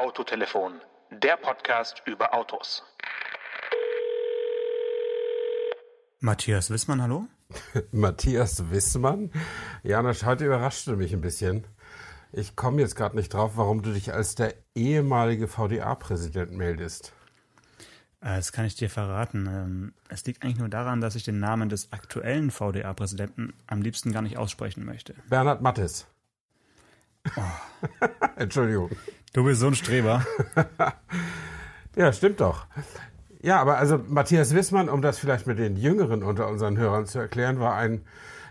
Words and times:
Autotelefon, 0.00 0.74
der 1.10 1.36
Podcast 1.38 2.02
über 2.04 2.34
Autos. 2.34 2.82
Matthias 6.20 6.70
Wissmann, 6.70 7.00
hallo? 7.00 7.26
Matthias 7.92 8.70
Wissmann? 8.70 9.30
Janosch, 9.82 10.24
heute 10.24 10.44
überraschte 10.44 10.96
mich 10.96 11.14
ein 11.14 11.22
bisschen. 11.22 11.66
Ich 12.32 12.56
komme 12.56 12.82
jetzt 12.82 12.94
gerade 12.94 13.16
nicht 13.16 13.32
drauf, 13.32 13.52
warum 13.56 13.80
du 13.82 13.92
dich 13.94 14.12
als 14.12 14.34
der 14.34 14.54
ehemalige 14.74 15.48
VDA-Präsident 15.48 16.52
meldest. 16.52 17.14
Äh, 18.20 18.36
Das 18.36 18.52
kann 18.52 18.66
ich 18.66 18.74
dir 18.74 18.90
verraten. 18.90 19.46
Ähm, 19.46 19.94
Es 20.10 20.26
liegt 20.26 20.42
eigentlich 20.44 20.58
nur 20.58 20.68
daran, 20.68 21.00
dass 21.00 21.14
ich 21.14 21.24
den 21.24 21.38
Namen 21.38 21.70
des 21.70 21.92
aktuellen 21.92 22.50
VDA-Präsidenten 22.50 23.54
am 23.66 23.80
liebsten 23.80 24.12
gar 24.12 24.20
nicht 24.20 24.36
aussprechen 24.36 24.84
möchte. 24.84 25.14
Bernhard 25.30 25.62
Mattes. 25.62 26.06
Entschuldigung. 28.36 28.90
Du 29.32 29.44
bist 29.44 29.60
so 29.60 29.66
ein 29.66 29.74
Streber. 29.74 30.24
Ja, 31.96 32.12
stimmt 32.12 32.42
doch. 32.42 32.66
Ja, 33.40 33.58
aber 33.58 33.78
also 33.78 33.98
Matthias 34.06 34.54
Wissmann, 34.54 34.90
um 34.90 35.00
das 35.00 35.18
vielleicht 35.18 35.46
mit 35.46 35.58
den 35.58 35.76
Jüngeren 35.76 36.22
unter 36.22 36.46
unseren 36.46 36.76
Hörern 36.76 37.06
zu 37.06 37.18
erklären, 37.18 37.58
war 37.58 37.74
ein 37.74 38.02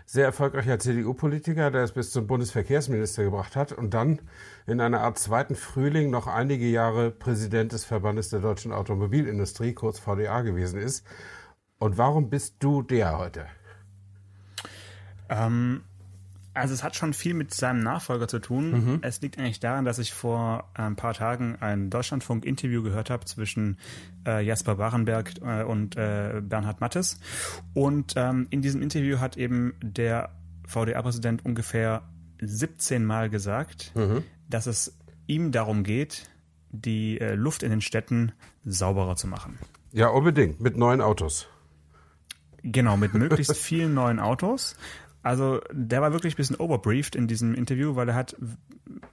sehr 0.04 0.24
erfolgreicher 0.24 0.78
CDU-Politiker, 0.80 1.70
der 1.70 1.84
es 1.84 1.92
bis 1.92 2.10
zum 2.10 2.26
Bundesverkehrsminister 2.26 3.22
gebracht 3.22 3.54
hat 3.54 3.72
und 3.72 3.94
dann 3.94 4.20
in 4.66 4.80
einer 4.80 5.00
Art 5.02 5.18
zweiten 5.18 5.54
Frühling 5.54 6.10
noch 6.10 6.26
einige 6.26 6.66
Jahre 6.66 7.12
Präsident 7.12 7.72
des 7.72 7.84
Verbandes 7.84 8.30
der 8.30 8.40
deutschen 8.40 8.72
Automobilindustrie, 8.72 9.74
kurz 9.74 10.00
VDA, 10.00 10.42
gewesen 10.42 10.80
ist. 10.80 11.04
Und 11.78 11.98
warum 11.98 12.30
bist 12.30 12.56
du 12.60 12.82
der 12.82 13.18
heute? 13.18 13.46
Ähm, 15.28 15.82
also 16.56 16.74
es 16.74 16.82
hat 16.82 16.96
schon 16.96 17.12
viel 17.12 17.34
mit 17.34 17.52
seinem 17.54 17.80
Nachfolger 17.80 18.28
zu 18.28 18.38
tun. 18.38 18.98
Es 19.02 19.20
liegt 19.20 19.38
eigentlich 19.38 19.60
daran, 19.60 19.84
dass 19.84 19.98
ich 19.98 20.12
vor 20.12 20.70
ein 20.74 20.96
paar 20.96 21.14
Tagen 21.14 21.56
ein 21.60 21.90
Deutschlandfunk-Interview 21.90 22.82
gehört 22.82 23.10
habe 23.10 23.24
zwischen 23.26 23.78
äh, 24.26 24.44
Jasper 24.44 24.76
Barenberg 24.76 25.34
äh, 25.42 25.62
und 25.62 25.96
äh, 25.96 26.40
Bernhard 26.42 26.80
Mattes. 26.80 27.20
Und 27.74 28.14
ähm, 28.16 28.46
in 28.50 28.62
diesem 28.62 28.82
Interview 28.82 29.18
hat 29.18 29.36
eben 29.36 29.74
der 29.82 30.30
VDA-Präsident 30.66 31.44
ungefähr 31.44 32.02
17 32.40 33.04
Mal 33.04 33.30
gesagt, 33.30 33.92
dass 34.48 34.66
es 34.66 34.98
ihm 35.26 35.52
darum 35.52 35.84
geht, 35.84 36.28
die 36.70 37.20
äh, 37.20 37.34
Luft 37.34 37.62
in 37.62 37.70
den 37.70 37.80
Städten 37.80 38.32
sauberer 38.64 39.16
zu 39.16 39.26
machen. 39.26 39.58
Ja, 39.92 40.08
unbedingt, 40.08 40.60
mit 40.60 40.76
neuen 40.76 41.00
Autos. 41.00 41.48
Genau, 42.62 42.96
mit 42.96 43.14
möglichst 43.14 43.56
vielen 43.56 43.94
neuen 43.94 44.18
Autos. 44.18 44.76
Also 45.26 45.60
der 45.72 46.00
war 46.02 46.12
wirklich 46.12 46.34
ein 46.34 46.36
bisschen 46.36 46.54
overbriefed 46.54 47.16
in 47.16 47.26
diesem 47.26 47.52
Interview, 47.52 47.96
weil 47.96 48.08
er 48.08 48.14
hat, 48.14 48.36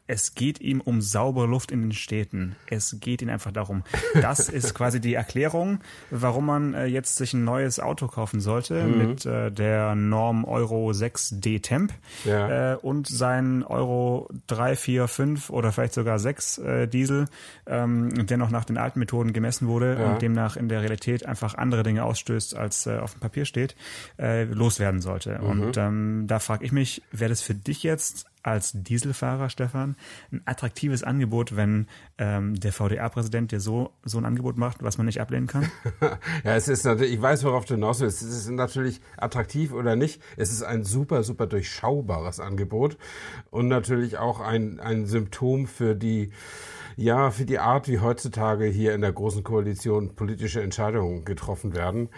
es 0.05 0.35
geht 0.35 0.59
ihm 0.59 0.81
um 0.81 1.01
saubere 1.01 1.47
Luft 1.47 1.71
in 1.71 1.81
den 1.81 1.93
Städten. 1.93 2.55
Es 2.67 2.97
geht 2.99 3.21
ihm 3.21 3.29
einfach 3.29 3.51
darum. 3.51 3.83
Das 4.21 4.49
ist 4.49 4.73
quasi 4.75 4.99
die 4.99 5.13
Erklärung, 5.13 5.79
warum 6.11 6.45
man 6.47 6.73
äh, 6.73 6.85
jetzt 6.85 7.15
sich 7.15 7.33
ein 7.33 7.43
neues 7.45 7.79
Auto 7.79 8.07
kaufen 8.07 8.41
sollte 8.41 8.83
mit 8.83 9.25
äh, 9.25 9.49
der 9.51 9.95
Norm 9.95 10.43
Euro 10.43 10.91
6 10.91 11.39
D-Temp 11.39 11.93
Ja. 12.25 12.73
äh, 12.73 12.75
und 12.75 13.07
sein 13.07 13.63
Euro 13.63 14.29
3, 14.47 14.75
4, 14.75 15.07
5 15.07 15.49
oder 15.49 15.71
vielleicht 15.71 15.93
sogar 15.93 16.19
6 16.19 16.57
äh, 16.57 16.87
Diesel, 16.87 17.25
ähm, 17.65 18.25
der 18.27 18.37
noch 18.37 18.49
nach 18.49 18.65
den 18.65 18.77
alten 18.77 18.99
Methoden 18.99 19.31
gemessen 19.31 19.67
wurde 19.67 19.97
Ja. 19.99 20.11
und 20.13 20.21
demnach 20.21 20.57
in 20.57 20.67
der 20.67 20.81
Realität 20.81 21.25
einfach 21.25 21.55
andere 21.55 21.83
Dinge 21.83 22.03
ausstößt, 22.03 22.55
als 22.57 22.85
äh, 22.87 22.97
auf 22.97 23.13
dem 23.13 23.21
Papier 23.21 23.45
steht, 23.45 23.75
äh, 24.19 24.43
loswerden 24.43 24.99
sollte. 24.99 25.39
Mhm. 25.39 25.45
Und 25.61 25.77
ähm, 25.77 26.23
da 26.27 26.39
frage 26.39 26.65
ich 26.65 26.71
mich, 26.73 27.01
wäre 27.11 27.29
das 27.29 27.41
für 27.41 27.55
dich 27.55 27.83
jetzt 27.83 28.25
als 28.43 28.73
Dieselfahrer, 28.73 29.49
Stefan, 29.49 29.95
ein 30.31 30.41
attraktives 30.45 31.03
Angebot, 31.03 31.55
wenn 31.55 31.87
ähm, 32.17 32.59
der 32.59 32.73
VDA-Präsident 32.73 33.51
dir 33.51 33.59
so, 33.59 33.91
so 34.03 34.17
ein 34.17 34.25
Angebot 34.25 34.57
macht, 34.57 34.83
was 34.83 34.97
man 34.97 35.05
nicht 35.05 35.21
ablehnen 35.21 35.47
kann? 35.47 35.71
Ja, 36.43 36.55
es 36.55 36.67
ist 36.67 36.83
natürlich, 36.83 37.13
ich 37.13 37.21
weiß, 37.21 37.43
worauf 37.43 37.65
du 37.65 37.75
hinaus 37.75 38.01
willst. 38.01 38.21
Es 38.21 38.29
ist 38.29 38.49
natürlich 38.49 39.01
attraktiv 39.17 39.71
oder 39.71 39.95
nicht. 39.95 40.21
Es 40.35 40.51
ist 40.51 40.63
ein 40.63 40.83
super, 40.83 41.23
super 41.23 41.47
durchschaubares 41.47 42.39
Angebot 42.39 42.97
und 43.49 43.67
natürlich 43.67 44.17
auch 44.17 44.39
ein, 44.39 44.79
ein 44.79 45.05
Symptom 45.05 45.67
für 45.67 45.95
die, 45.95 46.31
ja, 46.95 47.31
für 47.31 47.45
die 47.45 47.59
Art, 47.59 47.87
wie 47.87 47.99
heutzutage 47.99 48.65
hier 48.65 48.93
in 48.93 49.01
der 49.01 49.11
Großen 49.11 49.43
Koalition 49.43 50.15
politische 50.15 50.61
Entscheidungen 50.61 51.25
getroffen 51.25 51.75
werden. 51.75 52.09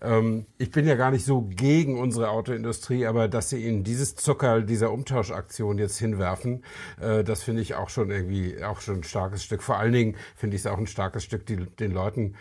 Ähm, 0.00 0.46
ich 0.58 0.70
bin 0.70 0.86
ja 0.86 0.94
gar 0.94 1.10
nicht 1.10 1.24
so 1.24 1.42
gegen 1.42 1.98
unsere 1.98 2.30
Autoindustrie, 2.30 3.06
aber 3.06 3.28
dass 3.28 3.50
sie 3.50 3.66
in 3.66 3.84
dieses 3.84 4.14
Zuckerl 4.14 4.64
dieser 4.64 4.92
Umtauschaktion 4.92 5.78
jetzt 5.78 5.98
hinwerfen, 5.98 6.64
äh, 7.00 7.24
das 7.24 7.42
finde 7.42 7.62
ich 7.62 7.74
auch 7.74 7.88
schon 7.88 8.10
irgendwie 8.10 8.62
auch 8.62 8.80
schon 8.80 8.96
ein 8.96 9.02
starkes 9.04 9.44
Stück. 9.44 9.62
Vor 9.62 9.78
allen 9.78 9.92
Dingen 9.92 10.16
finde 10.36 10.56
ich 10.56 10.62
es 10.62 10.66
auch 10.66 10.78
ein 10.78 10.86
starkes 10.86 11.24
Stück, 11.24 11.46
die, 11.46 11.56
den 11.56 11.92
Leuten, 11.92 12.34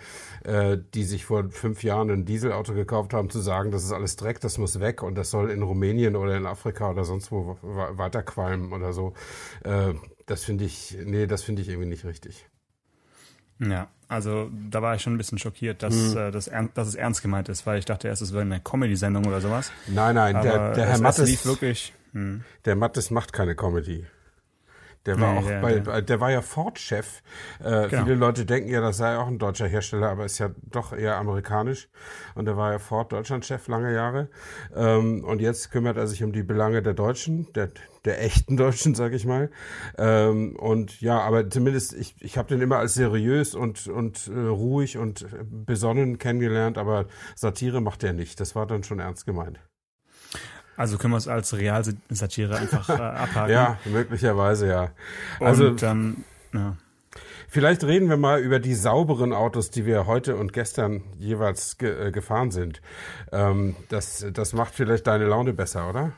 äh, 0.43 0.77
die 0.93 1.03
sich 1.03 1.25
vor 1.25 1.49
fünf 1.49 1.83
Jahren 1.83 2.09
ein 2.09 2.25
Dieselauto 2.25 2.73
gekauft 2.73 3.13
haben, 3.13 3.29
zu 3.29 3.39
sagen, 3.39 3.71
das 3.71 3.83
ist 3.83 3.91
alles 3.91 4.15
Dreck, 4.15 4.39
das 4.39 4.57
muss 4.57 4.79
weg 4.79 5.03
und 5.03 5.15
das 5.15 5.29
soll 5.31 5.51
in 5.51 5.63
Rumänien 5.63 6.15
oder 6.15 6.35
in 6.35 6.45
Afrika 6.45 6.91
oder 6.91 7.03
sonst 7.03 7.31
wo 7.31 7.57
we- 7.61 7.97
weiterqualmen 7.97 8.73
oder 8.73 8.93
so. 8.93 9.13
Äh, 9.63 9.93
das 10.25 10.43
finde 10.43 10.65
ich, 10.65 10.97
nee, 11.03 11.27
das 11.27 11.43
finde 11.43 11.61
ich 11.61 11.69
irgendwie 11.69 11.89
nicht 11.89 12.05
richtig. 12.05 12.45
Ja, 13.59 13.87
also 14.07 14.49
da 14.69 14.81
war 14.81 14.95
ich 14.95 15.01
schon 15.01 15.13
ein 15.13 15.17
bisschen 15.17 15.37
schockiert, 15.37 15.83
dass, 15.83 15.93
Mhm. 15.95 16.17
äh, 16.17 16.31
das 16.31 16.47
ern- 16.49 16.69
dass 16.73 16.87
es 16.87 16.95
ernst 16.95 17.21
gemeint 17.21 17.49
ist, 17.49 17.65
weil 17.65 17.79
ich 17.79 17.85
dachte 17.85 18.07
erst, 18.07 18.21
es 18.21 18.33
wäre 18.33 18.41
eine 18.41 18.59
Comedy-Sendung 18.59 19.25
oder 19.27 19.41
sowas. 19.41 19.71
Nein, 19.87 20.15
nein, 20.15 20.41
der, 20.41 20.53
Aber 20.61 20.73
der 20.73 20.85
Herr 20.85 20.93
es, 20.93 20.97
es 20.97 21.01
Mattes, 21.03 21.29
lief 21.29 21.45
wirklich. 21.45 21.93
Hm. 22.13 22.43
der 22.65 22.75
Mattes 22.75 23.09
macht 23.11 23.31
keine 23.33 23.55
Comedy. 23.55 24.05
Der 25.05 25.19
war 25.19 25.33
Nee, 25.33 25.39
auch 25.39 25.47
der- 25.47 25.61
bei, 25.61 25.79
bei- 25.81 26.01
der 26.01 26.19
war 26.21 26.31
ja 26.31 26.41
Ford-Chef. 26.41 27.21
Äh, 27.61 27.89
Genau. 27.89 28.03
Viele 28.03 28.15
Leute 28.15 28.45
denken 28.45 28.69
ja, 28.69 28.79
das 28.79 28.97
sei 28.97 29.17
auch 29.17 29.27
ein 29.27 29.37
deutscher 29.37 29.67
Hersteller, 29.67 30.09
aber 30.09 30.23
ist 30.25 30.39
ja 30.39 30.51
doch 30.63 30.93
eher 30.93 31.17
amerikanisch. 31.17 31.89
Und 32.35 32.45
der 32.45 32.55
war 32.55 32.71
ja 32.71 32.79
Ford-Deutschland-Chef 32.79 33.67
lange 33.67 33.93
Jahre. 33.93 34.29
Ähm, 34.73 35.23
und 35.25 35.41
jetzt 35.41 35.71
kümmert 35.71 35.97
er 35.97 36.07
sich 36.07 36.23
um 36.23 36.31
die 36.31 36.43
Belange 36.43 36.81
der 36.81 36.93
Deutschen, 36.93 37.51
der, 37.53 37.69
der 38.05 38.23
echten 38.23 38.55
Deutschen, 38.55 38.95
sag 38.95 39.11
ich 39.11 39.25
mal. 39.25 39.49
Ähm, 39.97 40.55
und 40.55 41.01
ja, 41.01 41.19
aber 41.19 41.49
zumindest, 41.49 41.93
ich, 41.93 42.15
ich 42.21 42.37
habe 42.37 42.47
den 42.47 42.61
immer 42.61 42.77
als 42.77 42.93
seriös 42.93 43.55
und, 43.55 43.87
und 43.87 44.27
äh, 44.33 44.39
ruhig 44.39 44.97
und 44.97 45.25
besonnen 45.49 46.17
kennengelernt, 46.17 46.77
aber 46.77 47.07
Satire 47.35 47.81
macht 47.81 48.03
er 48.03 48.13
nicht. 48.13 48.39
Das 48.39 48.55
war 48.55 48.65
dann 48.67 48.83
schon 48.83 48.99
ernst 48.99 49.25
gemeint. 49.25 49.59
Also 50.75 50.97
können 50.97 51.13
wir 51.13 51.17
es 51.17 51.27
als 51.27 51.55
Realsatire 51.55 52.57
einfach 52.57 52.89
äh, 52.89 52.93
abhaken. 53.01 53.51
Ja, 53.51 53.77
möglicherweise 53.85 54.67
ja. 54.67 54.89
Also 55.39 55.67
Und 55.67 55.83
ähm, 55.83 56.23
ja. 56.53 56.75
Vielleicht 57.47 57.83
reden 57.83 58.09
wir 58.09 58.17
mal 58.17 58.41
über 58.41 58.59
die 58.59 58.73
sauberen 58.73 59.31
Autos, 59.31 59.69
die 59.69 59.85
wir 59.85 60.07
heute 60.07 60.35
und 60.35 60.53
gestern 60.53 61.03
jeweils 61.19 61.77
ge 61.77 62.07
äh, 62.07 62.11
gefahren 62.11 62.49
sind. 62.49 62.81
Ähm, 63.31 63.75
das, 63.89 64.25
das 64.33 64.53
macht 64.53 64.73
vielleicht 64.73 65.05
deine 65.05 65.25
Laune 65.25 65.53
besser, 65.53 65.87
oder? 65.87 66.13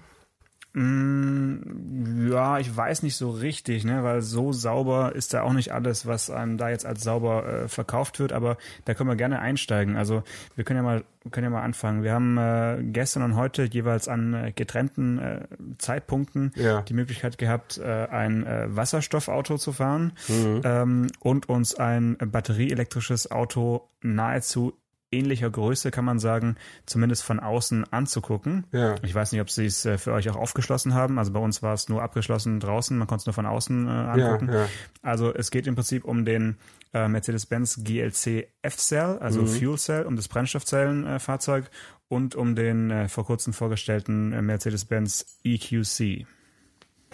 Mm, 0.75 2.27
ja, 2.31 2.59
ich 2.59 2.75
weiß 2.75 3.03
nicht 3.03 3.15
so 3.15 3.29
richtig, 3.31 3.83
ne, 3.85 4.03
weil 4.03 4.21
so 4.21 4.51
sauber 4.51 5.15
ist 5.15 5.33
da 5.33 5.41
auch 5.43 5.53
nicht 5.53 5.71
alles, 5.71 6.05
was 6.05 6.29
einem 6.29 6.57
da 6.57 6.69
jetzt 6.69 6.85
als 6.85 7.03
sauber 7.03 7.45
äh, 7.63 7.67
verkauft 7.67 8.19
wird, 8.19 8.33
aber 8.33 8.57
da 8.85 8.93
können 8.93 9.09
wir 9.09 9.15
gerne 9.15 9.39
einsteigen. 9.39 9.95
Also 9.95 10.23
wir 10.55 10.63
können 10.63 10.77
ja 10.77 10.83
mal 10.83 11.03
können 11.31 11.45
ja 11.45 11.49
mal 11.49 11.63
anfangen. 11.63 12.03
Wir 12.03 12.13
haben 12.13 12.37
äh, 12.37 12.77
gestern 12.83 13.23
und 13.23 13.35
heute 13.35 13.63
jeweils 13.63 14.07
an 14.07 14.35
äh, 14.35 14.51
getrennten 14.51 15.17
äh, 15.17 15.47
Zeitpunkten 15.79 16.51
Ja. 16.55 16.81
die 16.83 16.93
Möglichkeit 16.93 17.39
gehabt, 17.39 17.79
äh, 17.79 17.83
ein 18.11 18.45
äh, 18.45 18.67
Wasserstoffauto 18.75 19.57
zu 19.57 19.71
fahren 19.73 20.13
Mhm. 20.27 20.61
ähm, 20.63 21.07
und 21.21 21.49
uns 21.49 21.73
ein 21.73 22.15
batterieelektrisches 22.19 23.31
Auto 23.31 23.89
nahezu 24.03 24.73
ähnlicher 25.11 25.49
Größe, 25.49 25.91
kann 25.91 26.03
man 26.05 26.19
sagen, 26.19 26.55
zumindest 26.85 27.23
von 27.23 27.39
außen 27.39 27.85
anzugucken. 27.93 28.65
Ja. 28.71 28.95
Ich 29.03 29.13
weiß 29.15 29.31
nicht, 29.31 29.41
ob 29.41 29.49
sie 29.49 29.65
es 29.65 29.85
äh, 29.85 29.97
für 29.97 30.11
euch 30.13 30.29
auch 30.29 30.35
aufgeschlossen 30.35 30.93
haben. 30.93 31.17
Also 31.19 31.31
bei 31.31 31.39
uns 31.39 31.61
war 31.63 31.73
es 31.73 31.87
nur 31.89 32.01
abgeschlossen 32.01 32.59
draußen, 32.59 32.97
man 32.97 33.07
konnte 33.07 33.21
es 33.21 33.25
nur 33.25 33.33
von 33.33 33.45
außen 33.45 33.87
äh, 33.87 33.89
angucken. 33.89 34.49
ja. 34.51 34.67
Also 35.01 35.33
es 35.33 35.51
geht 35.51 35.67
im 35.67 35.75
Prinzip 35.75 36.03
um 36.05 36.25
den 36.25 36.57
äh, 36.93 37.07
Mercedes-Benz 37.07 37.81
GLC 37.83 38.47
F-Cell, 38.61 39.19
also 39.19 39.41
Mhm. 39.43 39.47
Fuel 39.47 39.77
Cell, 39.77 40.03
um 40.05 40.15
das 40.15 40.27
Brennstoffzellenfahrzeug 40.27 41.69
und 42.07 42.35
um 42.35 42.55
den 42.55 42.91
äh, 42.91 43.07
vor 43.07 43.25
kurzem 43.25 43.53
vorgestellten 43.53 44.31
äh, 44.33 44.41
Mercedes-Benz 44.41 45.39
EQC. 45.43 46.25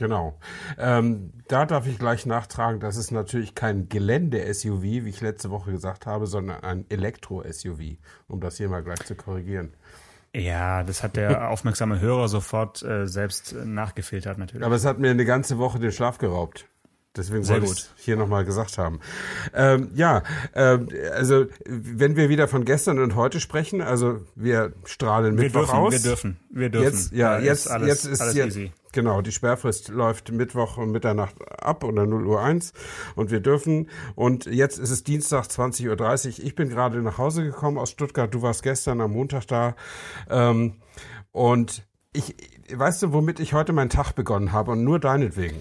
Genau. 0.01 0.39
Ähm, 0.79 1.31
da 1.47 1.67
darf 1.67 1.85
ich 1.85 1.99
gleich 1.99 2.25
nachtragen, 2.25 2.79
das 2.79 2.97
ist 2.97 3.11
natürlich 3.11 3.53
kein 3.53 3.87
Gelände-SUV, 3.87 4.81
wie 4.81 5.09
ich 5.09 5.21
letzte 5.21 5.51
Woche 5.51 5.71
gesagt 5.71 6.07
habe, 6.07 6.25
sondern 6.25 6.63
ein 6.63 6.85
Elektro-SUV, 6.89 7.97
um 8.27 8.39
das 8.39 8.57
hier 8.57 8.67
mal 8.67 8.81
gleich 8.81 9.05
zu 9.05 9.13
korrigieren. 9.13 9.75
Ja, 10.35 10.81
das 10.81 11.03
hat 11.03 11.17
der 11.17 11.49
aufmerksame 11.51 11.99
Hörer 11.99 12.29
sofort 12.29 12.81
äh, 12.81 13.05
selbst 13.05 13.53
äh, 13.53 13.63
nachgefiltert 13.63 14.39
natürlich. 14.39 14.65
Aber 14.65 14.73
es 14.73 14.85
hat 14.85 14.97
mir 14.97 15.11
eine 15.11 15.23
ganze 15.23 15.59
Woche 15.59 15.77
den 15.77 15.91
Schlaf 15.91 16.17
geraubt. 16.17 16.65
Deswegen 17.15 17.43
Sehr 17.43 17.61
wollte 17.61 17.73
ich 17.73 18.03
hier 18.03 18.15
nochmal 18.15 18.43
gesagt 18.43 18.79
haben. 18.79 19.01
Ähm, 19.53 19.91
ja, 19.93 20.23
ähm, 20.55 20.87
also 21.13 21.45
wenn 21.67 22.15
wir 22.15 22.29
wieder 22.29 22.47
von 22.47 22.65
gestern 22.65 22.97
und 22.97 23.15
heute 23.15 23.39
sprechen, 23.39 23.81
also 23.81 24.21
wir 24.33 24.73
strahlen 24.85 25.37
wir 25.37 25.43
Mittwoch 25.43 25.59
dürfen, 25.59 25.75
aus. 25.75 25.91
wir 25.91 25.99
dürfen, 25.99 26.39
wir 26.49 26.69
dürfen. 26.69 26.85
Jetzt, 26.85 27.11
ja, 27.11 27.37
Da 27.37 27.43
jetzt, 27.43 27.69
alles, 27.69 27.87
jetzt 27.87 28.05
ist 28.05 28.21
alles 28.21 28.33
jetzt, 28.33 28.57
easy. 28.57 28.71
Genau, 28.93 29.21
die 29.21 29.31
Sperrfrist 29.31 29.87
läuft 29.89 30.31
Mittwoch 30.31 30.77
um 30.77 30.91
Mitternacht 30.91 31.35
ab 31.61 31.83
oder 31.83 32.05
0 32.05 32.25
Uhr 32.25 32.41
1 32.41 32.73
und 33.15 33.31
wir 33.31 33.39
dürfen. 33.39 33.89
Und 34.15 34.45
jetzt 34.45 34.79
ist 34.79 34.91
es 34.91 35.03
Dienstag 35.03 35.45
20.30 35.45 36.39
Uhr. 36.39 36.45
Ich 36.45 36.55
bin 36.55 36.69
gerade 36.69 37.01
nach 37.01 37.17
Hause 37.17 37.43
gekommen 37.43 37.77
aus 37.77 37.91
Stuttgart. 37.91 38.33
Du 38.33 38.41
warst 38.41 38.63
gestern 38.63 38.99
am 38.99 39.13
Montag 39.13 39.47
da. 39.47 39.75
Ähm, 40.29 40.75
und 41.31 41.87
ich, 42.13 42.35
weißt 42.73 43.03
du, 43.03 43.13
womit 43.13 43.39
ich 43.39 43.53
heute 43.53 43.71
meinen 43.71 43.89
Tag 43.89 44.13
begonnen 44.13 44.51
habe 44.51 44.71
und 44.71 44.83
nur 44.83 44.99
deinetwegen? 44.99 45.57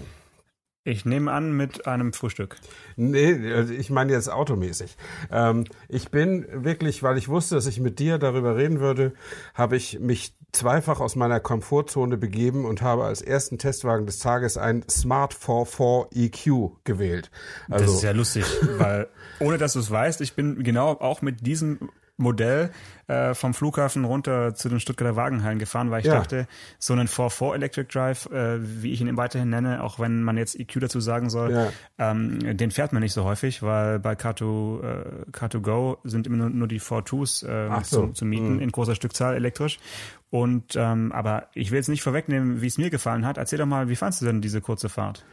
Ich 0.83 1.05
nehme 1.05 1.31
an 1.31 1.55
mit 1.55 1.85
einem 1.85 2.11
Frühstück. 2.11 2.57
Nee, 2.95 3.53
also 3.53 3.71
ich 3.71 3.91
meine 3.91 4.13
jetzt 4.13 4.31
automäßig. 4.31 4.97
Ähm, 5.31 5.65
ich 5.87 6.09
bin 6.09 6.47
wirklich, 6.51 7.03
weil 7.03 7.19
ich 7.19 7.29
wusste, 7.29 7.53
dass 7.53 7.67
ich 7.67 7.79
mit 7.79 7.99
dir 7.99 8.17
darüber 8.17 8.57
reden 8.57 8.79
würde, 8.79 9.13
habe 9.53 9.75
ich 9.75 9.99
mich 9.99 10.33
zweifach 10.53 10.99
aus 10.99 11.15
meiner 11.15 11.39
Komfortzone 11.39 12.17
begeben 12.17 12.65
und 12.65 12.81
habe 12.81 13.03
als 13.03 13.21
ersten 13.21 13.59
Testwagen 13.59 14.07
des 14.07 14.17
Tages 14.17 14.57
ein 14.57 14.83
Smart 14.89 15.35
44 15.35 16.47
EQ 16.47 16.71
gewählt. 16.83 17.29
Also, 17.69 17.85
das 17.85 17.95
ist 17.95 18.03
ja 18.03 18.11
lustig, 18.11 18.45
weil 18.77 19.07
ohne 19.39 19.59
dass 19.59 19.73
du 19.73 19.79
es 19.79 19.91
weißt, 19.91 20.19
ich 20.21 20.33
bin 20.33 20.63
genau 20.63 20.93
auch 20.93 21.21
mit 21.21 21.45
diesem 21.45 21.91
Modell 22.21 22.71
äh, 23.07 23.33
vom 23.33 23.53
Flughafen 23.53 24.05
runter 24.05 24.55
zu 24.55 24.69
den 24.69 24.79
Stuttgarter 24.79 25.15
Wagenhallen 25.15 25.59
gefahren, 25.59 25.91
weil 25.91 25.99
ich 25.99 26.07
ja. 26.07 26.15
dachte, 26.15 26.47
so 26.79 26.93
einen 26.93 27.07
4-4 27.07 27.55
Electric 27.55 27.89
Drive, 27.91 28.27
äh, 28.27 28.59
wie 28.61 28.93
ich 28.93 29.01
ihn 29.01 29.17
weiterhin 29.17 29.49
nenne, 29.49 29.83
auch 29.83 29.99
wenn 29.99 30.23
man 30.23 30.37
jetzt 30.37 30.57
EQ 30.57 30.79
dazu 30.79 31.01
sagen 31.01 31.29
soll, 31.29 31.51
ja. 31.51 31.69
ähm, 31.97 32.57
den 32.57 32.71
fährt 32.71 32.93
man 32.93 33.01
nicht 33.01 33.13
so 33.13 33.25
häufig, 33.25 33.61
weil 33.63 33.99
bei 33.99 34.13
Car2, 34.13 34.81
äh, 34.81 35.05
Car2Go 35.31 35.97
sind 36.03 36.27
immer 36.27 36.37
nur, 36.37 36.49
nur 36.49 36.67
die 36.67 36.79
4-2s 36.79 37.45
äh, 37.45 37.83
so. 37.83 38.07
zu, 38.07 38.13
zu, 38.13 38.25
mieten 38.25 38.55
mhm. 38.55 38.61
in 38.61 38.71
großer 38.71 38.95
Stückzahl 38.95 39.35
elektrisch. 39.35 39.79
Und 40.29 40.75
ähm, 40.77 41.11
aber 41.11 41.47
ich 41.53 41.71
will 41.71 41.77
jetzt 41.77 41.89
nicht 41.89 42.03
vorwegnehmen, 42.03 42.61
wie 42.61 42.67
es 42.67 42.77
mir 42.77 42.89
gefallen 42.89 43.25
hat. 43.25 43.37
Erzähl 43.37 43.59
doch 43.59 43.65
mal, 43.65 43.89
wie 43.89 43.97
fandest 43.97 44.21
du 44.21 44.27
denn 44.27 44.41
diese 44.41 44.61
kurze 44.61 44.87
Fahrt? 44.87 45.25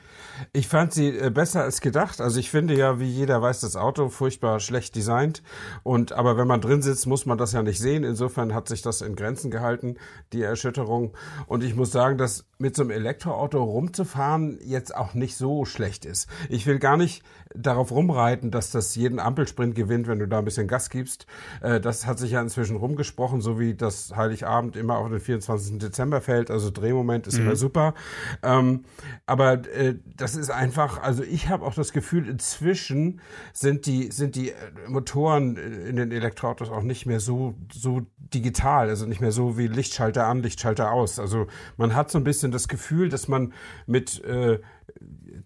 Ich 0.53 0.69
fand 0.69 0.93
sie 0.93 1.09
äh, 1.17 1.31
besser 1.31 1.63
als 1.63 1.81
gedacht. 1.81 2.21
Also 2.21 2.39
ich 2.41 2.51
finde 2.51 2.75
ja, 2.75 3.01
wie 3.01 3.09
jeder 3.09 3.41
weiß, 3.43 3.61
das 3.61 3.77
Auto 3.77 4.09
furchtbar 4.09 4.61
schlecht 4.61 4.97
designt. 4.97 5.43
Und 5.83 6.13
aber 6.13 6.37
wenn 6.37 6.47
man 6.47 6.61
drin 6.61 6.83
sitzt, 6.83 7.07
muss 7.07 7.27
man 7.27 7.39
das 7.39 7.53
ja 7.53 7.63
nicht 7.63 7.79
sehen. 7.79 8.05
Insofern 8.05 8.55
hat 8.55 8.69
sich 8.69 8.83
das 8.83 9.01
in 9.01 9.17
Grenzen 9.17 9.51
gehalten, 9.51 9.97
die 10.33 10.43
Erschütterung. 10.43 11.17
Und 11.47 11.63
ich 11.63 11.75
muss 11.75 11.91
sagen, 11.91 12.19
dass 12.19 12.47
mit 12.59 12.75
so 12.75 12.83
einem 12.83 12.91
Elektroauto 12.91 13.63
rumzufahren 13.63 14.59
jetzt 14.63 14.95
auch 14.95 15.15
nicht 15.15 15.37
so 15.37 15.65
schlecht 15.65 16.05
ist. 16.05 16.29
Ich 16.49 16.67
will 16.67 16.79
gar 16.79 16.97
nicht 16.97 17.23
darauf 17.55 17.91
rumreiten, 17.91 18.51
dass 18.51 18.71
das 18.71 18.95
jeden 18.95 19.21
Ampelsprint 19.21 19.75
gewinnt, 19.75 20.07
wenn 20.07 20.19
du 20.19 20.29
da 20.29 20.39
ein 20.39 20.45
bisschen 20.45 20.69
Gas 20.69 20.91
gibst. 20.91 21.27
Äh, 21.63 21.81
das 21.81 22.07
hat 22.07 22.19
sich 22.19 22.33
ja 22.33 22.41
inzwischen 22.41 22.77
rumgesprochen, 22.77 23.41
so 23.41 23.59
wie 23.59 23.75
das 23.75 24.15
Heiligabend 24.15 24.77
immer 24.77 24.99
auf 24.99 25.09
den 25.09 25.21
24. 25.21 25.79
Dezember 25.79 26.21
fällt. 26.21 26.51
Also 26.51 26.71
Drehmoment 26.71 27.27
ist 27.27 27.39
mhm. 27.39 27.47
immer 27.47 27.57
super. 27.57 27.95
Ähm, 28.43 28.85
aber 29.27 29.53
äh, 29.75 29.95
das 30.29 30.37
ist 30.37 30.51
einfach, 30.51 31.03
also 31.03 31.23
ich 31.23 31.49
habe 31.49 31.65
auch 31.65 31.73
das 31.73 31.95
Gefühl, 31.95 32.29
inzwischen 32.29 33.23
sind 33.55 33.87
die, 33.87 34.11
sind 34.11 34.37
die 34.37 34.53
Motoren 34.87 35.57
in 35.57 35.97
den 35.97 36.13
Elektroautos 36.13 36.69
auch 36.69 36.83
nicht 36.83 37.07
mehr 37.07 37.19
so, 37.19 37.55
so 37.73 38.03
digital, 38.35 38.91
also 38.91 39.07
nicht 39.07 39.23
mehr 39.23 39.33
so 39.33 39.57
wie 39.57 39.69
Lichtschalter 39.69 40.27
an, 40.27 40.43
Lichtschalter 40.43 40.93
aus. 40.93 41.19
Also 41.19 41.47
man 41.79 41.95
hat 41.95 42.11
so 42.11 42.19
ein 42.19 42.25
bisschen 42.25 42.53
das 42.53 42.69
Gefühl, 42.69 43.09
dass 43.09 43.27
man 43.27 43.55
mit 43.87 44.23
äh, 44.23 44.61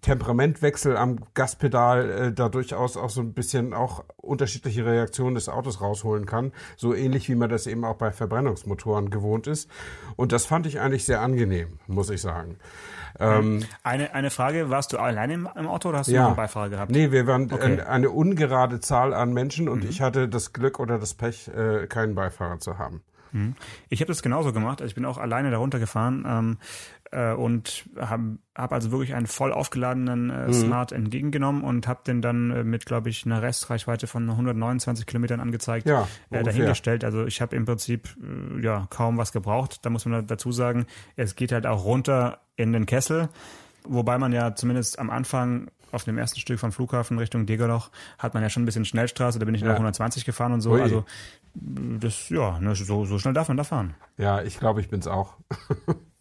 Temperamentwechsel 0.03 0.97
am 0.97 1.21
Gaspedal 1.35 2.11
äh, 2.11 2.33
da 2.33 2.49
durchaus 2.49 2.97
auch 2.97 3.09
so 3.09 3.21
ein 3.21 3.33
bisschen 3.33 3.73
auch 3.73 4.05
unterschiedliche 4.17 4.85
Reaktionen 4.85 5.37
des 5.37 5.49
Autos 5.49 5.81
rausholen 5.81 6.27
kann. 6.27 6.53
So 6.77 6.93
ähnlich 6.93 7.29
wie 7.29 7.37
man 7.37 7.49
das 7.49 7.69
eben 7.69 7.85
auch 7.85 7.97
bei 7.97 8.11
Verbrennungsmotoren 8.11 9.11
gewohnt 9.11 9.47
ist. 9.47 9.71
Und 10.17 10.33
das 10.33 10.45
fand 10.45 10.67
ich 10.67 10.81
eigentlich 10.81 11.05
sehr 11.05 11.21
angenehm, 11.21 11.79
muss 11.87 12.11
ich 12.11 12.21
sagen. 12.21 12.57
Ähm, 13.21 13.65
eine, 13.85 14.13
eine 14.15 14.31
Frage, 14.31 14.71
warst 14.71 14.93
du 14.93 14.99
alleine 14.99 15.35
im, 15.35 15.49
im 15.55 15.69
Auto 15.69 15.91
oder 15.91 15.99
hast 15.99 16.09
du 16.09 16.15
ja. 16.15 16.27
einen 16.27 16.37
Beifahrer 16.37 16.69
gehabt? 16.69 16.91
Nee, 16.91 17.13
wir 17.13 17.27
waren 17.29 17.53
okay. 17.53 17.65
eine, 17.65 17.87
eine 17.87 18.11
ungerade 18.11 18.81
Zahl 18.81 19.15
an 19.15 19.33
Menschen 19.33 19.69
und 19.69 19.85
mhm. 19.85 19.91
ich 19.91 20.01
hatte 20.01 20.29
das 20.29 20.53
Glück 20.53 20.81
oder 20.81 20.99
das 20.99 21.15
Pech, 21.15 21.49
äh, 21.49 21.87
keinen 21.87 22.17
Beifahrer 22.17 22.59
zu 22.59 22.79
haben. 22.79 23.03
Mhm. 23.33 23.55
Ich 23.89 24.01
habe 24.01 24.09
das 24.09 24.23
genauso 24.23 24.53
gemacht. 24.53 24.81
Also 24.81 24.91
ich 24.91 24.95
bin 24.95 25.05
auch 25.05 25.19
alleine 25.19 25.51
darunter 25.51 25.79
gefahren 25.79 26.25
ähm, 26.27 26.59
äh, 27.13 27.33
und 27.33 27.89
habe 27.99 28.39
hab 28.57 28.73
also 28.73 28.91
wirklich 28.91 29.15
einen 29.15 29.27
voll 29.27 29.53
aufgeladenen 29.53 30.31
äh, 30.31 30.49
mhm. 30.49 30.53
Smart 30.53 30.93
entgegengenommen 30.93 31.63
und 31.63 31.87
habe 31.87 32.01
den 32.07 32.21
dann 32.21 32.51
äh, 32.51 32.65
mit, 32.65 32.87
glaube 32.87 33.11
ich, 33.11 33.25
einer 33.25 33.43
Restreichweite 33.43 34.07
von 34.07 34.29
129 34.29 35.07
Kilometern 35.07 35.41
angezeigt 35.41 35.87
ja, 35.87 36.09
äh, 36.31 36.43
dahingestellt. 36.43 37.05
Also 37.05 37.25
ich 37.25 37.41
habe 37.41 37.55
im 37.55 37.65
Prinzip 37.65 38.17
äh, 38.21 38.65
ja 38.65 38.87
kaum 38.91 39.19
was 39.19 39.33
gebraucht. 39.33 39.85
Da 39.85 39.91
muss 39.91 40.05
man 40.07 40.27
dazu 40.27 40.53
sagen, 40.53 40.87
es 41.17 41.37
geht 41.37 41.53
halt 41.53 41.67
auch 41.67 41.85
runter 41.85 42.41
in 42.57 42.73
den 42.73 42.87
Kessel. 42.87 43.29
Wobei 43.85 44.19
man 44.19 44.33
ja 44.33 44.55
zumindest 44.55 44.99
am 44.99 45.11
Anfang 45.11 45.71
auf 45.91 46.05
dem 46.05 46.17
ersten 46.17 46.41
Stück 46.41 46.59
vom 46.59 46.73
Flughafen 46.73 47.19
Richtung 47.19 47.45
Degerloch 47.45 47.91
hat 48.19 48.33
man 48.33 48.43
ja 48.43 48.49
schon 48.49 48.63
ein 48.63 48.67
bisschen 48.67 48.87
Schnellstraße, 48.87 49.39
da 49.39 49.45
bin 49.45 49.55
ich 49.55 49.61
ja. 49.61 49.67
nach 49.67 49.75
120 49.75 50.25
gefahren 50.25 50.53
und 50.53 50.63
so. 50.63 50.73
Ui. 50.73 50.81
Also 50.81 51.05
das, 51.55 52.31
ja, 52.31 52.59
ne, 52.61 52.75
so, 52.75 53.05
so 53.05 53.19
schnell 53.19 53.35
darf 53.35 53.49
man 53.49 53.59
da 53.59 53.65
fahren. 53.65 53.95
Ja, 54.17 54.41
ich 54.41 54.59
glaube, 54.59 54.81
ich 54.81 54.89
bin's 54.89 55.07
auch. 55.07 55.37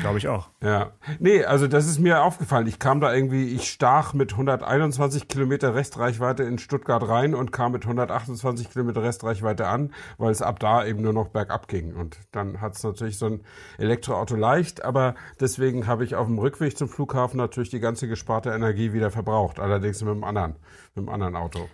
Glaube 0.00 0.18
ich 0.18 0.28
auch. 0.28 0.50
Ja. 0.62 0.92
Nee, 1.18 1.44
also 1.44 1.66
das 1.66 1.86
ist 1.86 1.98
mir 1.98 2.22
aufgefallen. 2.22 2.66
Ich 2.66 2.78
kam 2.78 3.00
da 3.00 3.12
irgendwie, 3.12 3.48
ich 3.48 3.70
stach 3.70 4.12
mit 4.14 4.32
121 4.32 5.28
Kilometer 5.28 5.74
Restreichweite 5.74 6.42
in 6.42 6.58
Stuttgart 6.58 7.08
rein 7.08 7.34
und 7.34 7.52
kam 7.52 7.72
mit 7.72 7.84
128 7.84 8.70
Kilometer 8.70 9.02
Restreichweite 9.02 9.66
an, 9.66 9.92
weil 10.18 10.30
es 10.30 10.42
ab 10.42 10.60
da 10.60 10.84
eben 10.84 11.02
nur 11.02 11.12
noch 11.12 11.28
bergab 11.28 11.68
ging. 11.68 11.94
Und 11.94 12.18
dann 12.32 12.60
hat 12.60 12.76
es 12.76 12.82
natürlich 12.82 13.18
so 13.18 13.26
ein 13.26 13.40
Elektroauto 13.78 14.36
leicht, 14.36 14.84
aber 14.84 15.14
deswegen 15.40 15.86
habe 15.86 16.04
ich 16.04 16.16
auf 16.16 16.26
dem 16.26 16.38
Rückweg 16.38 16.76
zum 16.76 16.88
Flughafen 16.88 17.38
natürlich 17.38 17.70
die 17.70 17.80
ganze 17.80 18.08
gesparte 18.08 18.50
Energie 18.50 18.92
wieder 18.92 19.10
verbraucht. 19.10 19.58
Allerdings 19.58 20.02
mit 20.02 20.10
einem 20.10 20.24
anderen, 20.24 20.56
mit 20.94 21.02
einem 21.02 21.08
anderen 21.08 21.36
Auto. 21.36 21.68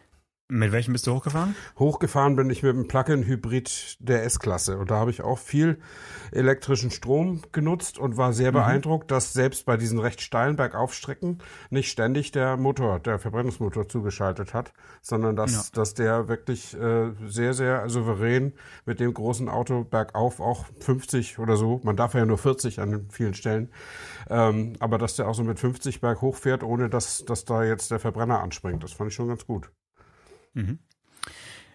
Mit 0.55 0.71
welchem 0.71 0.93
bist 0.93 1.07
du 1.07 1.15
hochgefahren? 1.15 1.57
Hochgefahren 1.79 2.37
bin 2.37 2.51
ich 2.51 2.63
mit 2.63 2.75
dem 2.77 2.87
Plug-in-Hybrid 2.87 3.97
der 4.01 4.25
S-Klasse. 4.25 4.77
Und 4.77 4.91
da 4.91 4.97
habe 4.97 5.11
ich 5.11 5.23
auch 5.23 5.39
viel 5.39 5.79
elektrischen 6.31 6.91
Strom 6.91 7.41
genutzt 7.53 7.99
und 7.99 8.19
war 8.19 8.35
sehr 8.35 8.51
mhm. 8.51 8.57
beeindruckt, 8.57 9.11
dass 9.11 9.33
selbst 9.33 9.65
bei 9.65 9.79
diesen 9.79 9.99
recht 9.99 10.21
steilen 10.21 10.57
Bergaufstrecken 10.57 11.39
nicht 11.71 11.91
ständig 11.91 12.33
der 12.33 12.59
Motor, 12.59 13.01
der 13.01 13.19
Verbrennungsmotor 13.19 13.89
zugeschaltet 13.89 14.53
hat, 14.53 14.75
sondern 15.01 15.37
dass, 15.37 15.53
ja. 15.55 15.63
dass 15.73 15.95
der 15.95 16.29
wirklich 16.29 16.79
äh, 16.79 17.13
sehr, 17.27 17.55
sehr 17.55 17.89
souverän 17.89 18.53
mit 18.85 19.01
dem 19.01 19.15
großen 19.15 19.49
Auto 19.49 19.85
bergauf 19.85 20.39
auch 20.39 20.67
50 20.81 21.39
oder 21.39 21.57
so, 21.57 21.81
man 21.83 21.97
darf 21.97 22.13
ja 22.13 22.27
nur 22.27 22.37
40 22.37 22.79
an 22.79 23.09
vielen 23.11 23.33
Stellen, 23.33 23.71
ähm, 24.29 24.75
aber 24.81 24.99
dass 24.99 25.17
der 25.17 25.29
auch 25.29 25.35
so 25.35 25.45
mit 25.45 25.59
50 25.59 26.03
berg 26.03 26.21
hochfährt, 26.21 26.63
ohne 26.63 26.91
dass, 26.91 27.25
dass 27.25 27.47
da 27.47 27.65
jetzt 27.65 27.91
der 27.91 28.01
Verbrenner 28.01 28.41
anspringt. 28.43 28.85
Das 28.85 28.93
fand 28.93 29.11
ich 29.11 29.15
schon 29.15 29.29
ganz 29.29 29.47
gut. 29.47 29.71
Mhm. 30.55 30.79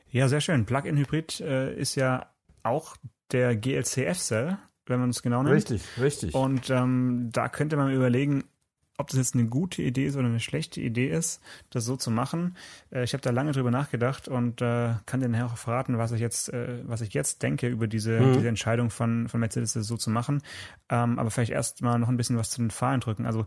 Ja, 0.10 0.28
sehr 0.28 0.42
schön. 0.42 0.66
Plug-in-Hybrid 0.66 1.42
äh, 1.42 1.74
ist 1.76 1.96
ja 1.96 2.28
auch 2.64 2.96
der 3.32 3.56
GLC-F-Cell, 3.56 4.58
wenn 4.86 5.00
man 5.00 5.10
es 5.10 5.22
genau 5.22 5.44
nimmt. 5.44 5.56
Richtig, 5.56 5.84
richtig. 6.00 6.34
Und 6.34 6.70
ähm, 6.70 7.30
da 7.32 7.50
könnte 7.50 7.78
man 7.78 7.92
überlegen, 7.92 8.44
ob 8.98 9.10
das 9.10 9.18
jetzt 9.18 9.36
eine 9.36 9.46
gute 9.46 9.84
Idee 9.84 10.08
ist 10.08 10.16
oder 10.16 10.26
eine 10.26 10.40
schlechte 10.40 10.82
Idee 10.82 11.10
ist, 11.10 11.40
das 11.70 11.86
so 11.86 11.96
zu 11.96 12.10
machen. 12.10 12.58
Äh, 12.92 13.04
ich 13.04 13.14
habe 13.14 13.22
da 13.22 13.30
lange 13.30 13.52
drüber 13.52 13.70
nachgedacht 13.70 14.28
und 14.28 14.62
äh, 14.62 14.96
kann 15.06 15.20
dir 15.20 15.30
nachher 15.30 15.46
auch 15.46 15.58
verraten, 15.58 15.98
was 15.98 16.12
ich 16.12 16.20
jetzt, 16.20 16.52
äh, 16.52 16.80
was 16.84 17.02
ich 17.02 17.14
jetzt 17.14 17.44
denke 17.44 17.68
über 17.68 17.88
diese, 17.88 18.20
mhm. 18.20 18.34
diese 18.34 18.48
Entscheidung 18.48 18.90
von, 18.90 19.28
von 19.28 19.40
Mercedes, 19.40 19.74
das 19.74 19.86
so 19.86 19.98
zu 19.98 20.10
machen. 20.10 20.42
Ähm, 20.90 21.20
aber 21.20 21.30
vielleicht 21.30 21.52
erst 21.52 21.82
mal 21.84 22.00
noch 22.00 22.10
ein 22.10 22.18
bisschen 22.18 22.38
was 22.38 22.50
zu 22.50 22.60
den 22.60 22.72
Fahreindrücken. 22.72 23.26
Also 23.28 23.46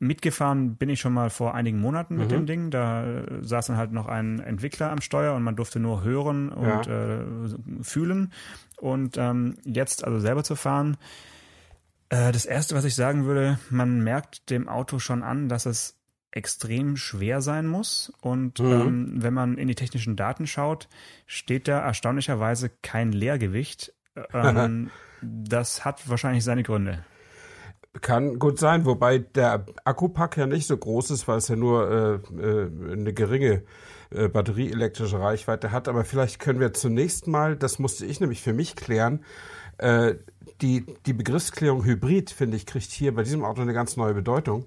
Mitgefahren 0.00 0.76
bin 0.76 0.88
ich 0.88 1.00
schon 1.00 1.12
mal 1.12 1.30
vor 1.30 1.54
einigen 1.54 1.80
Monaten 1.80 2.16
mit 2.16 2.26
mhm. 2.26 2.32
dem 2.32 2.46
Ding. 2.46 2.70
Da 2.70 3.04
äh, 3.04 3.42
saß 3.42 3.66
dann 3.66 3.76
halt 3.76 3.92
noch 3.92 4.06
ein 4.06 4.40
Entwickler 4.40 4.90
am 4.90 5.00
Steuer 5.00 5.34
und 5.34 5.42
man 5.42 5.56
durfte 5.56 5.78
nur 5.80 6.02
hören 6.02 6.50
und 6.50 6.86
ja. 6.86 7.20
äh, 7.20 7.24
fühlen. 7.82 8.32
Und 8.76 9.16
ähm, 9.16 9.56
jetzt 9.64 10.04
also 10.04 10.18
selber 10.18 10.44
zu 10.44 10.56
fahren. 10.56 10.96
Äh, 12.08 12.32
das 12.32 12.44
erste, 12.44 12.74
was 12.74 12.84
ich 12.84 12.94
sagen 12.94 13.24
würde, 13.24 13.58
man 13.70 14.02
merkt 14.02 14.50
dem 14.50 14.68
Auto 14.68 14.98
schon 14.98 15.22
an, 15.22 15.48
dass 15.48 15.64
es 15.66 15.96
extrem 16.32 16.96
schwer 16.96 17.40
sein 17.40 17.66
muss. 17.66 18.12
Und 18.20 18.58
mhm. 18.58 18.72
ähm, 18.72 19.22
wenn 19.22 19.34
man 19.34 19.56
in 19.56 19.68
die 19.68 19.76
technischen 19.76 20.16
Daten 20.16 20.46
schaut, 20.46 20.88
steht 21.26 21.68
da 21.68 21.80
erstaunlicherweise 21.80 22.70
kein 22.82 23.12
Leergewicht. 23.12 23.92
Ähm, 24.32 24.92
das 25.20 25.84
hat 25.84 26.08
wahrscheinlich 26.08 26.44
seine 26.44 26.62
Gründe. 26.62 27.04
Kann 28.00 28.38
gut 28.38 28.58
sein, 28.58 28.84
wobei 28.86 29.18
der 29.18 29.66
Akkupack 29.84 30.36
ja 30.36 30.46
nicht 30.46 30.66
so 30.66 30.76
groß 30.76 31.12
ist, 31.12 31.28
weil 31.28 31.38
es 31.38 31.48
ja 31.48 31.56
nur 31.56 31.90
äh, 31.90 32.42
äh, 32.42 32.92
eine 32.92 33.12
geringe 33.12 33.62
äh, 34.10 34.28
batterieelektrische 34.28 35.20
Reichweite 35.20 35.70
hat. 35.70 35.88
Aber 35.88 36.04
vielleicht 36.04 36.40
können 36.40 36.60
wir 36.60 36.72
zunächst 36.72 37.26
mal, 37.28 37.56
das 37.56 37.78
musste 37.78 38.04
ich 38.04 38.20
nämlich 38.20 38.42
für 38.42 38.52
mich 38.52 38.74
klären, 38.74 39.24
äh, 39.78 40.14
die, 40.60 40.86
die 41.06 41.12
Begriffsklärung 41.12 41.84
Hybrid, 41.84 42.30
finde 42.30 42.56
ich, 42.56 42.66
kriegt 42.66 42.90
hier 42.90 43.14
bei 43.14 43.22
diesem 43.22 43.44
Auto 43.44 43.62
eine 43.62 43.72
ganz 43.72 43.96
neue 43.96 44.14
Bedeutung. 44.14 44.66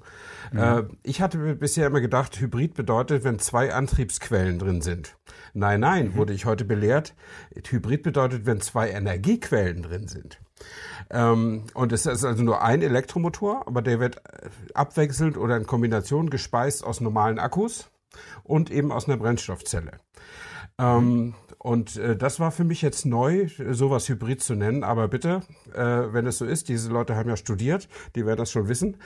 Mhm. 0.52 0.60
Äh, 0.60 0.84
ich 1.04 1.22
hatte 1.22 1.56
bisher 1.56 1.88
immer 1.88 2.02
gedacht, 2.02 2.40
Hybrid 2.40 2.74
bedeutet, 2.74 3.24
wenn 3.24 3.40
zwei 3.40 3.74
Antriebsquellen 3.74 4.60
drin 4.60 4.82
sind. 4.82 5.16
Nein, 5.54 5.80
nein, 5.80 6.08
mhm. 6.10 6.16
wurde 6.16 6.34
ich 6.34 6.46
heute 6.46 6.66
belehrt. 6.66 7.14
Hybrid 7.56 8.04
bedeutet, 8.04 8.46
wenn 8.46 8.62
zwei 8.62 8.90
Energiequellen 8.90 9.82
drin 9.82 10.08
sind. 10.08 10.40
Ähm, 11.10 11.64
und 11.74 11.92
es 11.92 12.06
ist 12.06 12.26
also 12.26 12.44
nur 12.44 12.62
ein 12.62 12.82
Elektromotor, 12.82 13.68
aber 13.68 13.82
der 13.82 14.00
wird 14.00 14.22
abwechselnd 14.74 15.38
oder 15.38 15.58
in 15.58 15.66
Kombination 15.66 16.30
gespeist 16.30 16.84
aus 16.84 17.02
normalen 17.02 17.40
Akkus 17.40 17.90
und 18.44 18.72
eben 18.72 18.92
aus 18.92 19.08
einer 19.08 19.18
Brennstoffzelle. 19.18 19.92
Ähm, 20.80 21.34
und 21.58 21.98
äh, 21.98 22.16
das 22.16 22.40
war 22.40 22.52
für 22.52 22.64
mich 22.64 22.82
jetzt 22.82 23.06
neu, 23.06 23.48
sowas 23.72 24.08
Hybrid 24.08 24.42
zu 24.42 24.56
nennen. 24.56 24.84
Aber 24.84 25.08
bitte, 25.08 25.42
äh, 25.74 26.14
wenn 26.14 26.26
es 26.28 26.38
so 26.38 26.46
ist, 26.46 26.70
diese 26.70 26.90
Leute 26.90 27.16
haben 27.16 27.30
ja 27.30 27.36
studiert, 27.36 27.90
die 28.16 28.26
werden 28.26 28.38
das 28.38 28.52
schon 28.52 28.68
wissen. 28.68 28.98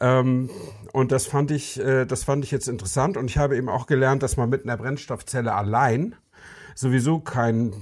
Ähm, 0.00 0.50
und 0.92 1.12
das 1.12 1.26
fand 1.26 1.50
ich, 1.50 1.80
äh, 1.80 2.04
das 2.04 2.24
fand 2.24 2.44
ich 2.44 2.50
jetzt 2.50 2.68
interessant. 2.68 3.16
Und 3.16 3.30
ich 3.30 3.38
habe 3.38 3.56
eben 3.56 3.68
auch 3.68 3.86
gelernt, 3.86 4.22
dass 4.22 4.36
man 4.36 4.50
mit 4.50 4.64
einer 4.64 4.76
Brennstoffzelle 4.76 5.54
allein 5.54 6.14
sowieso 6.74 7.20
kein 7.20 7.74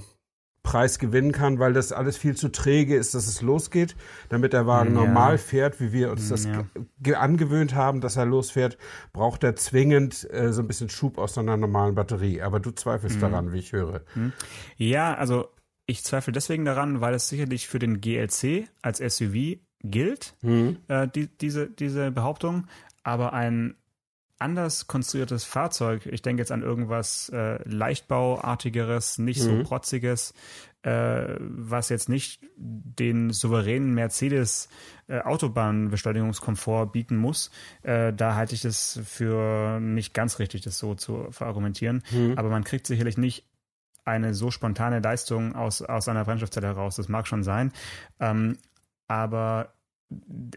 Preis 0.63 0.97
gewinnen 0.97 1.33
kann, 1.33 1.59
weil 1.59 1.73
das 1.73 1.91
alles 1.91 2.17
viel 2.17 2.35
zu 2.35 2.49
träge 2.49 2.95
ist, 2.95 3.13
dass 3.13 3.27
es 3.27 3.41
losgeht. 3.41 3.95
Damit 4.29 4.53
der 4.53 4.65
Wagen 4.65 4.95
ja. 4.95 5.01
normal 5.01 5.37
fährt, 5.37 5.79
wie 5.81 5.91
wir 5.91 6.09
uns 6.09 6.29
das 6.29 6.45
ja. 6.45 7.19
angewöhnt 7.19 7.75
haben, 7.75 7.99
dass 7.99 8.15
er 8.15 8.25
losfährt, 8.25 8.77
braucht 9.11 9.43
er 9.43 9.55
zwingend 9.55 10.27
äh, 10.31 10.53
so 10.53 10.61
ein 10.61 10.67
bisschen 10.67 10.89
Schub 10.89 11.17
aus 11.17 11.37
einer 11.37 11.57
normalen 11.57 11.95
Batterie. 11.95 12.41
Aber 12.41 12.59
du 12.59 12.71
zweifelst 12.71 13.17
mhm. 13.17 13.21
daran, 13.21 13.51
wie 13.51 13.59
ich 13.59 13.73
höre. 13.73 14.01
Mhm. 14.15 14.31
Ja, 14.77 15.13
also 15.13 15.49
ich 15.85 16.03
zweifle 16.03 16.31
deswegen 16.31 16.63
daran, 16.63 17.01
weil 17.01 17.13
es 17.13 17.27
sicherlich 17.27 17.67
für 17.67 17.79
den 17.79 17.99
GLC 17.99 18.69
als 18.81 18.99
SUV 18.99 19.57
gilt, 19.83 20.35
mhm. 20.41 20.77
äh, 20.87 21.09
die, 21.09 21.27
diese, 21.27 21.69
diese 21.69 22.09
Behauptung. 22.11 22.67
Aber 23.03 23.33
ein 23.33 23.75
anders 24.43 24.87
konstruiertes 24.87 25.45
Fahrzeug, 25.45 26.05
ich 26.05 26.21
denke 26.21 26.41
jetzt 26.41 26.51
an 26.51 26.61
irgendwas 26.61 27.29
äh, 27.29 27.57
leichtbauartigeres, 27.67 29.17
nicht 29.17 29.41
mhm. 29.41 29.43
so 29.43 29.63
protziges, 29.63 30.33
äh, 30.83 31.37
was 31.39 31.89
jetzt 31.89 32.09
nicht 32.09 32.41
den 32.57 33.31
souveränen 33.31 33.93
Mercedes 33.93 34.67
äh, 35.07 35.21
Autobahnbeschleunigungskomfort 35.21 36.91
bieten 36.91 37.15
muss, 37.15 37.51
äh, 37.83 38.11
da 38.11 38.35
halte 38.35 38.53
ich 38.53 38.65
es 38.65 38.99
für 39.05 39.79
nicht 39.79 40.13
ganz 40.13 40.39
richtig, 40.39 40.61
das 40.61 40.77
so 40.77 40.93
zu 40.93 41.27
verargumentieren. 41.31 42.03
Mhm. 42.11 42.37
Aber 42.37 42.49
man 42.49 42.65
kriegt 42.65 42.85
sicherlich 42.85 43.17
nicht 43.17 43.45
eine 44.03 44.33
so 44.33 44.51
spontane 44.51 44.99
Leistung 44.99 45.55
aus, 45.55 45.81
aus 45.81 46.09
einer 46.09 46.25
Brennstoffzelle 46.25 46.67
heraus. 46.67 46.97
Das 46.97 47.07
mag 47.07 47.27
schon 47.27 47.43
sein. 47.43 47.71
Ähm, 48.19 48.57
aber 49.07 49.73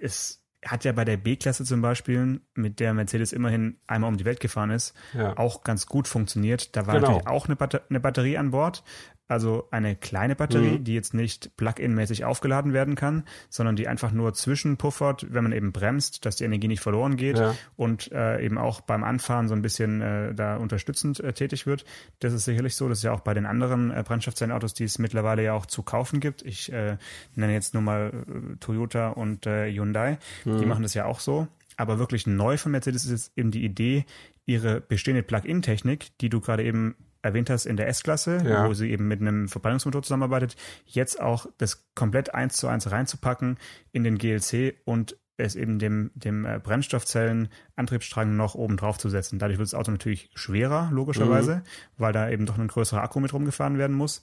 es 0.00 0.42
hat 0.66 0.84
ja 0.84 0.92
bei 0.92 1.04
der 1.04 1.16
B-Klasse 1.16 1.64
zum 1.64 1.80
Beispiel, 1.80 2.40
mit 2.54 2.80
der 2.80 2.94
Mercedes 2.94 3.32
immerhin 3.32 3.78
einmal 3.86 4.08
um 4.08 4.16
die 4.16 4.24
Welt 4.24 4.40
gefahren 4.40 4.70
ist, 4.70 4.94
ja. 5.14 5.36
auch 5.36 5.62
ganz 5.62 5.86
gut 5.86 6.08
funktioniert. 6.08 6.76
Da 6.76 6.86
war 6.86 6.94
genau. 6.94 7.08
natürlich 7.08 7.28
auch 7.28 7.46
eine, 7.46 7.56
Batter 7.56 7.82
eine 7.88 8.00
Batterie 8.00 8.38
an 8.38 8.50
Bord, 8.50 8.82
also 9.28 9.68
eine 9.70 9.96
kleine 9.96 10.36
Batterie, 10.36 10.78
mhm. 10.78 10.84
die 10.84 10.94
jetzt 10.94 11.14
nicht 11.14 11.56
plug-in-mäßig 11.56 12.24
aufgeladen 12.24 12.72
werden 12.72 12.94
kann, 12.94 13.24
sondern 13.48 13.74
die 13.74 13.88
einfach 13.88 14.12
nur 14.12 14.34
zwischenpuffert, 14.34 15.26
wenn 15.30 15.42
man 15.42 15.52
eben 15.52 15.72
bremst, 15.72 16.24
dass 16.24 16.36
die 16.36 16.44
Energie 16.44 16.68
nicht 16.68 16.80
verloren 16.80 17.16
geht 17.16 17.38
ja. 17.38 17.54
und 17.76 18.12
äh, 18.12 18.44
eben 18.44 18.56
auch 18.56 18.80
beim 18.80 19.02
Anfahren 19.02 19.48
so 19.48 19.54
ein 19.54 19.62
bisschen 19.62 20.00
äh, 20.00 20.34
da 20.34 20.56
unterstützend 20.56 21.20
äh, 21.20 21.32
tätig 21.32 21.66
wird. 21.66 21.84
Das 22.20 22.32
ist 22.32 22.44
sicherlich 22.44 22.76
so. 22.76 22.88
Das 22.88 22.98
ist 22.98 23.04
ja 23.04 23.12
auch 23.12 23.20
bei 23.20 23.34
den 23.34 23.46
anderen 23.46 23.90
äh, 23.90 24.02
Brennstoffzellenautos, 24.06 24.74
die 24.74 24.84
es 24.84 24.98
mittlerweile 24.98 25.42
ja 25.42 25.54
auch 25.54 25.66
zu 25.66 25.82
kaufen 25.82 26.20
gibt. 26.20 26.42
Ich 26.42 26.72
äh, 26.72 26.96
nenne 27.34 27.52
jetzt 27.52 27.74
nur 27.74 27.82
mal 27.82 28.12
äh, 28.12 28.56
Toyota 28.60 29.08
und 29.08 29.46
äh, 29.46 29.72
Hyundai. 29.72 30.18
Mhm. 30.44 30.58
Die 30.58 30.66
machen 30.66 30.82
das 30.82 30.94
ja 30.94 31.04
auch 31.04 31.20
so. 31.20 31.48
Aber 31.76 31.98
wirklich 31.98 32.26
neu 32.26 32.56
von 32.56 32.72
Mercedes 32.72 33.04
ist 33.04 33.10
jetzt 33.10 33.32
eben 33.36 33.50
die 33.50 33.64
Idee, 33.64 34.06
ihre 34.46 34.80
bestehende 34.80 35.22
Plug-in-Technik, 35.22 36.16
die 36.18 36.28
du 36.28 36.40
gerade 36.40 36.64
eben 36.64 36.94
erwähnt 37.26 37.50
hast 37.50 37.66
in 37.66 37.76
der 37.76 37.88
S-Klasse, 37.88 38.42
ja. 38.44 38.68
wo 38.68 38.74
sie 38.74 38.90
eben 38.90 39.08
mit 39.08 39.20
einem 39.20 39.48
Verbrennungsmotor 39.48 40.02
zusammenarbeitet, 40.02 40.56
jetzt 40.84 41.20
auch 41.20 41.46
das 41.58 41.84
komplett 41.94 42.34
eins 42.34 42.56
zu 42.56 42.68
eins 42.68 42.90
reinzupacken 42.90 43.58
in 43.92 44.04
den 44.04 44.18
GLC 44.18 44.76
und 44.84 45.16
es 45.38 45.54
eben 45.54 45.78
dem, 45.78 46.10
dem 46.14 46.46
äh, 46.46 46.58
Brennstoffzellen-Antriebsstrang 46.58 48.36
noch 48.36 48.54
oben 48.54 48.76
drauf 48.76 48.98
zu 48.98 49.10
setzen. 49.10 49.38
Dadurch 49.38 49.58
wird 49.58 49.68
das 49.68 49.74
Auto 49.74 49.90
natürlich 49.90 50.30
schwerer, 50.34 50.88
logischerweise, 50.92 51.56
mhm. 51.56 51.62
weil 51.98 52.12
da 52.12 52.30
eben 52.30 52.46
doch 52.46 52.58
ein 52.58 52.68
größerer 52.68 53.02
Akku 53.02 53.20
mit 53.20 53.34
rumgefahren 53.34 53.76
werden 53.76 53.96
muss. 53.96 54.22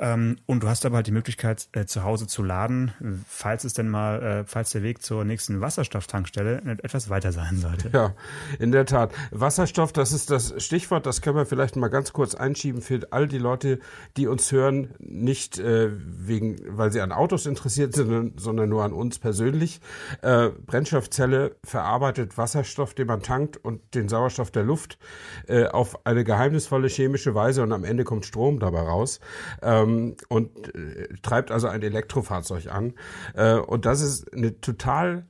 Ähm, 0.00 0.38
und 0.46 0.62
du 0.62 0.68
hast 0.68 0.84
aber 0.84 0.96
halt 0.96 1.06
die 1.06 1.12
Möglichkeit, 1.12 1.68
äh, 1.72 1.84
zu 1.84 2.02
Hause 2.02 2.26
zu 2.26 2.42
laden, 2.42 2.92
falls 3.28 3.64
es 3.64 3.74
denn 3.74 3.88
mal, 3.88 4.22
äh, 4.22 4.44
falls 4.46 4.70
der 4.70 4.82
Weg 4.82 5.02
zur 5.02 5.24
nächsten 5.24 5.60
Wasserstofftankstelle 5.60 6.62
etwas 6.82 7.10
weiter 7.10 7.32
sein 7.32 7.58
sollte. 7.58 7.90
Ja, 7.92 8.14
in 8.58 8.72
der 8.72 8.86
Tat. 8.86 9.12
Wasserstoff, 9.30 9.92
das 9.92 10.12
ist 10.12 10.30
das 10.30 10.54
Stichwort, 10.62 11.06
das 11.06 11.20
können 11.20 11.36
wir 11.36 11.46
vielleicht 11.46 11.76
mal 11.76 11.88
ganz 11.88 12.12
kurz 12.12 12.34
einschieben 12.34 12.82
für 12.82 13.00
all 13.10 13.28
die 13.28 13.38
Leute, 13.38 13.78
die 14.16 14.26
uns 14.26 14.50
hören, 14.50 14.88
nicht 14.98 15.58
äh, 15.58 15.90
wegen, 15.92 16.56
weil 16.68 16.90
sie 16.90 17.00
an 17.00 17.12
Autos 17.12 17.46
interessiert 17.46 17.94
sind, 17.94 18.40
sondern 18.40 18.68
nur 18.68 18.82
an 18.82 18.92
uns 18.92 19.18
persönlich. 19.18 19.80
Äh, 20.22 20.48
Brennstoffzelle 20.66 21.56
verarbeitet 21.62 22.36
Wasserstoff, 22.36 22.94
den 22.94 23.06
man 23.06 23.22
tankt 23.22 23.56
und 23.58 23.80
den 23.94 24.08
Sauerstoff 24.08 24.50
der 24.50 24.64
Luft 24.64 24.98
äh, 25.46 25.66
auf 25.66 26.04
eine 26.04 26.24
geheimnisvolle 26.24 26.88
chemische 26.88 27.34
Weise 27.34 27.62
und 27.62 27.72
am 27.72 27.84
Ende 27.84 28.02
kommt 28.02 28.26
Strom 28.26 28.58
dabei 28.58 28.80
raus. 28.80 29.20
Äh, 29.62 29.83
ähm, 29.84 30.16
und 30.28 30.74
äh, 30.74 31.08
treibt 31.22 31.50
also 31.50 31.68
ein 31.68 31.82
Elektrofahrzeug 31.82 32.66
an. 32.68 32.94
Äh, 33.34 33.54
und 33.54 33.86
das 33.86 34.00
ist 34.00 34.32
eine 34.32 34.60
total 34.60 35.26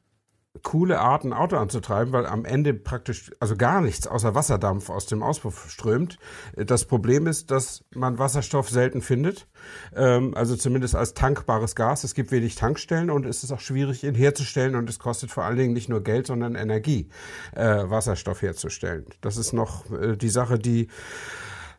coole 0.63 1.01
Art, 1.01 1.25
ein 1.25 1.33
Auto 1.33 1.57
anzutreiben, 1.57 2.13
weil 2.13 2.27
am 2.27 2.45
Ende 2.45 2.75
praktisch 2.75 3.33
also 3.41 3.57
gar 3.57 3.81
nichts 3.81 4.07
außer 4.07 4.35
Wasserdampf 4.35 4.89
aus 4.89 5.07
dem 5.07 5.23
Auspuff 5.23 5.69
strömt. 5.69 6.19
Das 6.55 6.85
Problem 6.85 7.27
ist, 7.27 7.51
dass 7.51 7.85
man 7.93 8.19
Wasserstoff 8.19 8.71
selten 8.71 9.03
findet, 9.03 9.49
ähm, 9.97 10.35
also 10.35 10.55
zumindest 10.57 10.95
als 10.95 11.15
tankbares 11.15 11.75
Gas. 11.75 12.05
Es 12.05 12.15
gibt 12.15 12.31
wenig 12.31 12.55
Tankstellen 12.55 13.11
und 13.11 13.27
es 13.27 13.43
ist 13.43 13.51
auch 13.51 13.61
schwierig, 13.61 14.05
ihn 14.05 14.15
herzustellen 14.15 14.77
und 14.77 14.89
es 14.89 14.99
kostet 14.99 15.33
vor 15.33 15.45
allen 15.45 15.57
Dingen 15.57 15.73
nicht 15.73 15.89
nur 15.89 16.03
Geld, 16.03 16.29
sondern 16.29 16.55
Energie, 16.55 17.09
äh, 17.55 17.91
Wasserstoff 17.91 18.41
herzustellen. 18.43 19.07
Das 19.21 19.37
ist 19.37 19.53
noch 19.53 19.91
äh, 19.91 20.17
die 20.17 20.29
Sache, 20.29 20.59
die 20.59 20.89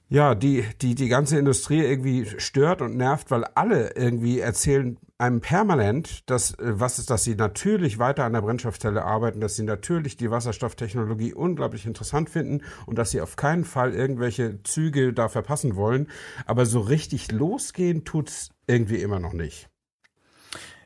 ja, 0.08 0.36
die, 0.36 0.64
die, 0.82 0.94
die 0.96 1.08
ganze 1.08 1.38
Industrie 1.38 1.82
irgendwie 1.82 2.26
stört 2.38 2.82
und 2.82 2.96
nervt, 2.96 3.32
weil 3.32 3.44
alle 3.56 3.96
irgendwie 3.96 4.40
erzählen 4.40 4.98
einem 5.18 5.42
permanent, 5.42 6.30
dass, 6.30 6.52
äh, 6.60 6.80
was 6.80 7.00
ist, 7.00 7.10
dass 7.10 7.24
sie 7.24 7.36
natürlich 7.36 7.98
weiter 8.00 8.26
an 8.26 8.34
der 8.34 8.42
Brennstoffzelle 8.42 9.04
arbeiten, 9.04 9.40
dass 9.40 9.56
sie 9.56 9.64
natürlich 9.64 10.18
die 10.18 10.30
Wasserstofftechnologie 10.30 11.34
unglaublich 11.34 11.86
interessant 11.86 12.30
finden 12.30 12.64
und 12.86 12.98
dass 12.98 13.12
sie 13.12 13.22
auf 13.22 13.36
keinen 13.36 13.64
Fall 13.64 13.94
irgendwelche 13.94 14.62
Züge 14.64 15.14
da 15.14 15.30
verpassen 15.30 15.76
wollen. 15.76 16.08
Aber 16.46 16.66
so 16.66 16.82
richtig 16.82 17.32
losgehen 17.32 18.04
tut's 18.04 18.50
irgendwie 18.68 18.98
immer 18.98 19.20
noch 19.20 19.34
nicht. 19.34 19.70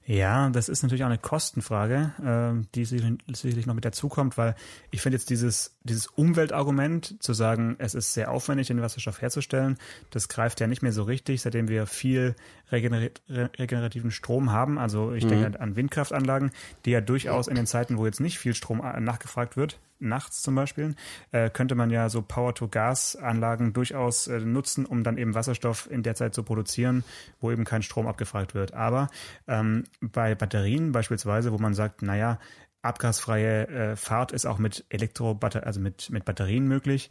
Ja, 0.09 0.49
das 0.49 0.69
ist 0.69 0.81
natürlich 0.81 1.03
auch 1.03 1.09
eine 1.09 1.19
Kostenfrage, 1.19 2.13
äh, 2.19 2.65
die 2.73 2.83
sicherlich 2.83 3.67
noch 3.67 3.75
mit 3.75 3.85
dazukommt, 3.85 4.39
weil 4.39 4.55
ich 4.89 5.01
finde 5.01 5.17
jetzt 5.17 5.29
dieses, 5.29 5.77
dieses 5.83 6.07
Umweltargument 6.07 7.21
zu 7.21 7.33
sagen, 7.33 7.75
es 7.77 7.93
ist 7.93 8.15
sehr 8.15 8.31
aufwendig, 8.31 8.65
den 8.65 8.81
Wasserstoff 8.81 9.21
herzustellen, 9.21 9.77
das 10.09 10.27
greift 10.27 10.61
ja 10.61 10.65
nicht 10.65 10.81
mehr 10.81 10.93
so 10.93 11.03
richtig, 11.03 11.43
seitdem 11.43 11.67
wir 11.67 11.85
viel 11.85 12.35
regenerativen 12.71 14.09
Strom 14.09 14.51
haben. 14.51 14.79
Also 14.79 15.13
ich 15.13 15.25
mhm. 15.25 15.29
denke 15.29 15.59
an 15.59 15.75
Windkraftanlagen, 15.75 16.53
die 16.85 16.89
ja 16.89 17.01
durchaus 17.01 17.47
in 17.47 17.53
den 17.53 17.67
Zeiten, 17.67 17.99
wo 17.99 18.07
jetzt 18.07 18.19
nicht 18.19 18.39
viel 18.39 18.55
Strom 18.55 18.81
äh, 18.81 18.99
nachgefragt 18.99 19.57
wird, 19.57 19.79
nachts 19.99 20.41
zum 20.41 20.55
Beispiel, 20.55 20.95
äh, 21.31 21.49
könnte 21.49 21.75
man 21.75 21.89
ja 21.89 22.09
so 22.09 22.21
Power-to-Gas-Anlagen 22.21 23.73
durchaus 23.73 24.27
äh, 24.27 24.39
nutzen, 24.39 24.85
um 24.85 25.03
dann 25.03 25.17
eben 25.17 25.35
Wasserstoff 25.35 25.89
in 25.89 26.03
der 26.03 26.15
Zeit 26.15 26.33
zu 26.33 26.43
produzieren, 26.43 27.03
wo 27.39 27.51
eben 27.51 27.65
kein 27.65 27.83
Strom 27.83 28.07
abgefragt 28.07 28.53
wird. 28.53 28.73
Aber 28.73 29.09
ähm, 29.47 29.83
bei 30.01 30.35
Batterien 30.35 30.91
beispielsweise, 30.91 31.51
wo 31.51 31.57
man 31.57 31.73
sagt, 31.73 32.01
naja, 32.01 32.39
abgasfreie 32.81 33.67
äh, 33.67 33.95
Fahrt 33.95 34.31
ist 34.31 34.45
auch 34.45 34.57
mit 34.57 34.85
Elektrobatter 34.89 35.65
also 35.65 35.79
mit, 35.79 36.09
mit 36.09 36.25
Batterien 36.25 36.67
möglich 36.67 37.09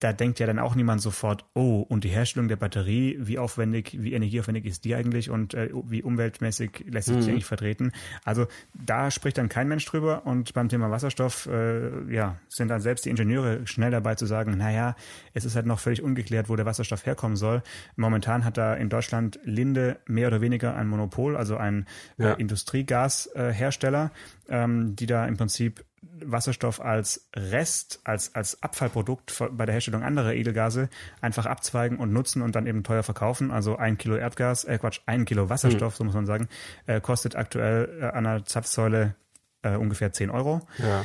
da 0.00 0.14
denkt 0.14 0.40
ja 0.40 0.46
dann 0.46 0.58
auch 0.58 0.74
niemand 0.74 1.02
sofort, 1.02 1.44
oh, 1.54 1.82
und 1.82 2.04
die 2.04 2.08
Herstellung 2.08 2.48
der 2.48 2.56
Batterie, 2.56 3.18
wie 3.20 3.38
aufwendig, 3.38 3.96
wie 4.00 4.14
energieaufwendig 4.14 4.64
ist 4.64 4.84
die 4.86 4.94
eigentlich 4.94 5.28
und 5.28 5.52
äh, 5.52 5.68
wie 5.84 6.02
umweltmäßig 6.02 6.86
lässt 6.88 7.08
sich 7.08 7.16
mhm. 7.18 7.20
die 7.20 7.30
eigentlich 7.30 7.44
vertreten? 7.44 7.92
Also 8.24 8.46
da 8.72 9.10
spricht 9.10 9.36
dann 9.36 9.50
kein 9.50 9.68
Mensch 9.68 9.84
drüber 9.84 10.26
und 10.26 10.54
beim 10.54 10.70
Thema 10.70 10.90
Wasserstoff, 10.90 11.46
äh, 11.46 12.12
ja, 12.12 12.38
sind 12.48 12.68
dann 12.68 12.80
selbst 12.80 13.04
die 13.04 13.10
Ingenieure 13.10 13.66
schnell 13.66 13.90
dabei 13.90 14.14
zu 14.14 14.24
sagen, 14.24 14.56
naja, 14.56 14.96
es 15.34 15.44
ist 15.44 15.54
halt 15.54 15.66
noch 15.66 15.78
völlig 15.78 16.02
ungeklärt, 16.02 16.48
wo 16.48 16.56
der 16.56 16.64
Wasserstoff 16.64 17.04
herkommen 17.04 17.36
soll. 17.36 17.62
Momentan 17.96 18.44
hat 18.44 18.56
da 18.56 18.72
in 18.74 18.88
Deutschland 18.88 19.38
Linde 19.44 19.98
mehr 20.06 20.28
oder 20.28 20.40
weniger 20.40 20.76
ein 20.76 20.88
Monopol, 20.88 21.36
also 21.36 21.58
ein 21.58 21.86
äh, 22.18 22.22
ja. 22.22 22.32
äh, 22.32 22.40
Industriegashersteller, 22.40 24.12
ähm, 24.48 24.96
die 24.96 25.06
da 25.06 25.26
im 25.26 25.36
Prinzip 25.36 25.84
Wasserstoff 26.02 26.80
als 26.80 27.28
Rest, 27.36 28.00
als, 28.04 28.34
als 28.34 28.62
Abfallprodukt 28.62 29.42
bei 29.52 29.66
der 29.66 29.74
Herstellung 29.74 30.02
anderer 30.02 30.32
Edelgase 30.32 30.88
einfach 31.20 31.46
abzweigen 31.46 31.98
und 31.98 32.12
nutzen 32.12 32.42
und 32.42 32.56
dann 32.56 32.66
eben 32.66 32.84
teuer 32.84 33.02
verkaufen. 33.02 33.50
Also 33.50 33.76
ein 33.76 33.98
Kilo 33.98 34.16
Erdgas, 34.16 34.64
äh 34.64 34.78
Quatsch, 34.78 35.00
ein 35.06 35.24
Kilo 35.24 35.50
Wasserstoff, 35.50 35.94
mhm. 35.94 35.96
so 35.96 36.04
muss 36.04 36.14
man 36.14 36.26
sagen, 36.26 36.48
äh, 36.86 37.00
kostet 37.00 37.36
aktuell 37.36 37.98
äh, 38.00 38.04
an 38.06 38.26
einer 38.26 38.44
Zapfsäule 38.44 39.14
äh, 39.62 39.76
ungefähr 39.76 40.12
10 40.12 40.30
Euro. 40.30 40.66
Ja. 40.78 41.04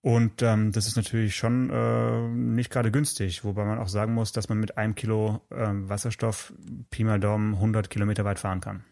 Und 0.00 0.42
ähm, 0.42 0.72
das 0.72 0.88
ist 0.88 0.96
natürlich 0.96 1.36
schon 1.36 1.70
äh, 1.70 2.28
nicht 2.28 2.70
gerade 2.70 2.90
günstig, 2.90 3.44
wobei 3.44 3.64
man 3.64 3.78
auch 3.78 3.88
sagen 3.88 4.14
muss, 4.14 4.32
dass 4.32 4.48
man 4.48 4.58
mit 4.58 4.76
einem 4.76 4.96
Kilo 4.96 5.40
äh, 5.50 5.68
Wasserstoff 5.70 6.52
Pi 6.90 7.04
mal 7.04 7.20
Daumen 7.20 7.54
100 7.54 7.88
Kilometer 7.88 8.24
weit 8.24 8.40
fahren 8.40 8.60
kann. 8.60 8.84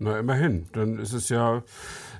Na, 0.00 0.18
immerhin. 0.18 0.66
Dann 0.72 0.98
ist 0.98 1.12
es 1.12 1.28
ja, 1.28 1.64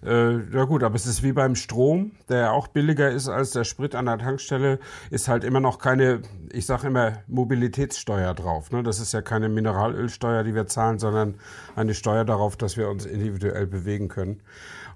äh, 0.04 0.38
ja 0.52 0.64
gut, 0.64 0.82
aber 0.82 0.96
es 0.96 1.06
ist 1.06 1.22
wie 1.22 1.32
beim 1.32 1.54
Strom, 1.54 2.10
der 2.28 2.38
ja 2.38 2.50
auch 2.50 2.66
billiger 2.66 3.08
ist 3.10 3.28
als 3.28 3.52
der 3.52 3.62
Sprit 3.62 3.94
an 3.94 4.06
der 4.06 4.18
Tankstelle, 4.18 4.80
ist 5.10 5.28
halt 5.28 5.44
immer 5.44 5.60
noch 5.60 5.78
keine, 5.78 6.22
ich 6.52 6.66
sage 6.66 6.88
immer, 6.88 7.22
Mobilitätssteuer 7.28 8.34
drauf. 8.34 8.72
Ne? 8.72 8.82
Das 8.82 8.98
ist 8.98 9.12
ja 9.12 9.22
keine 9.22 9.48
Mineralölsteuer, 9.48 10.42
die 10.42 10.56
wir 10.56 10.66
zahlen, 10.66 10.98
sondern 10.98 11.36
eine 11.76 11.94
Steuer 11.94 12.24
darauf, 12.24 12.56
dass 12.56 12.76
wir 12.76 12.88
uns 12.88 13.06
individuell 13.06 13.68
bewegen 13.68 14.08
können. 14.08 14.42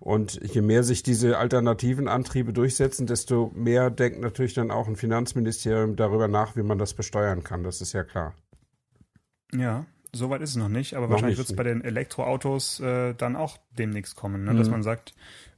Und 0.01 0.41
je 0.43 0.63
mehr 0.63 0.83
sich 0.83 1.05
diese 1.05 1.39
alternativen 1.39 2.09
Antriebe 2.09 2.53
durchsetzen, 2.53 3.07
desto 3.07 3.53
mehr 3.55 3.91
denkt 3.91 4.21
natürlich 4.21 4.55
dann 4.55 4.73
auch 4.73 4.89
ein 4.89 4.97
Finanzministerium 4.97 5.95
darüber 5.95 6.27
nach, 6.27 6.57
wie 6.57 6.65
man 6.65 6.79
das 6.79 6.95
besteuern 6.95 7.45
kann. 7.45 7.63
Das 7.63 7.81
ist 7.81 7.93
ja 7.93 8.03
klar. 8.03 8.35
Ja, 9.55 9.87
soweit 10.13 10.43
ist 10.43 10.51
es 10.51 10.57
noch 10.57 10.69
nicht, 10.69 10.95
aber 10.95 11.07
noch 11.07 11.13
wahrscheinlich 11.13 11.39
wird 11.39 11.49
es 11.49 11.57
bei 11.57 11.63
den 11.63 11.83
Elektroautos 11.83 12.81
äh, 12.81 13.15
dann 13.15 13.37
auch 13.37 13.59
demnächst 13.79 14.17
kommen, 14.17 14.45
ne? 14.45 14.55
dass 14.55 14.69
mhm. 14.69 14.73
man 14.73 14.83
sagt, 14.83 15.15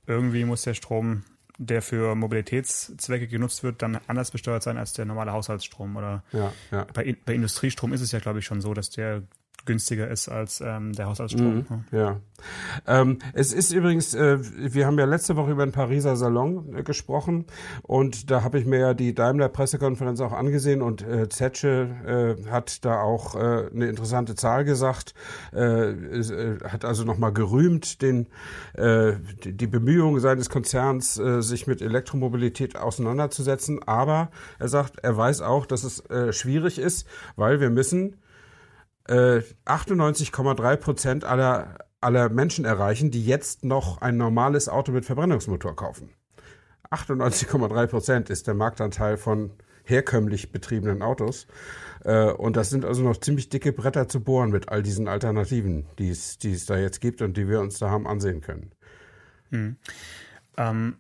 irgendwie 0.07 0.45
muss 0.45 0.63
der 0.63 0.75
Strom, 0.75 1.25
der 1.59 1.83
für 1.83 2.15
Mobilitätszwecke 2.15 3.29
genutzt 3.29 3.63
wird, 3.63 3.83
dann 3.83 3.99
anders 4.07 4.31
besteuert 4.31 4.63
sein 4.63 4.77
als 4.77 4.93
der 4.93 5.05
normale 5.05 5.33
Haushaltsstrom. 5.33 5.97
Oder 5.97 6.25
ja, 6.33 6.53
ja. 6.71 6.87
Bei, 6.93 7.17
bei 7.25 7.35
Industriestrom 7.35 7.93
ist 7.93 8.01
es 8.01 8.13
ja, 8.13 8.19
glaube 8.19 8.41
ich, 8.41 8.45
schon 8.45 8.61
so, 8.61 8.75
dass 8.75 8.91
der 8.91 9.23
günstiger 9.65 10.09
ist 10.09 10.29
als 10.29 10.61
ähm, 10.61 10.93
der 10.93 11.07
Haushaltsstrom. 11.07 11.67
Mhm, 11.69 11.85
ja. 11.91 12.21
Ähm, 12.87 13.19
es 13.33 13.53
ist 13.53 13.73
übrigens, 13.73 14.15
äh, 14.15 14.39
wir 14.41 14.87
haben 14.87 14.99
ja 14.99 15.05
letzte 15.05 15.37
Woche 15.37 15.53
über 15.53 15.65
den 15.65 15.73
Pariser 15.73 16.17
Salon 16.17 16.75
äh, 16.77 16.83
gesprochen 16.83 17.47
und 17.83 18.31
da 18.31 18.43
habe 18.43 18.59
ich 18.59 18.67
mir 18.67 18.79
ja 18.79 18.95
die 18.95 19.15
Daimler-Pressekonferenz 19.15 20.21
auch 20.21 20.33
angesehen 20.33 20.83
und 20.83 21.03
äh, 21.03 21.29
Zetsche 21.29 22.37
äh, 22.47 22.51
hat 22.51 22.85
da 22.85 23.01
auch 23.01 23.35
äh, 23.35 23.69
eine 23.73 23.87
interessante 23.87 24.35
Zahl 24.35 24.65
gesagt, 24.65 25.15
äh, 25.53 25.91
äh, 25.91 26.59
hat 26.65 26.85
also 26.85 27.05
nochmal 27.05 27.33
gerühmt 27.33 28.03
den, 28.03 28.27
die, 28.77 29.53
die 29.53 29.67
Bemühungen 29.67 30.21
seines 30.21 30.51
Konzerns, 30.51 31.15
sich 31.15 31.67
mit 31.67 31.81
Elektromobilität 31.81 32.77
auseinanderzusetzen, 32.77 33.83
aber 33.87 34.31
er 34.59 34.69
sagt, 34.69 34.99
er 35.03 35.17
weiß 35.17 35.43
auch, 35.43 35.67
dass 35.67 35.85
es 35.85 36.03
schwierig 36.37 36.79
ist, 36.79 37.07
weil 37.37 37.61
wir 37.61 37.71
müssen 37.71 38.17
98,3 39.07 40.73
äh, 40.73 40.77
Prozent 40.77 41.25
aller, 41.25 41.79
aller 42.01 42.29
Menschen 42.29 42.65
erreichen, 42.65 43.11
die 43.11 43.25
jetzt 43.25 43.65
noch 43.65 44.01
ein 44.01 44.17
normales 44.17 44.69
Auto 44.69 44.93
mit 44.93 45.05
Verbrennungsmotor 45.05 45.77
kaufen. 45.77 46.11
98,3 46.91 47.87
Prozent 47.87 48.31
ist 48.31 48.47
der 48.47 48.55
Marktanteil 48.55 49.17
von 49.17 49.51
herkömmlich 49.85 50.53
betriebenen 50.53 51.03
Autos. 51.03 51.47
Äh, 52.05 52.31
und 52.31 52.57
das 52.57 52.71
sind 52.71 52.85
also 52.85 53.03
noch 53.03 53.19
ziemlich 53.19 53.49
dicke 53.49 53.73
Bretter 53.73 54.09
zu 54.09 54.21
bohren 54.21 54.51
mit 54.51 54.69
all 54.69 54.83
diesen 54.83 55.09
Alternativen, 55.09 55.87
die 55.99 56.11
es, 56.11 56.39
die 56.39 56.53
es 56.53 56.67
da 56.67 56.77
jetzt 56.77 57.01
gibt 57.01 57.23
und 57.23 57.37
die 57.37 57.49
wir 57.49 57.61
uns 57.61 57.79
da 57.79 57.91
haben 57.91 58.07
ansehen 58.07 58.41
können. 58.41 58.73
Hm. 59.51 59.77
Ähm, 60.57 60.97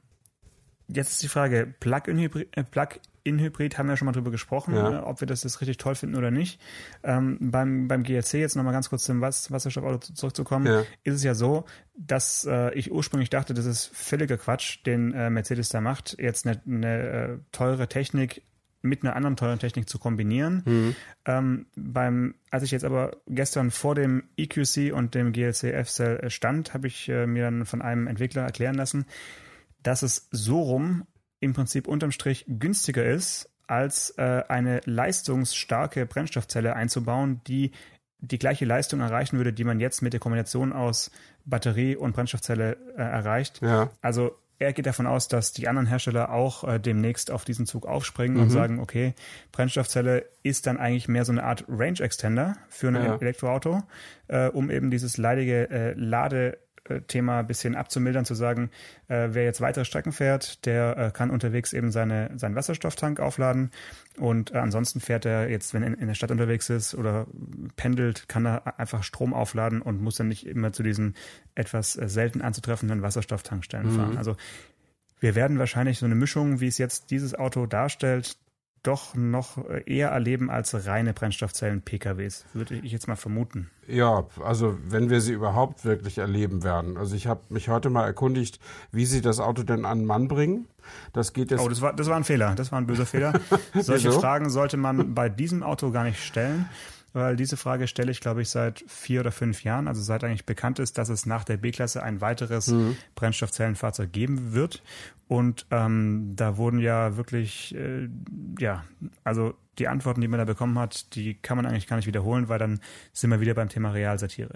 jetzt 0.88 1.12
ist 1.12 1.22
die 1.22 1.28
Frage, 1.28 1.74
Plug-in-Hybrid 1.80 2.56
äh, 2.56 2.64
Plug 2.64 3.00
in-Hybrid 3.24 3.78
haben 3.78 3.88
wir 3.88 3.96
schon 3.96 4.06
mal 4.06 4.12
drüber 4.12 4.30
gesprochen, 4.30 4.74
ja. 4.74 5.04
ob 5.04 5.20
wir 5.20 5.26
das 5.26 5.42
jetzt 5.42 5.60
richtig 5.60 5.78
toll 5.78 5.94
finden 5.94 6.14
oder 6.14 6.30
nicht. 6.30 6.60
Ähm, 7.02 7.38
beim, 7.40 7.88
beim 7.88 8.02
GLC 8.02 8.34
jetzt 8.34 8.54
nochmal 8.54 8.74
ganz 8.74 8.90
kurz 8.90 9.04
zum 9.04 9.20
Was 9.20 9.50
Wasserstoffauto 9.50 10.12
zurückzukommen, 10.12 10.66
ja. 10.66 10.80
ist 11.02 11.14
es 11.14 11.24
ja 11.24 11.34
so, 11.34 11.64
dass 11.96 12.44
äh, 12.44 12.72
ich 12.74 12.92
ursprünglich 12.92 13.30
dachte, 13.30 13.54
das 13.54 13.64
ist 13.64 13.90
völliger 13.94 14.36
Quatsch, 14.36 14.84
den 14.84 15.12
äh, 15.12 15.30
Mercedes 15.30 15.70
da 15.70 15.80
macht, 15.80 16.16
jetzt 16.20 16.46
eine, 16.46 16.60
eine 16.66 16.98
äh, 16.98 17.38
teure 17.50 17.88
Technik 17.88 18.42
mit 18.82 19.02
einer 19.02 19.16
anderen 19.16 19.36
teuren 19.36 19.58
Technik 19.58 19.88
zu 19.88 19.98
kombinieren. 19.98 20.62
Mhm. 20.66 20.96
Ähm, 21.24 21.66
beim, 21.74 22.34
als 22.50 22.62
ich 22.62 22.70
jetzt 22.70 22.84
aber 22.84 23.16
gestern 23.26 23.70
vor 23.70 23.94
dem 23.94 24.24
EQC 24.36 24.92
und 24.92 25.14
dem 25.14 25.32
GLC 25.32 25.72
F-Cell 25.72 26.28
stand, 26.30 26.74
habe 26.74 26.86
ich 26.86 27.08
äh, 27.08 27.26
mir 27.26 27.44
dann 27.44 27.64
von 27.64 27.80
einem 27.80 28.06
Entwickler 28.06 28.42
erklären 28.42 28.74
lassen, 28.74 29.06
dass 29.82 30.02
es 30.02 30.28
so 30.30 30.60
rum 30.60 31.06
im 31.44 31.52
Prinzip 31.52 31.86
unterm 31.86 32.10
Strich 32.10 32.44
günstiger 32.48 33.04
ist, 33.04 33.50
als 33.66 34.10
äh, 34.18 34.42
eine 34.48 34.80
leistungsstarke 34.84 36.06
Brennstoffzelle 36.06 36.74
einzubauen, 36.74 37.40
die 37.46 37.72
die 38.18 38.38
gleiche 38.38 38.64
Leistung 38.64 39.00
erreichen 39.00 39.36
würde, 39.36 39.52
die 39.52 39.64
man 39.64 39.80
jetzt 39.80 40.02
mit 40.02 40.12
der 40.12 40.20
Kombination 40.20 40.72
aus 40.72 41.10
Batterie 41.44 41.96
und 41.96 42.14
Brennstoffzelle 42.14 42.76
äh, 42.96 43.02
erreicht. 43.02 43.60
Ja. 43.62 43.90
Also 44.00 44.38
er 44.58 44.72
geht 44.72 44.86
davon 44.86 45.06
aus, 45.06 45.28
dass 45.28 45.52
die 45.52 45.68
anderen 45.68 45.86
Hersteller 45.86 46.30
auch 46.30 46.64
äh, 46.64 46.78
demnächst 46.78 47.30
auf 47.30 47.44
diesen 47.44 47.66
Zug 47.66 47.86
aufspringen 47.86 48.36
mhm. 48.36 48.42
und 48.44 48.50
sagen, 48.50 48.80
okay, 48.80 49.14
Brennstoffzelle 49.52 50.24
ist 50.42 50.66
dann 50.66 50.78
eigentlich 50.78 51.08
mehr 51.08 51.24
so 51.24 51.32
eine 51.32 51.42
Art 51.42 51.64
Range 51.68 52.00
Extender 52.00 52.56
für 52.68 52.88
ein 52.88 52.94
ja. 52.94 53.16
Elektroauto, 53.16 53.82
äh, 54.28 54.48
um 54.48 54.70
eben 54.70 54.90
dieses 54.90 55.18
leidige 55.18 55.68
äh, 55.70 55.92
Lade 55.94 56.58
Thema 57.06 57.40
ein 57.40 57.46
bisschen 57.46 57.76
abzumildern, 57.76 58.24
zu 58.24 58.34
sagen, 58.34 58.70
äh, 59.08 59.28
wer 59.30 59.44
jetzt 59.44 59.60
weitere 59.60 59.84
Strecken 59.84 60.12
fährt, 60.12 60.66
der 60.66 60.96
äh, 60.96 61.10
kann 61.10 61.30
unterwegs 61.30 61.72
eben 61.72 61.90
seine, 61.90 62.30
seinen 62.36 62.54
Wasserstofftank 62.54 63.20
aufladen 63.20 63.70
und 64.18 64.52
äh, 64.52 64.58
ansonsten 64.58 65.00
fährt 65.00 65.24
er 65.24 65.48
jetzt, 65.48 65.72
wenn 65.72 65.82
er 65.82 65.88
in, 65.88 65.94
in 65.94 66.06
der 66.08 66.14
Stadt 66.14 66.30
unterwegs 66.30 66.68
ist 66.68 66.94
oder 66.94 67.26
pendelt, 67.76 68.28
kann 68.28 68.46
er 68.46 68.78
einfach 68.78 69.02
Strom 69.02 69.32
aufladen 69.32 69.80
und 69.80 70.02
muss 70.02 70.16
dann 70.16 70.28
nicht 70.28 70.46
immer 70.46 70.72
zu 70.72 70.82
diesen 70.82 71.14
etwas 71.54 71.96
äh, 71.96 72.08
selten 72.08 72.42
anzutreffenden 72.42 73.02
Wasserstofftankstellen 73.02 73.92
mhm. 73.92 73.96
fahren. 73.96 74.18
Also 74.18 74.36
wir 75.20 75.34
werden 75.34 75.58
wahrscheinlich 75.58 75.98
so 75.98 76.04
eine 76.04 76.14
Mischung, 76.14 76.60
wie 76.60 76.66
es 76.66 76.76
jetzt 76.76 77.10
dieses 77.10 77.34
Auto 77.34 77.64
darstellt, 77.64 78.36
doch 78.84 79.14
noch 79.14 79.58
eher 79.86 80.10
erleben 80.10 80.50
als 80.50 80.86
reine 80.86 81.12
Brennstoffzellen-PKWs, 81.12 82.44
würde 82.52 82.76
ich 82.76 82.92
jetzt 82.92 83.08
mal 83.08 83.16
vermuten. 83.16 83.70
Ja, 83.88 84.26
also 84.42 84.78
wenn 84.86 85.10
wir 85.10 85.20
sie 85.20 85.32
überhaupt 85.32 85.84
wirklich 85.84 86.18
erleben 86.18 86.62
werden. 86.62 86.96
Also 86.96 87.16
ich 87.16 87.26
habe 87.26 87.40
mich 87.48 87.68
heute 87.68 87.90
mal 87.90 88.04
erkundigt, 88.04 88.60
wie 88.92 89.06
sie 89.06 89.20
das 89.20 89.40
Auto 89.40 89.62
denn 89.62 89.84
an 89.84 90.00
den 90.00 90.06
Mann 90.06 90.28
bringen. 90.28 90.66
Das 91.12 91.32
geht 91.32 91.50
jetzt. 91.50 91.60
Oh, 91.60 91.68
das 91.68 91.80
war, 91.80 91.92
das 91.94 92.08
war 92.08 92.16
ein 92.16 92.24
Fehler. 92.24 92.54
Das 92.54 92.72
war 92.72 92.80
ein 92.80 92.86
böser 92.86 93.06
Fehler. 93.06 93.40
Solche 93.74 94.12
Fragen 94.12 94.50
sollte 94.50 94.76
man 94.76 95.14
bei 95.14 95.28
diesem 95.28 95.62
Auto 95.62 95.90
gar 95.90 96.04
nicht 96.04 96.22
stellen 96.22 96.66
weil 97.14 97.36
diese 97.36 97.56
Frage 97.56 97.86
stelle 97.86 98.10
ich, 98.10 98.20
glaube 98.20 98.42
ich, 98.42 98.50
seit 98.50 98.84
vier 98.86 99.20
oder 99.20 99.32
fünf 99.32 99.64
Jahren, 99.64 99.88
also 99.88 100.02
seit 100.02 100.24
eigentlich 100.24 100.44
bekannt 100.44 100.78
ist, 100.78 100.98
dass 100.98 101.08
es 101.08 101.24
nach 101.24 101.44
der 101.44 101.56
B-Klasse 101.56 102.02
ein 102.02 102.20
weiteres 102.20 102.66
mhm. 102.66 102.96
Brennstoffzellenfahrzeug 103.14 104.12
geben 104.12 104.52
wird. 104.52 104.82
Und 105.28 105.66
ähm, 105.70 106.32
da 106.36 106.56
wurden 106.56 106.80
ja 106.80 107.16
wirklich, 107.16 107.74
äh, 107.74 108.08
ja, 108.58 108.84
also 109.22 109.54
die 109.78 109.88
Antworten, 109.88 110.20
die 110.20 110.28
man 110.28 110.38
da 110.38 110.44
bekommen 110.44 110.78
hat, 110.78 111.14
die 111.14 111.34
kann 111.34 111.56
man 111.56 111.66
eigentlich 111.66 111.86
gar 111.86 111.96
nicht 111.96 112.06
wiederholen, 112.06 112.48
weil 112.48 112.58
dann 112.58 112.80
sind 113.12 113.30
wir 113.30 113.40
wieder 113.40 113.54
beim 113.54 113.68
Thema 113.68 113.90
Realsatire. 113.90 114.54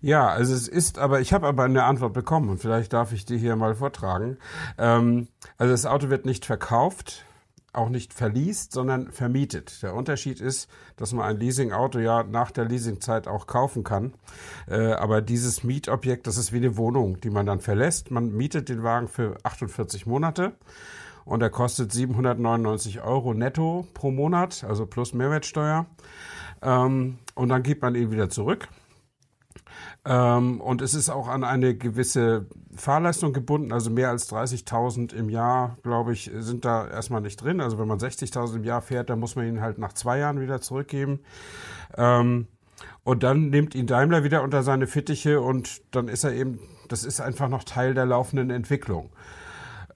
Ja, 0.00 0.28
also 0.28 0.54
es 0.54 0.68
ist, 0.68 0.98
aber 0.98 1.20
ich 1.20 1.32
habe 1.32 1.46
aber 1.46 1.64
eine 1.64 1.84
Antwort 1.84 2.12
bekommen 2.12 2.48
und 2.48 2.58
vielleicht 2.58 2.92
darf 2.92 3.12
ich 3.12 3.24
die 3.24 3.38
hier 3.38 3.56
mal 3.56 3.74
vortragen. 3.74 4.38
Ähm, 4.78 5.28
also 5.56 5.72
das 5.72 5.86
Auto 5.86 6.10
wird 6.10 6.26
nicht 6.26 6.44
verkauft, 6.44 7.25
auch 7.76 7.88
nicht 7.88 8.12
verliest, 8.14 8.72
sondern 8.72 9.12
vermietet. 9.12 9.82
Der 9.82 9.94
Unterschied 9.94 10.40
ist, 10.40 10.68
dass 10.96 11.12
man 11.12 11.26
ein 11.26 11.38
Leasingauto 11.38 11.98
ja 11.98 12.22
nach 12.22 12.50
der 12.50 12.64
Leasingzeit 12.64 13.28
auch 13.28 13.46
kaufen 13.46 13.84
kann. 13.84 14.14
Äh, 14.68 14.92
aber 14.92 15.22
dieses 15.22 15.64
Mietobjekt, 15.64 16.26
das 16.26 16.36
ist 16.36 16.52
wie 16.52 16.58
eine 16.58 16.76
Wohnung, 16.76 17.20
die 17.20 17.30
man 17.30 17.46
dann 17.46 17.60
verlässt. 17.60 18.10
Man 18.10 18.32
mietet 18.32 18.68
den 18.68 18.82
Wagen 18.82 19.08
für 19.08 19.36
48 19.42 20.06
Monate 20.06 20.52
und 21.24 21.42
er 21.42 21.50
kostet 21.50 21.92
799 21.92 23.02
Euro 23.02 23.34
netto 23.34 23.86
pro 23.94 24.10
Monat, 24.10 24.64
also 24.64 24.86
plus 24.86 25.12
Mehrwertsteuer. 25.12 25.86
Ähm, 26.62 27.18
und 27.34 27.48
dann 27.48 27.62
gibt 27.62 27.82
man 27.82 27.94
ihn 27.94 28.10
wieder 28.10 28.30
zurück. 28.30 28.68
Ähm, 30.04 30.60
und 30.60 30.82
es 30.82 30.94
ist 30.94 31.08
auch 31.08 31.28
an 31.28 31.44
eine 31.44 31.76
gewisse 31.76 32.46
Fahrleistung 32.76 33.32
gebunden, 33.32 33.72
also 33.72 33.90
mehr 33.90 34.10
als 34.10 34.30
30.000 34.30 35.14
im 35.14 35.28
Jahr, 35.28 35.76
glaube 35.82 36.12
ich, 36.12 36.30
sind 36.34 36.64
da 36.64 36.86
erstmal 36.86 37.20
nicht 37.20 37.42
drin. 37.42 37.60
Also 37.60 37.78
wenn 37.78 37.88
man 37.88 37.98
60.000 37.98 38.56
im 38.56 38.64
Jahr 38.64 38.82
fährt, 38.82 39.10
dann 39.10 39.18
muss 39.18 39.36
man 39.36 39.46
ihn 39.46 39.60
halt 39.60 39.78
nach 39.78 39.92
zwei 39.92 40.18
Jahren 40.18 40.40
wieder 40.40 40.60
zurückgeben. 40.60 41.20
Ähm, 41.96 42.46
und 43.04 43.22
dann 43.22 43.50
nimmt 43.50 43.74
ihn 43.74 43.86
Daimler 43.86 44.24
wieder 44.24 44.42
unter 44.42 44.62
seine 44.62 44.86
Fittiche 44.86 45.40
und 45.40 45.82
dann 45.92 46.08
ist 46.08 46.24
er 46.24 46.32
eben, 46.32 46.58
das 46.88 47.04
ist 47.04 47.20
einfach 47.20 47.48
noch 47.48 47.64
Teil 47.64 47.94
der 47.94 48.06
laufenden 48.06 48.50
Entwicklung. 48.50 49.10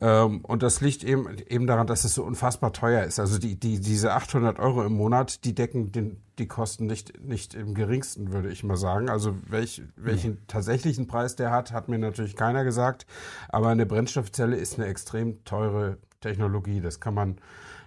Ähm, 0.01 0.41
und 0.43 0.63
das 0.63 0.81
liegt 0.81 1.05
eben, 1.05 1.37
eben 1.49 1.67
daran, 1.67 1.87
dass 1.87 2.05
es 2.05 2.15
so 2.15 2.25
unfassbar 2.25 2.73
teuer 2.73 3.05
ist. 3.05 3.21
Also 3.21 3.39
die, 3.39 3.59
die, 3.59 3.81
diese 3.81 4.13
800 4.13 4.59
Euro 4.59 4.83
im 4.85 4.95
Monat, 4.95 5.45
die 5.45 5.55
decken 5.55 5.93
den, 5.93 6.23
die 6.39 6.49
Kosten 6.49 6.87
nicht, 6.87 7.23
nicht 7.23 7.55
im 7.55 7.75
geringsten, 7.75 8.33
würde 8.33 8.51
ich 8.51 8.65
mal 8.65 8.77
sagen. 8.77 9.11
Also 9.11 9.37
welch, 9.49 9.83
welchen 9.97 10.33
ja. 10.33 10.39
tatsächlichen 10.49 11.07
Preis 11.07 11.37
der 11.37 11.51
hat, 11.51 11.73
hat 11.73 11.89
mir 11.89 11.99
natürlich 11.99 12.35
keiner 12.35 12.65
gesagt. 12.65 13.07
Aber 13.51 13.69
eine 13.69 13.85
Brennstoffzelle 13.85 14.57
ist 14.57 14.79
eine 14.79 14.89
extrem 14.89 15.45
teure 15.45 15.99
Technologie. 16.21 16.81
Das 16.81 17.01
kann 17.01 17.15
man 17.15 17.39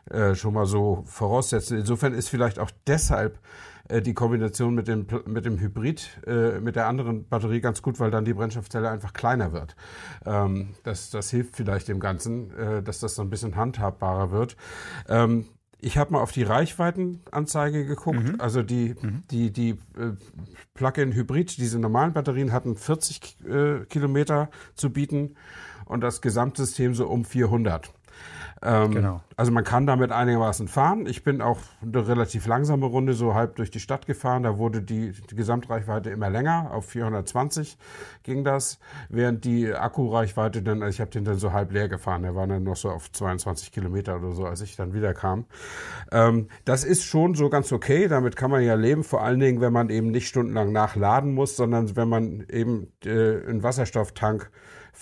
äh, 0.10 0.36
schon 0.36 0.54
mal 0.54 0.68
so 0.68 1.04
voraussetzen. 1.08 1.80
Insofern 1.80 2.14
ist 2.14 2.30
vielleicht 2.30 2.60
auch 2.60 2.72
deshalb 2.86 3.40
äh, 3.90 4.02
die 4.02 4.14
Kombination 4.14 4.76
mit 4.76 4.88
dem, 4.88 5.08
mit 5.26 5.46
dem 5.46 5.60
Hybrid, 5.60 6.22
äh, 6.26 6.60
mit 6.60 6.76
der 6.76 6.88
anderen 6.88 7.28
Batterie 7.28 7.62
ganz 7.62 7.82
gut, 7.82 8.00
weil 8.00 8.12
dann 8.12 8.26
die 8.26 8.34
Brennstoffzelle 8.34 8.90
einfach 8.90 9.14
kleiner 9.14 9.52
wird. 9.52 9.76
Ähm, 10.26 10.70
das, 10.84 11.10
das 11.10 11.30
hilft 11.30 11.56
vielleicht 11.56 11.88
dem 11.88 12.00
Ganzen, 12.00 12.52
äh, 12.58 12.84
dass 12.84 13.00
das 13.00 13.16
so 13.16 13.22
ein 13.22 13.30
bisschen 13.30 13.56
handhabbarer 13.56 14.32
wird. 14.32 14.56
Ähm, 15.08 15.46
ich 15.84 15.98
habe 15.98 16.14
mal 16.14 16.22
auf 16.22 16.32
die 16.32 16.44
Reichweitenanzeige 16.44 17.86
geguckt. 17.86 18.24
Mhm. 18.24 18.36
Also 18.40 18.64
die, 18.64 18.96
mhm. 19.02 19.24
die, 19.30 19.52
die 19.52 19.72
äh, 19.72 20.14
Plug-in-Hybrid, 20.76 21.58
diese 21.58 21.78
normalen 21.78 22.14
Batterien 22.14 22.54
hatten 22.54 22.78
40 22.78 23.38
äh, 23.46 23.86
Kilometer 23.86 24.50
zu 24.76 24.92
bieten 24.92 25.36
und 25.86 26.02
das 26.02 26.22
Gesamtsystem 26.22 26.96
so 26.96 27.08
um 27.08 27.26
400. 27.26 27.92
Ähm, 28.64 28.92
genau. 28.92 29.22
Also 29.36 29.52
man 29.52 29.64
kann 29.64 29.86
damit 29.86 30.12
einigermaßen 30.12 30.68
fahren. 30.68 31.06
Ich 31.06 31.24
bin 31.24 31.42
auch 31.42 31.60
eine 31.82 32.08
relativ 32.08 32.46
langsame 32.48 32.86
Runde 32.86 33.14
so 33.14 33.34
halb 33.34 33.56
durch 33.56 33.72
die 33.72 33.80
Stadt 33.80 34.06
gefahren. 34.06 34.44
Da 34.44 34.58
wurde 34.58 34.82
die, 34.82 35.12
die 35.12 35.36
Gesamtreichweite 35.36 36.10
immer 36.12 36.30
länger. 36.30 36.72
Auf 36.72 36.86
420 36.86 37.78
ging 38.24 38.44
das, 38.44 38.80
während 39.10 39.44
die 39.44 39.74
Akkureichweite 39.74 40.62
dann, 40.62 40.82
also 40.82 40.94
ich 40.94 41.02
habe 41.02 41.12
den 41.12 41.26
dann 41.26 41.38
so 41.40 41.52
halb 41.52 41.72
leer 41.72 41.90
gefahren. 41.90 42.22
Der 42.22 42.36
war 42.36 42.48
dann 42.48 42.64
noch 42.64 42.78
so 42.78 42.90
auf 42.90 43.12
22 43.12 43.72
Kilometer 43.72 44.16
oder 44.16 44.32
so, 44.32 44.46
als 44.46 44.62
ich 44.62 44.76
dann 44.76 44.94
wieder 44.94 45.14
kam. 45.14 45.46
Ähm, 46.12 46.48
das 46.64 46.84
ist 46.84 47.04
schon 47.04 47.36
so 47.36 47.50
ganz 47.50 47.72
okay. 47.74 48.08
Damit 48.08 48.36
kann 48.36 48.52
man 48.52 48.64
ja 48.64 48.76
leben. 48.76 49.04
Vor 49.04 49.24
allen 49.24 49.40
Dingen, 49.40 49.60
wenn 49.62 49.74
man 49.74 49.90
eben 49.90 50.12
nicht 50.12 50.28
stundenlang 50.28 50.72
nachladen 50.72 51.34
muss, 51.34 51.58
sondern 51.58 51.96
wenn 51.96 52.08
man 52.08 52.46
eben 52.50 52.94
äh, 53.04 53.10
einen 53.46 53.64
Wasserstofftank 53.64 54.50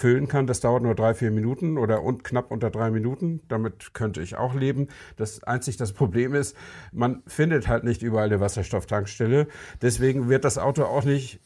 füllen 0.01 0.27
kann. 0.27 0.47
Das 0.47 0.59
dauert 0.59 0.83
nur 0.83 0.95
drei, 0.95 1.13
vier 1.13 1.31
Minuten 1.31 1.77
oder 1.77 2.03
und 2.03 2.23
knapp 2.23 2.51
unter 2.51 2.69
drei 2.69 2.91
Minuten. 2.91 3.41
Damit 3.47 3.93
könnte 3.93 4.21
ich 4.21 4.35
auch 4.35 4.53
leben. 4.53 4.87
Das 5.15 5.43
einzig 5.43 5.77
das 5.77 5.93
Problem 5.93 6.33
ist, 6.33 6.57
man 6.91 7.21
findet 7.27 7.67
halt 7.67 7.83
nicht 7.83 8.01
überall 8.01 8.25
eine 8.25 8.39
Wasserstofftankstelle. 8.39 9.47
Deswegen 9.81 10.27
wird 10.27 10.43
das 10.43 10.57
Auto 10.57 10.83
auch 10.83 11.05
nicht 11.05 11.39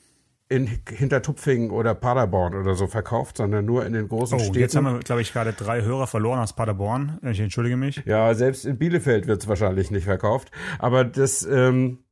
in 0.47 0.69
Hintertupfingen 0.87 1.71
oder 1.71 1.95
Paderborn 1.95 2.53
oder 2.53 2.75
so 2.75 2.85
verkauft, 2.87 3.37
sondern 3.37 3.65
nur 3.65 3.85
in 3.85 3.93
den 3.93 4.07
großen 4.07 4.37
oh, 4.37 4.39
Städten. 4.39 4.59
Jetzt 4.59 4.75
haben 4.75 4.85
wir, 4.85 4.99
glaube 4.99 5.21
ich, 5.21 5.33
gerade 5.33 5.53
drei 5.53 5.81
Hörer 5.81 6.05
verloren 6.05 6.39
aus 6.39 6.53
Paderborn. 6.53 7.17
Ich 7.23 7.39
entschuldige 7.39 7.77
mich. 7.77 8.03
Ja, 8.05 8.33
selbst 8.35 8.65
in 8.65 8.77
Bielefeld 8.77 9.27
wird 9.27 9.41
es 9.41 9.47
wahrscheinlich 9.47 9.89
nicht 9.89 10.03
verkauft. 10.03 10.51
Aber 10.77 11.03
das, 11.03 11.45
ähm, 11.45 12.04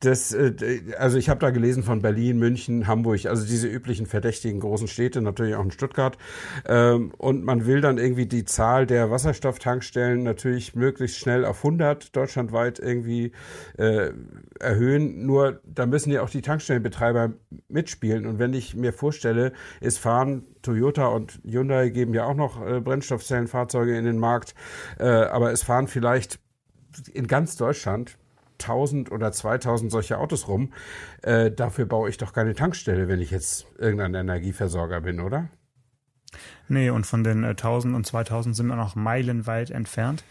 das, 0.00 0.32
äh, 0.32 0.82
also 0.98 1.18
ich 1.18 1.28
habe 1.28 1.40
da 1.40 1.50
gelesen 1.50 1.82
von 1.82 2.02
Berlin, 2.02 2.38
München, 2.38 2.86
Hamburg, 2.86 3.26
also 3.26 3.46
diese 3.46 3.68
üblichen 3.68 4.06
verdächtigen 4.06 4.60
großen 4.60 4.88
Städte, 4.88 5.22
natürlich 5.22 5.54
auch 5.54 5.64
in 5.64 5.70
Stuttgart. 5.70 6.18
Ähm, 6.66 7.12
und 7.18 7.44
man 7.44 7.66
will 7.66 7.80
dann 7.80 7.98
irgendwie 7.98 8.26
die 8.26 8.44
Zahl 8.44 8.86
der 8.86 9.10
Wasserstofftankstellen 9.10 10.22
natürlich 10.22 10.74
möglichst 10.74 11.18
schnell 11.18 11.44
auf 11.44 11.58
100 11.58 12.14
deutschlandweit 12.16 12.78
irgendwie 12.78 13.32
äh, 13.78 14.10
erhöhen. 14.58 15.26
Nur 15.26 15.60
da 15.64 15.86
müssen 15.86 16.10
ja 16.10 16.22
auch 16.22 16.30
die 16.30 16.42
Tankstellenbetreiber 16.42 17.34
mitspielen. 17.68 18.26
Und 18.26 18.38
wenn 18.38 18.54
ich 18.54 18.74
mir 18.74 18.92
vorstelle, 18.92 19.52
es 19.80 19.98
fahren 19.98 20.46
Toyota 20.62 21.06
und 21.06 21.40
Hyundai 21.44 21.90
geben 21.90 22.14
ja 22.14 22.24
auch 22.24 22.34
noch 22.34 22.64
äh, 22.64 22.80
Brennstoffzellenfahrzeuge 22.80 23.96
in 23.96 24.04
den 24.04 24.18
Markt, 24.18 24.54
aber 24.98 25.52
es 25.52 25.62
fahren 25.62 25.86
vielleicht 25.88 26.38
in 27.12 27.26
ganz 27.26 27.56
Deutschland 27.56 28.16
1000 28.62 29.10
oder 29.12 29.32
2000 29.32 29.90
solche 29.90 30.18
Autos 30.18 30.48
rum. 30.48 30.72
Äh, 31.22 31.50
dafür 31.50 31.86
baue 31.86 32.08
ich 32.08 32.18
doch 32.18 32.32
keine 32.32 32.54
Tankstelle, 32.54 33.08
wenn 33.08 33.20
ich 33.20 33.30
jetzt 33.30 33.66
irgendein 33.78 34.14
Energieversorger 34.14 35.00
bin, 35.00 35.20
oder? 35.20 35.48
Nee, 36.68 36.90
und 36.90 37.06
von 37.06 37.24
den 37.24 37.44
äh, 37.44 37.48
1000 37.48 37.94
und 37.94 38.06
2000 38.06 38.56
sind 38.56 38.66
wir 38.66 38.76
noch 38.76 38.94
meilenweit 38.94 39.70
entfernt. 39.70 40.24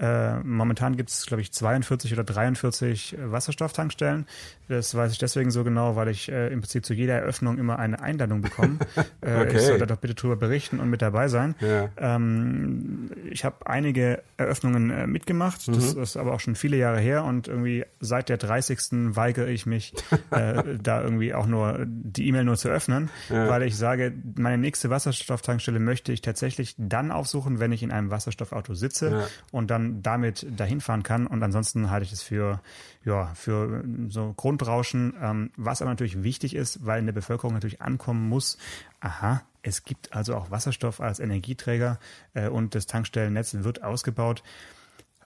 Äh, 0.00 0.40
momentan 0.40 0.96
gibt 0.96 1.10
es, 1.10 1.24
glaube 1.26 1.40
ich, 1.40 1.52
42 1.52 2.12
oder 2.12 2.24
43 2.24 3.16
äh, 3.16 3.30
Wasserstofftankstellen. 3.30 4.26
Das 4.68 4.94
weiß 4.94 5.12
ich 5.12 5.18
deswegen 5.18 5.52
so 5.52 5.62
genau, 5.62 5.94
weil 5.94 6.08
ich 6.08 6.30
äh, 6.30 6.48
im 6.48 6.62
Prinzip 6.62 6.84
zu 6.84 6.94
jeder 6.94 7.14
Eröffnung 7.14 7.58
immer 7.58 7.78
eine 7.78 8.00
Einladung 8.00 8.40
bekomme. 8.40 8.78
Äh, 9.20 9.40
okay. 9.40 9.56
Ich 9.56 9.62
soll 9.62 9.78
da 9.78 9.86
doch 9.86 9.96
bitte 9.96 10.14
drüber 10.14 10.36
berichten 10.36 10.80
und 10.80 10.90
mit 10.90 11.00
dabei 11.00 11.28
sein. 11.28 11.54
Ja. 11.60 11.88
Ähm, 11.96 13.10
ich 13.30 13.44
habe 13.44 13.66
einige 13.66 14.22
Eröffnungen 14.36 15.10
mitgemacht. 15.10 15.66
Mhm. 15.66 15.74
Das 15.74 15.94
ist 15.94 16.16
aber 16.16 16.32
auch 16.32 16.40
schon 16.40 16.56
viele 16.56 16.76
Jahre 16.76 17.00
her 17.00 17.24
und 17.24 17.48
irgendwie 17.48 17.84
seit 18.00 18.28
der 18.28 18.36
30. 18.36 18.78
weigere 19.16 19.48
ich 19.48 19.66
mich, 19.66 19.94
da 20.30 21.02
irgendwie 21.02 21.32
auch 21.32 21.46
nur 21.46 21.86
die 21.86 22.28
E-Mail 22.28 22.44
nur 22.44 22.56
zu 22.56 22.68
öffnen, 22.68 23.10
ja. 23.30 23.48
weil 23.48 23.62
ich 23.62 23.76
sage, 23.76 24.12
meine 24.36 24.58
nächste 24.58 24.90
Wasserstofftankstelle 24.90 25.78
möchte 25.78 26.12
ich 26.12 26.20
tatsächlich 26.20 26.74
dann 26.76 27.10
aufsuchen, 27.10 27.60
wenn 27.60 27.72
ich 27.72 27.82
in 27.82 27.90
einem 27.90 28.10
Wasserstoffauto 28.10 28.74
sitze 28.74 29.10
ja. 29.10 29.26
und 29.52 29.70
dann 29.70 29.83
damit 30.02 30.46
dahin 30.56 30.80
fahren 30.80 31.02
kann. 31.02 31.26
Und 31.26 31.42
ansonsten 31.42 31.90
halte 31.90 32.04
ich 32.04 32.12
es 32.12 32.22
für, 32.22 32.60
ja, 33.04 33.26
für 33.34 33.84
so 34.08 34.32
Grundrauschen, 34.36 35.14
ähm, 35.20 35.50
was 35.56 35.82
aber 35.82 35.90
natürlich 35.90 36.22
wichtig 36.22 36.54
ist, 36.54 36.84
weil 36.84 37.00
in 37.00 37.06
der 37.06 37.12
Bevölkerung 37.12 37.54
natürlich 37.54 37.82
ankommen 37.82 38.28
muss, 38.28 38.58
aha, 39.00 39.42
es 39.62 39.84
gibt 39.84 40.12
also 40.12 40.36
auch 40.36 40.50
Wasserstoff 40.50 41.00
als 41.00 41.20
Energieträger 41.20 41.98
äh, 42.34 42.48
und 42.48 42.74
das 42.74 42.86
Tankstellennetz 42.86 43.54
wird 43.54 43.82
ausgebaut. 43.82 44.42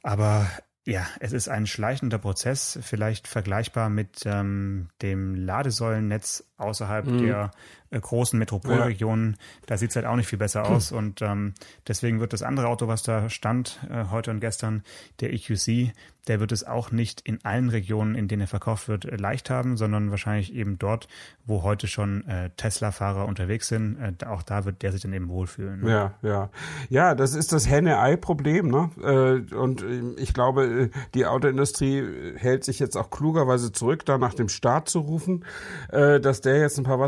Aber 0.03 0.47
ja, 0.87 1.07
es 1.21 1.33
ist 1.33 1.49
ein 1.49 1.67
schleichender 1.67 2.17
Prozess, 2.17 2.79
vielleicht 2.81 3.29
vergleichbar 3.29 3.91
mit 3.91 4.23
ähm, 4.25 4.89
dem 5.03 5.35
Ladesäulennetz 5.35 6.45
außerhalb 6.57 7.05
mhm. 7.05 7.19
der 7.27 7.51
äh, 7.88 7.88
großen 7.91 8.39
Metropolregionen. 8.39 9.33
Ja. 9.33 9.39
Da 9.67 9.77
sieht's 9.77 9.97
halt 9.97 10.07
auch 10.07 10.17
nicht 10.17 10.29
viel 10.29 10.39
besser 10.39 10.67
aus. 10.69 10.91
Hm. 10.91 10.99
Und 10.99 11.23
ähm, 11.23 11.55
deswegen 11.87 12.21
wird 12.21 12.33
das 12.33 12.43
andere 12.43 12.69
Auto, 12.69 12.89
was 12.89 13.03
da 13.03 13.29
stand 13.29 13.81
äh, 13.91 14.05
heute 14.11 14.31
und 14.31 14.41
gestern, 14.41 14.83
der 15.21 15.33
EQC, 15.33 15.93
der 16.29 16.41
wird 16.41 16.53
es 16.53 16.65
auch 16.65 16.91
nicht 16.91 17.23
in 17.23 17.45
allen 17.45 17.71
Regionen, 17.71 18.15
in 18.15 18.29
denen 18.29 18.43
er 18.43 18.49
verkauft 18.49 18.89
wird, 18.89 19.05
äh, 19.07 19.17
leicht 19.17 19.51
haben, 19.51 19.77
sondern 19.77 20.11
wahrscheinlich 20.11 20.55
eben 20.55 20.79
dort, 20.79 21.09
wo 21.47 21.63
heute 21.63 21.89
schon 21.89 22.27
äh, 22.27 22.51
Tesla-Fahrer 22.57 23.27
unterwegs 23.27 23.69
sind. 23.69 23.99
Äh, 23.99 24.27
auch 24.27 24.43
da 24.43 24.65
wird 24.65 24.83
der 24.83 24.93
sich 24.93 25.01
dann 25.01 25.13
eben 25.13 25.29
wohlfühlen. 25.29 25.81
Ne? 25.81 25.91
Ja, 25.91 26.15
ja. 26.23 26.51
Ja, 26.91 27.15
das 27.15 27.35
ist 27.35 27.53
das 27.53 27.69
Henne-Ei-Problem. 27.69 28.69
Ne? 28.69 28.91
Äh, 29.03 29.55
und 29.55 29.85
ich 30.19 30.35
glaube, 30.35 30.65
äh, 30.67 30.91
die 31.15 31.27
Autoindustrie 31.27 32.35
hält 32.37 32.65
sich 32.65 32.79
jetzt 32.79 32.97
auch 32.97 33.11
klugerweise 33.11 33.73
zurück, 33.73 34.05
da 34.05 34.19
nach 34.19 34.35
dem 34.35 34.49
Staat 34.49 34.89
zu 34.89 35.01
rufen, 35.01 35.45
äh, 35.91 36.21
dass 36.21 36.41
der 36.41 36.61
jetzt 36.61 36.79
ein 36.79 36.85
paar 36.85 36.99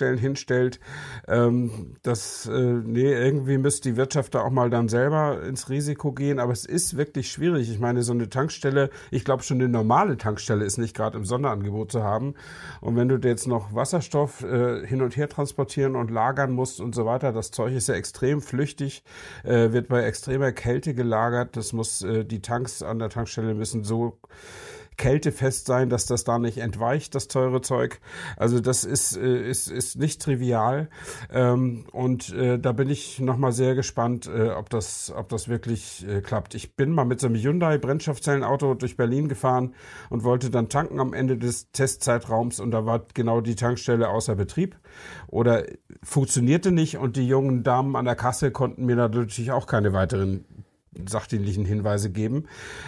Wasserstofftankstellen 0.00 0.18
hinstellt. 0.18 0.80
Ähm, 1.28 1.96
das, 2.02 2.46
äh, 2.46 2.52
nee, 2.52 3.12
irgendwie 3.12 3.58
müsste 3.58 3.90
die 3.90 3.96
Wirtschaft 3.96 4.34
da 4.34 4.42
auch 4.42 4.50
mal 4.50 4.70
dann 4.70 4.88
selber 4.88 5.42
ins 5.42 5.68
Risiko 5.68 6.12
gehen. 6.12 6.38
Aber 6.38 6.52
es 6.52 6.64
ist 6.64 6.96
wirklich 6.96 7.30
schwierig. 7.30 7.70
Ich 7.70 7.78
meine, 7.78 8.02
so 8.02 8.12
eine 8.12 8.28
Tankstelle, 8.28 8.90
ich 9.10 9.24
glaube 9.24 9.42
schon 9.42 9.58
eine 9.58 9.68
normale 9.68 10.16
Tankstelle 10.16 10.64
ist 10.64 10.78
nicht 10.78 10.96
gerade 10.96 11.16
im 11.18 11.24
Sonderangebot 11.24 11.92
zu 11.92 12.02
haben. 12.02 12.34
Und 12.80 12.96
wenn 12.96 13.08
du 13.08 13.16
jetzt 13.16 13.46
noch 13.46 13.74
Wasserstoff 13.74 14.42
äh, 14.42 14.86
hin 14.86 15.02
und 15.02 15.16
her 15.16 15.28
transportieren 15.28 15.96
und 15.96 16.10
lagern 16.10 16.52
musst 16.52 16.80
und 16.80 16.94
so 16.94 17.04
weiter, 17.04 17.32
das 17.32 17.50
Zeug 17.50 17.74
ist 17.74 17.88
ja 17.88 17.94
extrem 17.94 18.40
flüchtig, 18.40 19.04
äh, 19.44 19.72
wird 19.72 19.88
bei 19.88 20.02
extremer 20.02 20.52
Kälte 20.52 20.94
gelagert. 20.94 21.56
Das 21.56 21.72
muss, 21.72 22.02
äh, 22.02 22.24
die 22.24 22.40
Tanks 22.40 22.82
an 22.82 22.98
der 22.98 23.10
Tankstelle 23.10 23.54
müssen 23.54 23.84
so 23.84 24.18
kältefest 25.00 25.64
sein, 25.64 25.88
dass 25.88 26.04
das 26.04 26.24
da 26.24 26.38
nicht 26.38 26.58
entweicht, 26.58 27.14
das 27.14 27.26
teure 27.26 27.62
Zeug. 27.62 28.00
Also 28.36 28.60
das 28.60 28.84
ist, 28.84 29.16
äh, 29.16 29.48
ist, 29.48 29.70
ist 29.70 29.96
nicht 29.96 30.20
trivial. 30.20 30.90
Ähm, 31.32 31.86
und 31.90 32.34
äh, 32.34 32.58
da 32.58 32.72
bin 32.72 32.90
ich 32.90 33.18
nochmal 33.18 33.52
sehr 33.52 33.74
gespannt, 33.74 34.26
äh, 34.26 34.50
ob, 34.50 34.68
das, 34.68 35.10
ob 35.16 35.30
das 35.30 35.48
wirklich 35.48 36.06
klappt. 36.22 36.54
Ich 36.54 36.76
bin 36.76 36.92
mal 36.92 37.06
mit 37.06 37.18
so 37.18 37.28
einem 37.28 37.36
Hyundai 37.36 37.78
Brennstoffzellenauto 37.78 38.74
durch 38.74 38.98
Berlin 38.98 39.28
gefahren 39.28 39.74
und 40.10 40.22
wollte 40.22 40.50
dann 40.50 40.68
tanken 40.68 41.00
am 41.00 41.14
Ende 41.14 41.38
des 41.38 41.70
Testzeitraums 41.72 42.60
und 42.60 42.70
da 42.70 42.84
war 42.84 43.02
genau 43.14 43.40
die 43.40 43.54
Tankstelle 43.54 44.10
außer 44.10 44.34
Betrieb 44.34 44.76
oder 45.28 45.64
funktionierte 46.02 46.72
nicht 46.72 46.98
und 46.98 47.16
die 47.16 47.26
jungen 47.26 47.62
Damen 47.62 47.96
an 47.96 48.04
der 48.04 48.16
Kasse 48.16 48.50
konnten 48.50 48.84
mir 48.84 48.96
natürlich 48.96 49.50
auch 49.50 49.66
keine 49.66 49.94
weiteren 49.94 50.44
sachdienlichen 51.08 51.64
Hinweise 51.64 52.10
geben. 52.10 52.46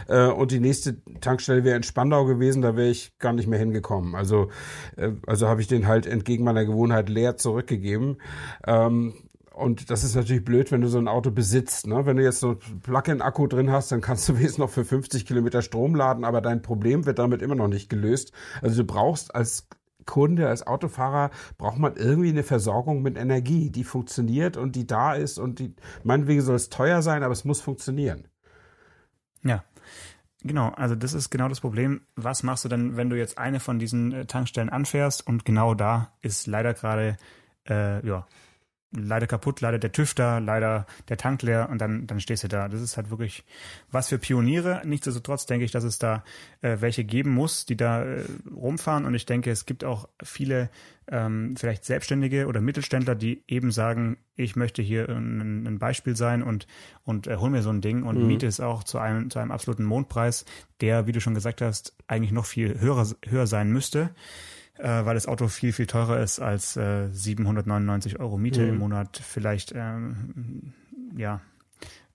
Äh, 0.08 0.26
und 0.26 0.50
die 0.50 0.60
nächste 0.60 1.02
Tankstelle 1.20 1.64
wäre 1.64 1.76
in 1.76 1.82
Spandau 1.82 2.24
gewesen, 2.24 2.62
da 2.62 2.76
wäre 2.76 2.88
ich 2.88 3.18
gar 3.18 3.32
nicht 3.32 3.48
mehr 3.48 3.58
hingekommen. 3.58 4.14
Also, 4.14 4.50
äh, 4.96 5.12
also 5.26 5.48
habe 5.48 5.60
ich 5.60 5.68
den 5.68 5.86
halt 5.86 6.06
entgegen 6.06 6.44
meiner 6.44 6.64
Gewohnheit 6.64 7.08
leer 7.08 7.36
zurückgegeben. 7.36 8.18
Ähm, 8.66 9.14
und 9.54 9.90
das 9.90 10.02
ist 10.02 10.14
natürlich 10.14 10.44
blöd, 10.44 10.72
wenn 10.72 10.80
du 10.80 10.88
so 10.88 10.98
ein 10.98 11.08
Auto 11.08 11.30
besitzt. 11.30 11.86
Ne? 11.86 12.06
Wenn 12.06 12.16
du 12.16 12.24
jetzt 12.24 12.40
so 12.40 12.56
Plug-in-Akku 12.82 13.46
drin 13.46 13.70
hast, 13.70 13.92
dann 13.92 14.00
kannst 14.00 14.28
du 14.28 14.34
wenigstens 14.36 14.58
noch 14.58 14.70
für 14.70 14.84
50 14.84 15.26
Kilometer 15.26 15.62
Strom 15.62 15.94
laden, 15.94 16.24
aber 16.24 16.40
dein 16.40 16.62
Problem 16.62 17.06
wird 17.06 17.18
damit 17.18 17.42
immer 17.42 17.54
noch 17.54 17.68
nicht 17.68 17.88
gelöst. 17.88 18.32
Also 18.60 18.82
du 18.82 18.86
brauchst 18.86 19.34
als 19.34 19.68
Kunde, 20.04 20.48
als 20.48 20.66
Autofahrer 20.66 21.30
braucht 21.58 21.78
man 21.78 21.96
irgendwie 21.96 22.30
eine 22.30 22.42
Versorgung 22.42 23.02
mit 23.02 23.16
Energie, 23.16 23.70
die 23.70 23.84
funktioniert 23.84 24.56
und 24.56 24.76
die 24.76 24.86
da 24.86 25.14
ist 25.14 25.38
und 25.38 25.58
die, 25.58 25.74
meinetwegen 26.04 26.40
soll 26.42 26.56
es 26.56 26.68
teuer 26.68 27.02
sein, 27.02 27.22
aber 27.22 27.32
es 27.32 27.44
muss 27.44 27.60
funktionieren. 27.60 28.28
Ja. 29.42 29.64
Genau, 30.44 30.70
also 30.70 30.96
das 30.96 31.14
ist 31.14 31.30
genau 31.30 31.48
das 31.48 31.60
Problem. 31.60 32.00
Was 32.16 32.42
machst 32.42 32.64
du 32.64 32.68
denn, 32.68 32.96
wenn 32.96 33.10
du 33.10 33.16
jetzt 33.16 33.38
eine 33.38 33.60
von 33.60 33.78
diesen 33.78 34.12
äh, 34.12 34.26
Tankstellen 34.26 34.70
anfährst 34.70 35.24
und 35.24 35.44
genau 35.44 35.74
da 35.74 36.12
ist 36.20 36.48
leider 36.48 36.74
gerade 36.74 37.16
äh, 37.68 38.04
ja, 38.04 38.26
leider 38.92 39.26
kaputt, 39.26 39.60
leider 39.60 39.78
der 39.78 39.90
da, 40.14 40.38
leider 40.38 40.86
der 41.08 41.16
Tank 41.16 41.42
leer 41.42 41.68
und 41.70 41.78
dann, 41.80 42.06
dann 42.06 42.20
stehst 42.20 42.44
du 42.44 42.48
da. 42.48 42.68
Das 42.68 42.80
ist 42.80 42.96
halt 42.96 43.10
wirklich 43.10 43.44
was 43.90 44.08
für 44.08 44.18
Pioniere. 44.18 44.82
Nichtsdestotrotz 44.84 45.46
denke 45.46 45.64
ich, 45.64 45.70
dass 45.70 45.84
es 45.84 45.98
da 45.98 46.24
äh, 46.60 46.76
welche 46.80 47.04
geben 47.04 47.30
muss, 47.30 47.66
die 47.66 47.76
da 47.76 48.04
äh, 48.04 48.24
rumfahren 48.54 49.04
und 49.04 49.14
ich 49.14 49.26
denke, 49.26 49.50
es 49.50 49.66
gibt 49.66 49.84
auch 49.84 50.08
viele 50.22 50.70
ähm, 51.08 51.56
vielleicht 51.56 51.84
Selbstständige 51.84 52.46
oder 52.46 52.60
Mittelständler, 52.60 53.14
die 53.14 53.42
eben 53.48 53.72
sagen, 53.72 54.18
ich 54.36 54.56
möchte 54.56 54.82
hier 54.82 55.08
ein, 55.08 55.66
ein 55.66 55.78
Beispiel 55.78 56.16
sein 56.16 56.42
und, 56.42 56.66
und 57.04 57.26
äh, 57.26 57.36
hol 57.36 57.50
mir 57.50 57.62
so 57.62 57.70
ein 57.70 57.80
Ding 57.80 58.04
und 58.04 58.18
mhm. 58.18 58.26
miete 58.26 58.46
es 58.46 58.60
auch 58.60 58.84
zu 58.84 58.98
einem, 58.98 59.30
zu 59.30 59.38
einem 59.38 59.50
absoluten 59.50 59.84
Mondpreis, 59.84 60.44
der, 60.80 61.06
wie 61.06 61.12
du 61.12 61.20
schon 61.20 61.34
gesagt 61.34 61.60
hast, 61.60 61.94
eigentlich 62.06 62.32
noch 62.32 62.46
viel 62.46 62.80
höher, 62.80 63.06
höher 63.26 63.46
sein 63.46 63.70
müsste 63.70 64.10
äh, 64.78 65.04
weil 65.04 65.14
das 65.14 65.26
Auto 65.26 65.48
viel, 65.48 65.72
viel 65.72 65.86
teurer 65.86 66.20
ist 66.20 66.40
als 66.40 66.76
äh, 66.76 67.08
799 67.10 68.20
Euro 68.20 68.38
Miete 68.38 68.62
mhm. 68.62 68.68
im 68.68 68.78
Monat 68.78 69.20
vielleicht, 69.22 69.72
ähm, 69.74 70.72
ja, 71.16 71.40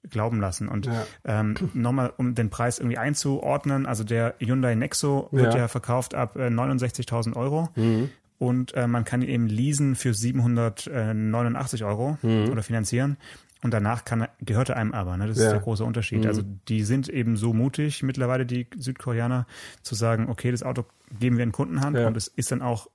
glauben 0.10 0.39
lassen. 0.39 0.67
Und 0.67 0.86
ja. 0.86 1.06
ähm, 1.26 1.56
nochmal, 1.74 2.13
um 2.17 2.36
den 2.36 2.50
Preis 2.50 2.80
irgendwie 2.80 2.98
einzuordnen, 2.98 3.86
also 3.86 4.04
der 4.04 4.36
Hyundai 4.39 4.76
Nexo 4.76 5.28
wird 5.32 5.54
ja, 5.54 5.62
ja 5.62 5.67
verkauft 5.67 6.15
ab 6.15 6.36
äh, 6.36 6.48
69.000 6.48 7.36
Euro. 7.36 7.70
Mhm. 7.76 8.10
Und 8.39 8.76
äh, 8.76 8.88
man 8.88 9.04
kann 9.04 9.21
ihn 9.21 9.30
eben 9.30 9.47
leasen 9.47 9.95
für 9.95 10.13
789 10.13 11.84
Euro 11.84 12.17
mhm. 12.21 12.50
oder 12.50 12.62
finanzieren. 12.62 13.17
Und 13.63 13.73
danach 13.73 14.06
kann, 14.06 14.28
gehört 14.39 14.69
er 14.69 14.78
einem 14.78 14.93
aber. 14.93 15.17
Ne? 15.17 15.28
Das 15.28 15.38
ja. 15.38 15.45
ist 15.45 15.52
der 15.52 15.62
große 15.62 15.84
Unterschied. 15.84 16.21
Mhm. 16.21 16.28
Also 16.28 16.43
die 16.67 16.84
sind 16.84 17.10
eben 17.10 17.38
so 17.38 17.54
mutig 17.54 18.04
mittlerweile, 18.04 18.45
die 18.45 18.67
Südkoreaner, 18.78 19.47
zu 19.82 19.95
sagen, 19.95 20.30
okay, 20.30 20.52
das 20.52 20.62
Auto 20.62 20.86
geben 21.19 21.38
wir 21.38 21.43
in 21.43 21.52
Kundenhand 21.52 21.97
ja. 21.97 22.08
und 22.08 22.15
es 22.15 22.28
ist 22.28 22.52
dann 22.52 22.62
auch 22.62 22.88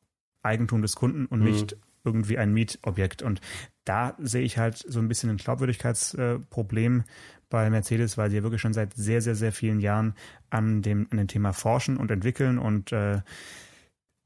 Eigentum 0.43 0.83
des 0.83 0.95
Kunden 0.95 1.27
und 1.27 1.41
mhm. 1.41 1.47
nicht 1.47 1.77
irgendwie 2.05 2.39
ein 2.39 2.53
Mietobjekt. 2.53 3.23
Und 3.23 3.41
da 3.85 4.15
sehe 4.19 4.43
ich 4.43 4.59
halt 4.59 4.77
so 4.77 5.01
ein 5.01 5.09
bisschen 5.09 5.31
ein 5.31 5.37
Glaubwürdigkeitsproblem 5.37 7.05
bei 7.51 7.69
Mercedes, 7.69 8.17
weil 8.17 8.31
sie 8.31 8.37
ja 8.37 8.43
wirklich 8.43 8.61
schon 8.61 8.73
seit 8.73 8.95
sehr, 8.95 9.21
sehr, 9.21 9.35
sehr 9.35 9.53
vielen 9.53 9.81
Jahren 9.81 10.15
an 10.51 10.83
dem, 10.83 11.07
an 11.11 11.19
dem 11.19 11.29
Thema 11.29 11.53
forschen 11.53 11.97
und 11.97 12.11
entwickeln 12.11 12.59
und 12.59 12.93
äh, 12.93 13.21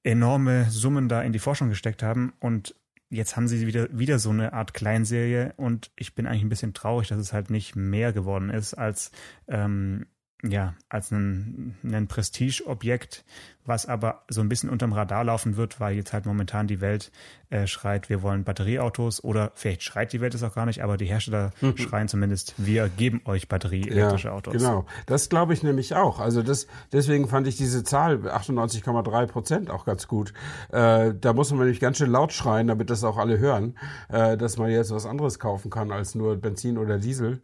enorme 0.07 0.71
Summen 0.71 1.09
da 1.09 1.23
in 1.23 1.33
die 1.33 1.39
Forschung 1.39 1.69
gesteckt 1.69 2.03
haben. 2.03 2.33
Und 2.39 2.75
jetzt 3.11 3.37
haben 3.37 3.49
sie 3.49 3.67
wieder, 3.67 3.89
wieder 3.97 4.19
so 4.19 4.31
eine 4.31 4.53
Art 4.53 4.73
Kleinserie 4.73 5.53
und 5.57 5.91
ich 5.97 6.15
bin 6.15 6.27
eigentlich 6.27 6.43
ein 6.43 6.49
bisschen 6.49 6.75
traurig, 6.75 7.09
dass 7.09 7.19
es 7.19 7.33
halt 7.33 7.51
nicht 7.51 7.77
mehr 7.77 8.13
geworden 8.13 8.51
ist 8.51 8.75
als 8.75 9.11
ähm, 9.49 10.07
ja, 10.51 10.75
als 10.89 11.11
ein, 11.11 11.77
ein 11.83 12.09
Prestigeobjekt, 12.09 13.25
was 13.65 13.87
aber 13.87 14.23
so 14.29 14.41
ein 14.41 14.49
bisschen 14.49 14.71
unterm 14.71 14.93
Radar 14.93 15.25
laufen 15.25 15.57
wird, 15.57 15.81
weil 15.81 15.97
jetzt 15.97 16.13
halt 16.13 16.27
momentan 16.27 16.67
die 16.67 16.81
Welt 16.81 17.11
äh, 17.51 17.67
schreit, 17.67 18.09
wir 18.09 18.23
wollen 18.23 18.45
Batterieautos 18.45 19.23
oder 19.23 19.53
vielleicht 19.55 19.83
schreit 19.83 20.13
die 20.13 20.21
Welt 20.21 20.35
es 20.35 20.43
auch 20.43 20.55
gar 20.55 20.67
nicht, 20.67 20.83
aber 20.83 20.97
die 20.97 21.07
Hersteller 21.07 21.53
mhm. 21.61 21.77
schreien 21.77 22.09
zumindest, 22.09 22.55
wir 22.59 22.89
geben 22.89 23.21
euch 23.25 23.49
batterieelektrische 23.49 24.29
ja, 24.29 24.35
Autos. 24.35 24.55
Genau, 24.55 24.87
das 25.07 25.29
glaube 25.29 25.53
ich 25.53 25.63
nämlich 25.63 25.95
auch. 25.95 26.21
Also 26.21 26.43
das, 26.43 26.67
deswegen 26.93 27.29
fand 27.29 27.47
ich 27.47 27.57
diese 27.57 27.85
Zahl 27.85 28.17
98,3 28.17 29.27
Prozent 29.27 29.71
auch 29.71 29.85
ganz 29.85 30.09
gut. 30.09 30.33
Äh, 30.71 31.15
da 31.21 31.33
muss 31.33 31.51
man 31.51 31.61
nämlich 31.61 31.81
ganz 31.81 31.99
schön 31.99 32.11
laut 32.11 32.33
schreien, 32.33 32.69
damit 32.69 32.91
das 32.91 33.05
auch 33.05 33.17
alle 33.17 33.39
hören, 33.39 33.77
äh, 34.09 34.37
dass 34.37 34.57
man 34.57 34.71
jetzt 34.71 34.93
was 34.93 35.07
anderes 35.07 35.39
kaufen 35.39 35.71
kann 35.71 35.93
als 35.93 36.15
nur 36.15 36.37
Benzin 36.37 36.79
oder 36.79 36.99
Diesel. 36.99 37.41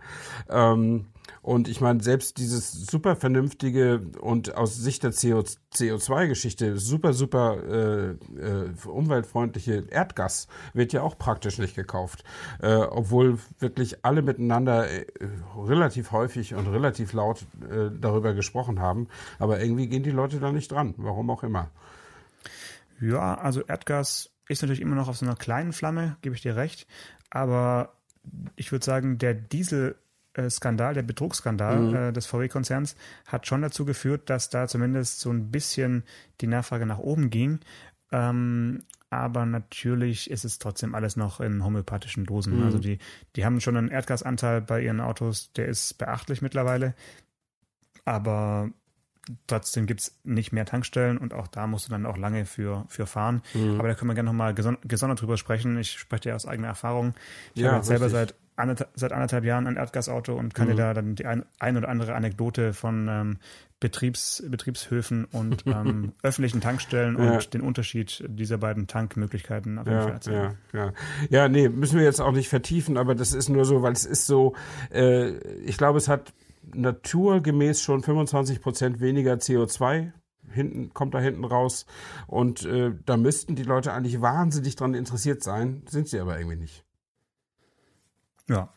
Ähm, 0.48 1.06
und 1.42 1.68
ich 1.68 1.80
meine, 1.80 2.02
selbst 2.02 2.38
dieses 2.38 2.72
super 2.72 3.16
vernünftige 3.16 4.00
und 4.20 4.54
aus 4.54 4.76
Sicht 4.76 5.02
der 5.02 5.12
CO2-Geschichte 5.12 6.78
super, 6.78 7.12
super 7.12 7.56
äh, 7.64 8.10
äh, 8.10 8.70
umweltfreundliche 8.86 9.84
Erdgas 9.90 10.46
wird 10.72 10.92
ja 10.92 11.02
auch 11.02 11.18
praktisch 11.18 11.58
nicht 11.58 11.74
gekauft. 11.74 12.22
Äh, 12.60 12.74
obwohl 12.74 13.38
wirklich 13.58 14.04
alle 14.04 14.22
miteinander 14.22 14.88
äh, 14.88 15.06
relativ 15.56 16.12
häufig 16.12 16.54
und 16.54 16.68
relativ 16.68 17.12
laut 17.12 17.44
äh, 17.68 17.90
darüber 17.90 18.34
gesprochen 18.34 18.80
haben. 18.80 19.08
Aber 19.40 19.60
irgendwie 19.60 19.88
gehen 19.88 20.04
die 20.04 20.10
Leute 20.10 20.38
da 20.38 20.52
nicht 20.52 20.70
dran, 20.70 20.94
warum 20.96 21.28
auch 21.30 21.42
immer. 21.42 21.70
Ja, 23.00 23.34
also 23.34 23.62
Erdgas 23.62 24.30
ist 24.48 24.62
natürlich 24.62 24.80
immer 24.80 24.94
noch 24.94 25.08
auf 25.08 25.16
so 25.16 25.26
einer 25.26 25.34
kleinen 25.34 25.72
Flamme, 25.72 26.16
gebe 26.22 26.36
ich 26.36 26.42
dir 26.42 26.54
recht. 26.54 26.86
Aber 27.30 27.94
ich 28.54 28.70
würde 28.70 28.84
sagen, 28.84 29.18
der 29.18 29.34
Diesel 29.34 29.96
Skandal, 30.48 30.94
der 30.94 31.02
Betrugsskandal 31.02 31.78
mhm. 31.78 31.94
äh, 31.94 32.12
des 32.12 32.26
VW-Konzerns 32.26 32.96
hat 33.26 33.46
schon 33.46 33.62
dazu 33.62 33.84
geführt, 33.84 34.30
dass 34.30 34.50
da 34.50 34.66
zumindest 34.66 35.20
so 35.20 35.30
ein 35.30 35.50
bisschen 35.50 36.04
die 36.40 36.46
Nachfrage 36.46 36.86
nach 36.86 36.98
oben 36.98 37.30
ging. 37.30 37.60
Ähm, 38.10 38.82
aber 39.10 39.44
natürlich 39.44 40.30
ist 40.30 40.44
es 40.44 40.58
trotzdem 40.58 40.94
alles 40.94 41.16
noch 41.16 41.40
in 41.40 41.62
homöopathischen 41.62 42.24
Dosen. 42.24 42.58
Mhm. 42.58 42.62
Also 42.64 42.78
die, 42.78 42.98
die 43.36 43.44
haben 43.44 43.60
schon 43.60 43.76
einen 43.76 43.88
Erdgasanteil 43.88 44.62
bei 44.62 44.82
ihren 44.82 45.00
Autos, 45.00 45.52
der 45.52 45.66
ist 45.66 45.98
beachtlich 45.98 46.40
mittlerweile. 46.40 46.94
Aber 48.06 48.70
trotzdem 49.46 49.86
gibt 49.86 50.00
es 50.00 50.20
nicht 50.24 50.52
mehr 50.52 50.64
Tankstellen 50.64 51.18
und 51.18 51.34
auch 51.34 51.46
da 51.46 51.66
musst 51.66 51.86
du 51.86 51.90
dann 51.90 52.06
auch 52.06 52.16
lange 52.16 52.44
für, 52.44 52.84
für 52.88 53.06
fahren. 53.06 53.42
Mhm. 53.54 53.78
Aber 53.78 53.88
da 53.88 53.94
können 53.94 54.10
wir 54.10 54.14
gerne 54.14 54.30
nochmal 54.30 54.54
gesondert 54.54 55.20
drüber 55.20 55.36
sprechen. 55.36 55.78
Ich 55.78 55.92
spreche 55.92 56.30
ja 56.30 56.34
aus 56.34 56.46
eigener 56.46 56.68
Erfahrung. 56.68 57.14
Ich 57.54 57.62
ja, 57.62 57.68
habe 57.68 57.76
jetzt 57.78 57.86
selber 57.86 58.08
seit 58.08 58.34
seit 58.94 59.12
anderthalb 59.12 59.44
Jahren 59.44 59.66
ein 59.66 59.76
Erdgasauto 59.76 60.34
und 60.34 60.54
kann 60.54 60.66
mhm. 60.66 60.72
dir 60.72 60.76
da 60.76 60.94
dann 60.94 61.14
die 61.14 61.26
ein, 61.26 61.44
ein, 61.58 61.76
oder 61.76 61.88
andere 61.88 62.14
Anekdote 62.14 62.74
von 62.74 63.08
ähm, 63.08 63.38
Betriebs, 63.80 64.44
Betriebshöfen 64.46 65.24
und 65.24 65.64
ähm, 65.66 66.12
öffentlichen 66.22 66.60
Tankstellen 66.60 67.18
ja. 67.18 67.32
und 67.32 67.54
den 67.54 67.62
Unterschied 67.62 68.24
dieser 68.28 68.58
beiden 68.58 68.86
Tankmöglichkeiten 68.86 69.78
auf 69.78 69.86
jeden 69.86 69.98
ja, 69.98 70.04
Fall 70.04 70.12
erzählen. 70.12 70.58
Ja, 70.72 70.84
ja. 70.84 70.92
ja, 71.30 71.48
nee, 71.48 71.68
müssen 71.68 71.98
wir 71.98 72.04
jetzt 72.04 72.20
auch 72.20 72.32
nicht 72.32 72.48
vertiefen, 72.48 72.96
aber 72.96 73.14
das 73.14 73.32
ist 73.32 73.48
nur 73.48 73.64
so, 73.64 73.82
weil 73.82 73.92
es 73.92 74.04
ist 74.04 74.26
so, 74.26 74.54
äh, 74.92 75.30
ich 75.64 75.78
glaube, 75.78 75.98
es 75.98 76.08
hat 76.08 76.32
naturgemäß 76.74 77.82
schon 77.82 78.02
25 78.02 78.60
Prozent 78.60 79.00
weniger 79.00 79.34
CO2 79.34 80.12
hinten, 80.50 80.92
kommt 80.92 81.14
da 81.14 81.20
hinten 81.20 81.44
raus. 81.44 81.86
Und 82.26 82.64
äh, 82.64 82.92
da 83.04 83.16
müssten 83.16 83.56
die 83.56 83.62
Leute 83.62 83.92
eigentlich 83.92 84.20
wahnsinnig 84.20 84.76
dran 84.76 84.94
interessiert 84.94 85.42
sein, 85.42 85.82
sind 85.88 86.08
sie 86.08 86.20
aber 86.20 86.38
irgendwie 86.38 86.56
nicht. 86.56 86.84
Ja, 88.48 88.72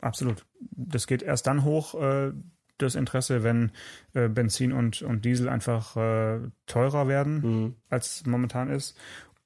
absolut. 0.00 0.46
Das 0.60 1.06
geht 1.06 1.22
erst 1.22 1.46
dann 1.46 1.64
hoch, 1.64 1.94
äh, 1.94 2.32
das 2.78 2.94
Interesse, 2.94 3.42
wenn 3.42 3.70
äh, 4.14 4.28
Benzin 4.28 4.72
und, 4.72 5.02
und 5.02 5.24
Diesel 5.24 5.48
einfach 5.48 5.96
äh, 5.96 6.40
teurer 6.66 7.06
werden, 7.06 7.40
mhm. 7.42 7.76
als 7.88 8.26
momentan 8.26 8.70
ist 8.70 8.98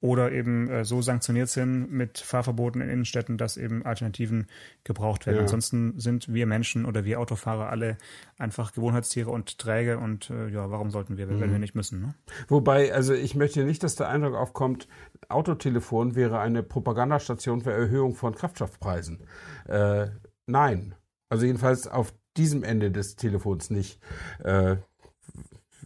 oder 0.07 0.31
eben 0.31 0.69
äh, 0.69 0.85
so 0.85 1.01
sanktioniert 1.01 1.49
sind 1.49 1.91
mit 1.91 2.17
Fahrverboten 2.17 2.79
in 2.79 2.87
Innenstädten, 2.87 3.37
dass 3.37 3.57
eben 3.57 3.85
Alternativen 3.85 4.47
gebraucht 4.85 5.25
werden. 5.25 5.37
Ja. 5.37 5.41
Ansonsten 5.41 5.99
sind 5.99 6.33
wir 6.33 6.45
Menschen 6.45 6.85
oder 6.85 7.03
wir 7.03 7.19
Autofahrer 7.19 7.69
alle 7.69 7.97
einfach 8.37 8.71
Gewohnheitstiere 8.71 9.29
und 9.29 9.59
träge 9.59 9.97
und 9.97 10.29
äh, 10.29 10.47
ja, 10.47 10.71
warum 10.71 10.91
sollten 10.91 11.17
wir, 11.17 11.27
mhm. 11.27 11.41
wenn 11.41 11.51
wir 11.51 11.59
nicht 11.59 11.75
müssen? 11.75 12.01
Ne? 12.01 12.13
Wobei, 12.47 12.93
also 12.93 13.13
ich 13.13 13.35
möchte 13.35 13.65
nicht, 13.65 13.83
dass 13.83 13.95
der 13.95 14.07
Eindruck 14.07 14.35
aufkommt, 14.35 14.87
Autotelefon 15.27 16.15
wäre 16.15 16.39
eine 16.39 16.63
Propagandastation 16.63 17.61
für 17.61 17.73
Erhöhung 17.73 18.15
von 18.15 18.33
Kraftstoffpreisen. 18.33 19.19
Äh, 19.67 20.07
nein. 20.45 20.95
Also 21.29 21.45
jedenfalls 21.45 21.87
auf 21.87 22.13
diesem 22.37 22.63
Ende 22.63 22.91
des 22.91 23.17
Telefons 23.17 23.69
nicht. 23.69 23.99
Äh, 24.41 24.77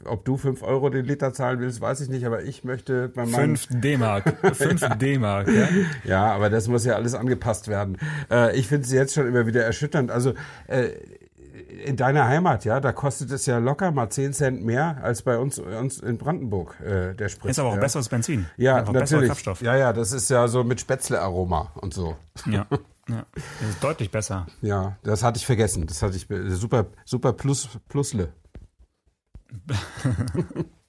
ob 0.06 0.26
du 0.26 0.38
5 0.38 0.64
Euro 0.64 0.90
den 0.90 1.06
Liter 1.06 1.34
zahlen 1.34 1.60
willst, 1.60 1.82
weiß 1.82 2.02
ich 2.02 2.10
nicht, 2.10 2.26
aber 2.26 2.44
ich 2.44 2.64
möchte 2.64 3.10
bei 3.10 3.26
meinem... 3.26 3.58
5 3.58 3.82
D-Mark. 3.82 4.36
5 4.56 4.98
D-Mark, 4.98 5.48
ja? 5.48 5.68
Ja, 6.04 6.32
aber 6.34 6.50
das 6.50 6.68
muss 6.68 6.86
ja 6.86 6.96
alles 6.96 7.14
angepasst 7.14 7.68
werden. 7.68 7.98
Äh, 8.30 8.58
ich 8.58 8.68
finde 8.68 8.86
es 8.86 8.92
jetzt 8.92 9.14
schon 9.14 9.28
immer 9.28 9.46
wieder 9.46 9.64
erschütternd. 9.64 10.12
Also 10.12 10.34
äh, 10.68 10.90
in 11.86 11.96
deiner 11.96 12.28
Heimat, 12.28 12.66
ja, 12.66 12.80
da 12.80 12.92
kostet 12.92 13.32
es 13.32 13.46
ja 13.46 13.58
locker 13.58 13.92
mal 13.92 14.10
10 14.10 14.34
Cent 14.34 14.66
mehr 14.66 14.98
als 15.02 15.22
bei 15.22 15.38
uns, 15.38 15.60
uns 15.60 16.00
in 16.00 16.18
Brandenburg, 16.18 16.80
äh, 16.82 17.14
der 17.14 17.30
Sprit. 17.30 17.52
Ist 17.52 17.60
aber 17.60 17.70
auch 17.70 17.76
ja. 17.76 17.82
besseres 17.82 18.10
Benzin. 18.10 18.46
Ja, 18.58 18.78
Einfach 18.78 18.94
natürlich. 18.94 19.32
Ja, 19.62 19.76
ja, 19.76 19.94
das 19.94 20.12
ist 20.12 20.30
ja 20.30 20.48
so 20.48 20.64
mit 20.64 20.82
Spätzle-Aroma 20.82 21.72
und 21.76 21.94
so. 21.94 22.16
Ja. 22.46 22.68
Ja, 23.10 23.26
das 23.34 23.70
ist 23.70 23.84
deutlich 23.84 24.12
besser. 24.12 24.46
Ja, 24.62 24.96
das 25.04 25.24
hatte 25.24 25.38
ich 25.38 25.46
vergessen. 25.46 25.88
Das 25.88 26.02
hatte 26.02 26.16
ich 26.16 26.28
super, 26.56 26.86
super 27.04 27.34
plus, 27.34 27.68
Plusle. 27.90 28.30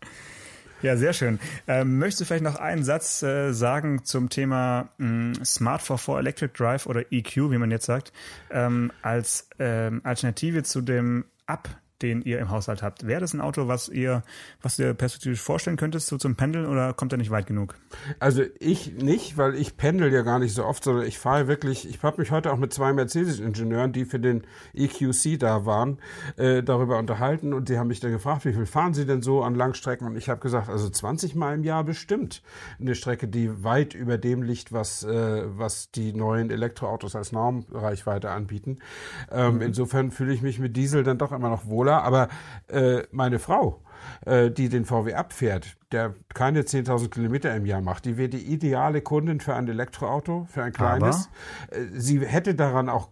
Ja, 0.83 0.97
sehr 0.97 1.13
schön. 1.13 1.39
Ähm, 1.69 1.99
möchtest 1.99 2.23
du 2.23 2.25
vielleicht 2.25 2.43
noch 2.43 2.57
einen 2.57 2.83
Satz 2.83 3.23
äh, 3.23 3.53
sagen 3.53 4.05
zum 4.05 4.31
Thema 4.31 4.89
mh, 4.99 5.37
hm, 5.37 5.45
Smart 5.45 5.81
for 5.81 5.97
4 5.97 6.19
Electric 6.19 6.55
Drive 6.55 6.87
oder 6.87 7.05
EQ, 7.13 7.37
wie 7.53 7.59
man 7.59 7.71
jetzt 7.71 7.87
sagt, 7.87 8.13
ähm, 8.51 8.91
als 9.01 9.49
ähm, 9.61 10.01
Alternative 10.03 10.65
zu 10.65 10.81
dem 10.81 11.25
Up 11.47 11.69
den 12.03 12.23
ihr 12.23 12.39
im 12.39 12.51
Haushalt 12.51 12.83
habt. 12.83 13.07
Wäre 13.07 13.21
das 13.21 13.33
ein 13.33 13.41
Auto, 13.41 13.69
was 13.69 13.89
ihr, 13.89 14.23
was 14.61 14.79
ihr 14.79 14.95
perspektivisch 14.95 15.41
vorstellen 15.41 15.77
könntest, 15.77 16.09
so 16.09 16.19
zum 16.19 16.37
Pendeln 16.37 16.67
oder 16.67 16.93
kommt 16.93 17.13
er 17.13 17.19
nicht 17.19 17.31
weit 17.31 17.47
genug? 17.47 17.75
Also 18.19 18.43
ich 18.59 18.95
nicht, 18.95 19.37
weil 19.37 19.55
ich 19.55 19.77
pendel 19.77 20.13
ja 20.13 20.23
gar 20.23 20.39
nicht 20.39 20.55
so 20.55 20.65
oft, 20.65 20.85
sondern 20.85 21.07
ich 21.07 21.19
fahre 21.19 21.49
wirklich, 21.49 21.89
ich 21.89 22.03
habe 22.03 22.21
mich 22.21 22.31
heute 22.31 22.53
auch 22.53 22.59
mit 22.59 22.73
zwei 22.73 22.93
Mercedes-Ingenieuren, 22.93 23.93
die 23.93 24.05
für 24.05 24.19
den 24.19 24.43
EQC 24.75 25.39
da 25.39 25.67
waren, 25.67 25.99
äh, 26.37 26.63
darüber 26.63 26.99
unterhalten 26.99 27.53
und 27.53 27.69
die 27.69 27.79
haben 27.79 27.89
mich 27.89 28.01
dann 28.01 28.13
gefragt, 28.13 28.45
wie 28.45 28.53
viel 28.53 28.67
fahren 28.67 28.95
sie 28.95 29.07
denn 29.07 29.23
so 29.23 29.43
an 29.43 29.55
Langstrecken? 29.55 30.07
Und 30.07 30.17
ich 30.17 30.29
habe 30.29 30.41
gesagt, 30.41 30.69
also 30.69 30.89
20 30.89 31.35
Mal 31.35 31.55
im 31.55 31.65
Jahr 31.65 31.85
bestimmt. 31.85 32.43
Eine 32.81 32.95
Strecke, 32.95 33.29
die 33.29 33.63
weit 33.65 33.95
über 33.95 34.19
dem 34.19 34.43
liegt, 34.43 34.73
was, 34.73 35.05
äh, 35.05 35.43
was 35.47 35.91
die 35.91 36.13
neuen 36.13 36.51
Elektroautos 36.51 37.17
als 37.17 37.33
Normreichweite 37.33 38.31
anbieten. 38.31 38.79
Ähm, 39.31 39.57
mhm. 39.57 39.63
Insofern 39.63 40.11
fühle 40.11 40.33
ich 40.33 40.43
mich 40.43 40.59
mit 40.59 40.77
Diesel 40.77 41.03
dann 41.03 41.19
doch 41.19 41.33
immer 41.33 41.49
noch 41.49 41.67
wohler. 41.67 41.92
Aber 42.01 42.29
äh, 42.69 43.03
meine 43.11 43.39
Frau, 43.39 43.83
äh, 44.27 44.51
die 44.51 44.69
den 44.69 44.85
VW 44.85 45.15
abfährt, 45.15 45.77
der 45.93 46.15
keine 46.35 46.63
10.000 46.63 47.11
Kilometer 47.11 47.55
im 47.55 47.67
Jahr 47.67 47.81
macht, 47.81 48.05
die 48.05 48.17
wäre 48.17 48.29
die 48.29 48.53
ideale 48.53 49.03
Kundin 49.03 49.41
für 49.41 49.55
ein 49.55 49.69
Elektroauto, 49.69 50.47
für 50.51 50.63
ein 50.63 50.73
kleines. 50.73 51.29
Aber? 51.69 51.79
Äh, 51.79 51.87
sie 51.93 52.21
hätte 52.27 52.55
daran 52.55 52.89
auch 52.89 53.09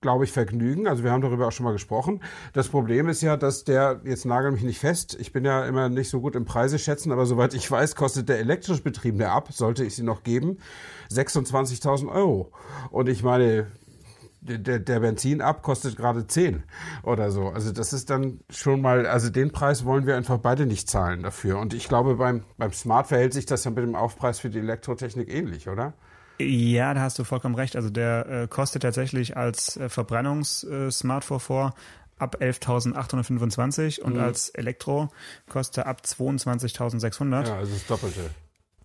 glaube 0.00 0.24
ich, 0.24 0.32
Vergnügen. 0.32 0.86
Also 0.86 1.02
wir 1.02 1.10
haben 1.10 1.22
darüber 1.22 1.48
auch 1.48 1.52
schon 1.52 1.64
mal 1.64 1.72
gesprochen. 1.72 2.22
Das 2.52 2.68
Problem 2.68 3.08
ist 3.08 3.20
ja, 3.20 3.36
dass 3.36 3.64
der, 3.64 4.00
jetzt 4.04 4.24
nagel 4.26 4.52
mich 4.52 4.62
nicht 4.62 4.78
fest, 4.78 5.16
ich 5.18 5.32
bin 5.32 5.44
ja 5.44 5.64
immer 5.64 5.88
nicht 5.88 6.08
so 6.08 6.20
gut 6.20 6.36
im 6.36 6.44
Preise 6.44 6.78
schätzen, 6.78 7.10
aber 7.10 7.26
soweit 7.26 7.54
ich 7.54 7.68
weiß, 7.68 7.96
kostet 7.96 8.28
der 8.28 8.38
elektrisch 8.38 8.82
betriebene 8.82 9.30
ab, 9.30 9.52
sollte 9.52 9.84
ich 9.84 9.96
sie 9.96 10.04
noch 10.04 10.22
geben, 10.22 10.58
26.000 11.10 12.08
Euro. 12.12 12.52
Und 12.90 13.08
ich 13.08 13.22
meine, 13.22 13.66
der, 14.48 14.78
der 14.78 15.00
Benzin 15.00 15.40
ab 15.40 15.62
kostet 15.62 15.96
gerade 15.96 16.26
10 16.26 16.62
oder 17.02 17.30
so. 17.30 17.48
Also 17.48 17.72
das 17.72 17.92
ist 17.92 18.10
dann 18.10 18.40
schon 18.50 18.80
mal, 18.80 19.06
also 19.06 19.30
den 19.30 19.52
Preis 19.52 19.84
wollen 19.84 20.06
wir 20.06 20.16
einfach 20.16 20.38
beide 20.38 20.66
nicht 20.66 20.88
zahlen 20.88 21.22
dafür. 21.22 21.58
Und 21.58 21.74
ich 21.74 21.88
glaube, 21.88 22.16
beim, 22.16 22.44
beim 22.56 22.72
Smart 22.72 23.08
verhält 23.08 23.34
sich 23.34 23.46
das 23.46 23.64
ja 23.64 23.70
mit 23.70 23.84
dem 23.84 23.94
Aufpreis 23.94 24.40
für 24.40 24.50
die 24.50 24.58
Elektrotechnik 24.58 25.32
ähnlich, 25.32 25.68
oder? 25.68 25.92
Ja, 26.40 26.94
da 26.94 27.00
hast 27.00 27.18
du 27.18 27.24
vollkommen 27.24 27.56
recht. 27.56 27.76
Also 27.76 27.90
der 27.90 28.26
äh, 28.28 28.48
kostet 28.48 28.82
tatsächlich 28.82 29.36
als 29.36 29.76
äh, 29.76 29.88
Verbrennungs-Smart 29.88 31.24
vor 31.24 31.74
ab 32.18 32.36
11.825 32.40 34.00
und 34.00 34.14
mhm. 34.14 34.20
als 34.20 34.48
Elektro 34.50 35.08
kostet 35.48 35.84
er 35.84 35.86
ab 35.86 36.02
22.600. 36.04 37.46
Ja, 37.46 37.56
also 37.56 37.72
das 37.72 37.86
Doppelte. 37.86 38.30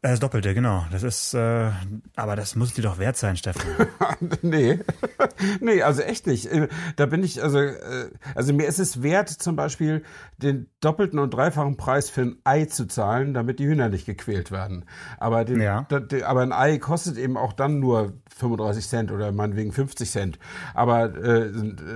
Das 0.04 0.20
Doppelte, 0.20 0.54
genau. 0.54 0.86
Das 0.92 1.02
ist, 1.02 1.34
äh, 1.34 1.72
aber 2.18 2.36
das 2.36 2.58
muss 2.58 2.74
dir 2.74 2.82
doch 2.82 3.00
wert 3.00 3.16
sein, 3.16 3.38
Steffen. 3.38 3.62
nee. 4.42 4.78
nee, 5.62 5.82
also 5.82 6.02
echt 6.02 6.28
nicht. 6.28 6.46
Äh, 6.48 6.68
da 6.98 7.06
bin 7.06 7.24
ich, 7.24 7.42
also, 7.42 7.60
äh, 7.60 8.10
also 8.36 8.52
mir 8.52 8.68
ist 8.68 8.80
es 8.80 9.02
wert, 9.02 9.30
zum 9.30 9.56
Beispiel 9.56 10.04
den 10.36 10.68
doppelten 10.82 11.20
und 11.20 11.34
dreifachen 11.34 11.78
Preis 11.78 12.10
für 12.10 12.24
ein 12.24 12.36
Ei 12.44 12.66
zu 12.66 12.86
zahlen, 12.86 13.34
damit 13.34 13.60
die 13.60 13.66
Hühner 13.66 13.88
nicht 13.88 14.06
gequält 14.06 14.52
werden. 14.52 14.84
Aber, 15.20 15.46
den, 15.46 15.62
ja. 15.62 15.86
da, 15.88 16.02
aber 16.26 16.42
ein 16.42 16.52
Ei 16.52 16.80
kostet 16.80 17.18
eben 17.18 17.38
auch 17.38 17.54
dann 17.54 17.80
nur 17.80 18.12
35 18.36 18.86
Cent 18.86 19.10
oder 19.10 19.32
meinetwegen 19.32 19.72
50 19.72 20.12
Cent. 20.12 20.40
Aber 20.74 21.16
äh, 21.16 21.50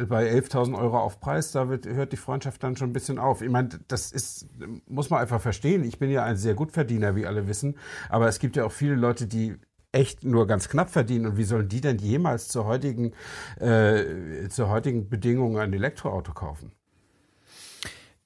bei 0.08 0.32
11.000 0.32 0.78
Euro 0.78 0.98
Aufpreis, 0.98 1.52
da 1.52 1.68
wird, 1.68 1.86
hört 1.86 2.14
die 2.14 2.18
Freundschaft 2.18 2.64
dann 2.64 2.78
schon 2.78 2.92
ein 2.92 2.94
bisschen 2.94 3.20
auf. 3.20 3.42
Ich 3.42 3.50
meine, 3.50 3.68
das 3.90 4.14
ist, 4.14 4.48
muss 4.88 5.10
man 5.10 5.20
einfach 5.20 5.42
verstehen. 5.42 5.84
Ich 5.84 6.00
bin 6.00 6.10
ja 6.10 6.24
ein 6.24 6.38
sehr 6.38 6.54
gut 6.54 6.72
Verdiener, 6.72 7.18
wie 7.18 7.26
alle 7.26 7.50
wissen. 7.50 7.76
Aber 8.10 8.28
es 8.28 8.40
gibt 8.40 8.56
ja 8.56 8.66
auch 8.66 8.72
viele 8.72 8.96
Leute, 8.96 9.28
die 9.28 9.56
echt 9.92 10.24
nur 10.24 10.48
ganz 10.48 10.70
knapp 10.70 10.90
verdienen. 10.90 11.26
Und 11.28 11.38
wie 11.38 11.44
sollen 11.44 11.70
die 11.70 11.82
denn 11.82 11.98
jemals 11.98 12.48
zur 12.48 12.66
heutigen, 12.66 13.14
äh, 13.60 14.48
zur 14.50 14.70
heutigen 14.70 15.10
Bedingung 15.10 15.58
ein 15.58 15.74
Elektroauto 15.74 16.34
kaufen? 16.34 16.72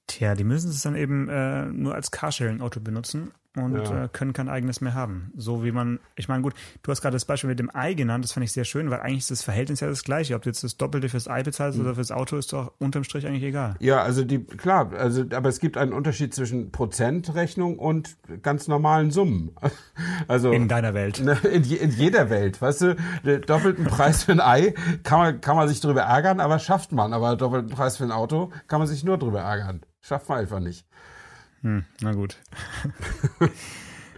Tja, 0.06 0.34
die 0.34 0.44
müssen 0.44 0.70
es 0.70 0.82
dann 0.82 0.96
eben 0.96 1.28
äh, 1.28 1.66
nur 1.66 1.94
als 1.94 2.10
Carsharing-Auto 2.10 2.80
benutzen 2.80 3.32
und 3.56 3.74
ja. 3.74 4.04
äh, 4.04 4.08
können 4.08 4.32
kein 4.32 4.48
eigenes 4.48 4.80
mehr 4.80 4.94
haben. 4.94 5.30
So 5.36 5.62
wie 5.62 5.72
man, 5.72 6.00
ich 6.16 6.28
meine, 6.28 6.42
gut, 6.42 6.54
du 6.82 6.90
hast 6.90 7.02
gerade 7.02 7.14
das 7.14 7.26
Beispiel 7.26 7.48
mit 7.48 7.58
dem 7.58 7.74
Ei 7.74 7.92
genannt, 7.94 8.24
das 8.24 8.32
fand 8.32 8.44
ich 8.44 8.52
sehr 8.52 8.64
schön, 8.64 8.90
weil 8.90 9.00
eigentlich 9.00 9.18
ist 9.18 9.30
das 9.30 9.42
Verhältnis 9.42 9.80
ja 9.80 9.88
das 9.88 10.04
gleiche. 10.04 10.34
Ob 10.34 10.42
du 10.42 10.48
jetzt 10.48 10.64
das 10.64 10.76
Doppelte 10.78 11.08
fürs 11.08 11.28
Ei 11.28 11.42
bezahlst 11.42 11.78
mhm. 11.78 11.84
oder 11.84 11.94
fürs 11.94 12.12
Auto, 12.12 12.36
ist 12.36 12.52
doch 12.52 12.72
unterm 12.78 13.04
Strich 13.04 13.26
eigentlich 13.26 13.42
egal. 13.42 13.74
Ja, 13.80 14.02
also 14.02 14.24
die, 14.24 14.42
klar, 14.42 14.92
also, 14.92 15.24
aber 15.32 15.50
es 15.50 15.60
gibt 15.60 15.76
einen 15.76 15.92
Unterschied 15.92 16.34
zwischen 16.34 16.72
Prozentrechnung 16.72 17.78
und 17.78 18.16
ganz 18.42 18.68
normalen 18.68 19.10
Summen. 19.10 19.50
Also. 20.28 20.52
In 20.52 20.68
deiner 20.68 20.94
Welt. 20.94 21.20
Ne, 21.20 21.36
in, 21.50 21.64
in 21.64 21.90
jeder 21.90 22.30
Welt, 22.30 22.60
weißt 22.60 22.80
du, 22.82 22.96
den 23.24 23.42
doppelten 23.42 23.84
Preis 23.84 24.24
für 24.24 24.32
ein 24.32 24.40
Ei 24.40 24.74
kann 25.02 25.18
man, 25.18 25.40
kann 25.40 25.56
man 25.56 25.68
sich 25.68 25.80
drüber 25.80 26.02
ärgern, 26.02 26.40
aber 26.40 26.58
schafft 26.58 26.92
man. 26.92 27.12
Aber 27.12 27.36
doppelten 27.36 27.70
Preis 27.70 27.96
für 27.96 28.04
ein 28.04 28.12
Auto 28.12 28.50
kann 28.68 28.78
man 28.78 28.88
sich 28.88 29.04
nur 29.04 29.18
drüber 29.18 29.40
ärgern. 29.40 29.82
Schafft 30.00 30.28
man 30.28 30.38
einfach 30.38 30.60
nicht. 30.60 30.86
Hm, 31.62 31.84
na 32.00 32.12
gut. 32.12 32.38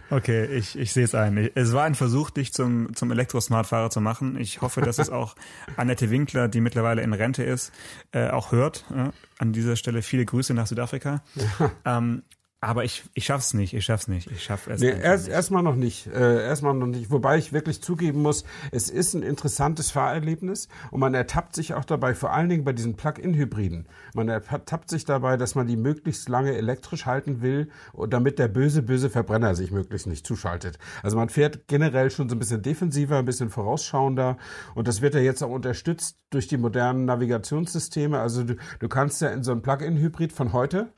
okay, 0.09 0.45
ich, 0.45 0.77
ich 0.77 0.93
sehe 0.93 1.03
es 1.03 1.15
ein. 1.15 1.37
Es 1.55 1.73
war 1.73 1.83
ein 1.83 1.95
Versuch, 1.95 2.29
dich 2.31 2.53
zum, 2.53 2.95
zum 2.95 3.11
Elektrosmartfahrer 3.11 3.89
zu 3.89 4.01
machen. 4.01 4.39
Ich 4.39 4.61
hoffe, 4.61 4.81
dass 4.81 4.97
es 4.97 5.09
auch 5.09 5.35
Annette 5.77 6.09
Winkler, 6.09 6.47
die 6.47 6.61
mittlerweile 6.61 7.01
in 7.01 7.13
Rente 7.13 7.43
ist, 7.43 7.71
äh, 8.11 8.29
auch 8.29 8.51
hört. 8.51 8.85
Äh, 8.93 9.11
an 9.37 9.53
dieser 9.53 9.75
Stelle 9.75 10.01
viele 10.01 10.25
Grüße 10.25 10.53
nach 10.53 10.67
Südafrika. 10.67 11.23
Ähm, 11.85 12.23
aber 12.65 12.83
ich, 12.83 13.03
ich 13.13 13.25
schaff's 13.25 13.53
nicht, 13.53 13.75
ich 13.75 13.85
schaff's 13.85 14.07
nicht. 14.07 14.31
Ich 14.31 14.43
schaff 14.43 14.65
es 14.65 14.81
nee, 14.81 14.89
erst, 14.89 15.27
erstmal 15.27 15.61
noch 15.61 15.75
nicht. 15.75 16.07
Äh, 16.07 16.43
erstmal 16.47 16.73
noch 16.73 16.87
nicht. 16.87 17.11
Wobei 17.11 17.37
ich 17.37 17.53
wirklich 17.53 17.83
zugeben 17.83 18.23
muss, 18.23 18.43
es 18.71 18.89
ist 18.89 19.13
ein 19.13 19.21
interessantes 19.21 19.91
Fahrerlebnis 19.91 20.67
und 20.89 20.99
man 20.99 21.13
ertappt 21.13 21.53
sich 21.53 21.75
auch 21.75 21.85
dabei, 21.85 22.15
vor 22.15 22.33
allen 22.33 22.49
Dingen 22.49 22.63
bei 22.63 22.73
diesen 22.73 22.95
Plug-in-Hybriden. 22.95 23.85
Man 24.15 24.29
ertappt 24.29 24.89
sich 24.89 25.05
dabei, 25.05 25.37
dass 25.37 25.53
man 25.53 25.67
die 25.67 25.77
möglichst 25.77 26.27
lange 26.27 26.55
elektrisch 26.55 27.05
halten 27.05 27.43
will, 27.43 27.69
damit 28.09 28.39
der 28.39 28.47
böse, 28.47 28.81
böse 28.81 29.11
Verbrenner 29.11 29.53
sich 29.53 29.69
möglichst 29.69 30.07
nicht 30.07 30.25
zuschaltet. 30.25 30.79
Also 31.03 31.17
man 31.17 31.29
fährt 31.29 31.67
generell 31.67 32.09
schon 32.09 32.29
so 32.29 32.35
ein 32.35 32.39
bisschen 32.39 32.63
defensiver, 32.63 33.19
ein 33.19 33.25
bisschen 33.25 33.51
vorausschauender 33.51 34.39
und 34.73 34.87
das 34.87 35.01
wird 35.01 35.13
ja 35.13 35.21
jetzt 35.21 35.43
auch 35.43 35.51
unterstützt 35.51 36.17
durch 36.31 36.47
die 36.47 36.57
modernen 36.57 37.05
Navigationssysteme. 37.05 38.19
Also 38.19 38.43
du, 38.43 38.55
du 38.79 38.87
kannst 38.87 39.21
ja 39.21 39.29
in 39.29 39.43
so 39.43 39.51
einem 39.51 39.61
Plug-in-Hybrid 39.61 40.33
von 40.33 40.51
heute, 40.51 40.89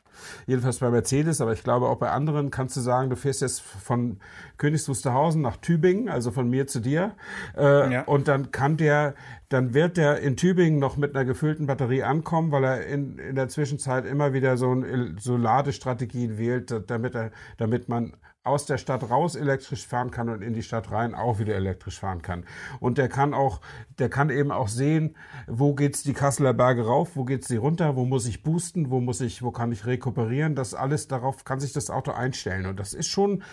Jedenfalls 0.46 0.80
bei 0.80 0.90
Mercedes, 0.90 1.42
aber 1.42 1.54
ich 1.54 1.64
glaube 1.64 1.88
auch 1.88 1.98
bei 1.98 2.12
anderen 2.12 2.52
kannst 2.52 2.76
du 2.78 2.82
sagen, 2.82 3.10
du 3.10 3.16
fährst 3.16 3.42
jetzt 3.42 3.62
von 3.62 4.20
Königs 4.58 4.88
Wusterhausen 4.88 5.42
nach 5.42 5.58
Tübingen, 5.58 6.10
also 6.10 6.32
von 6.32 6.50
mir 6.50 6.68
zu 6.68 6.80
dir. 6.80 7.16
Äh, 7.56 7.94
ja. 7.94 8.02
Und 8.04 8.28
dann 8.28 8.52
kann 8.52 8.78
der, 8.78 9.16
dann 9.50 9.74
wird 9.74 9.98
der 9.98 10.20
in 10.20 10.36
Tübingen 10.36 10.80
noch 10.80 10.98
mit 10.98 11.16
einer 11.16 11.26
gefüllten 11.26 11.68
Batterie 11.68 12.04
ankommen, 12.04 12.52
weil 12.52 12.64
er 12.64 12.86
in, 12.86 13.18
in 13.18 13.36
der 13.36 13.50
Zwischenzeit 13.50 14.06
immer 14.06 14.34
wieder 14.34 14.58
so, 14.58 14.74
ein, 14.74 15.18
so 15.20 15.38
Ladestrategien 15.38 16.38
wählt, 16.38 16.74
damit 16.88 17.16
er, 17.16 17.32
damit 17.58 17.90
man 17.90 18.14
aus 18.48 18.66
der 18.66 18.78
Stadt 18.78 19.10
raus 19.10 19.36
elektrisch 19.36 19.86
fahren 19.86 20.12
kann 20.12 20.30
und 20.30 20.42
in 20.42 20.54
die 20.54 20.64
Stadt 20.64 20.92
rein 20.92 21.14
auch 21.14 21.40
wieder 21.40 21.56
elektrisch 21.56 22.00
fahren 22.00 22.22
kann. 22.22 22.46
Und 22.80 22.98
der 22.98 23.10
kann 23.10 23.34
auch, 23.34 23.62
der 24.00 24.10
kann 24.10 24.30
eben 24.30 24.52
auch 24.52 24.68
sehen, 24.68 25.16
wo 25.48 25.74
geht's 25.74 26.04
die 26.04 26.14
Kasseler 26.14 26.54
Berge 26.54 26.86
rauf, 26.86 27.16
wo 27.16 27.26
geht's 27.26 27.48
die 27.48 27.58
runter, 27.58 27.96
wo 27.96 28.06
muss 28.06 28.26
ich 28.26 28.44
boosten, 28.44 28.90
wo 28.90 29.00
muss 29.00 29.22
ich, 29.22 29.44
wo 29.44 29.52
kann 29.52 29.72
ich 29.72 29.86
rekuperieren. 29.86 30.56
Das 30.56 30.74
alles 30.74 31.08
darauf 31.08 31.46
kann 31.46 31.60
sich 31.60 31.74
das 31.74 31.90
Auto 31.90 32.12
einstellen. 32.12 32.66
Und 32.66 32.80
das 32.80 32.94
ist 32.94 33.08
schon, 33.08 33.44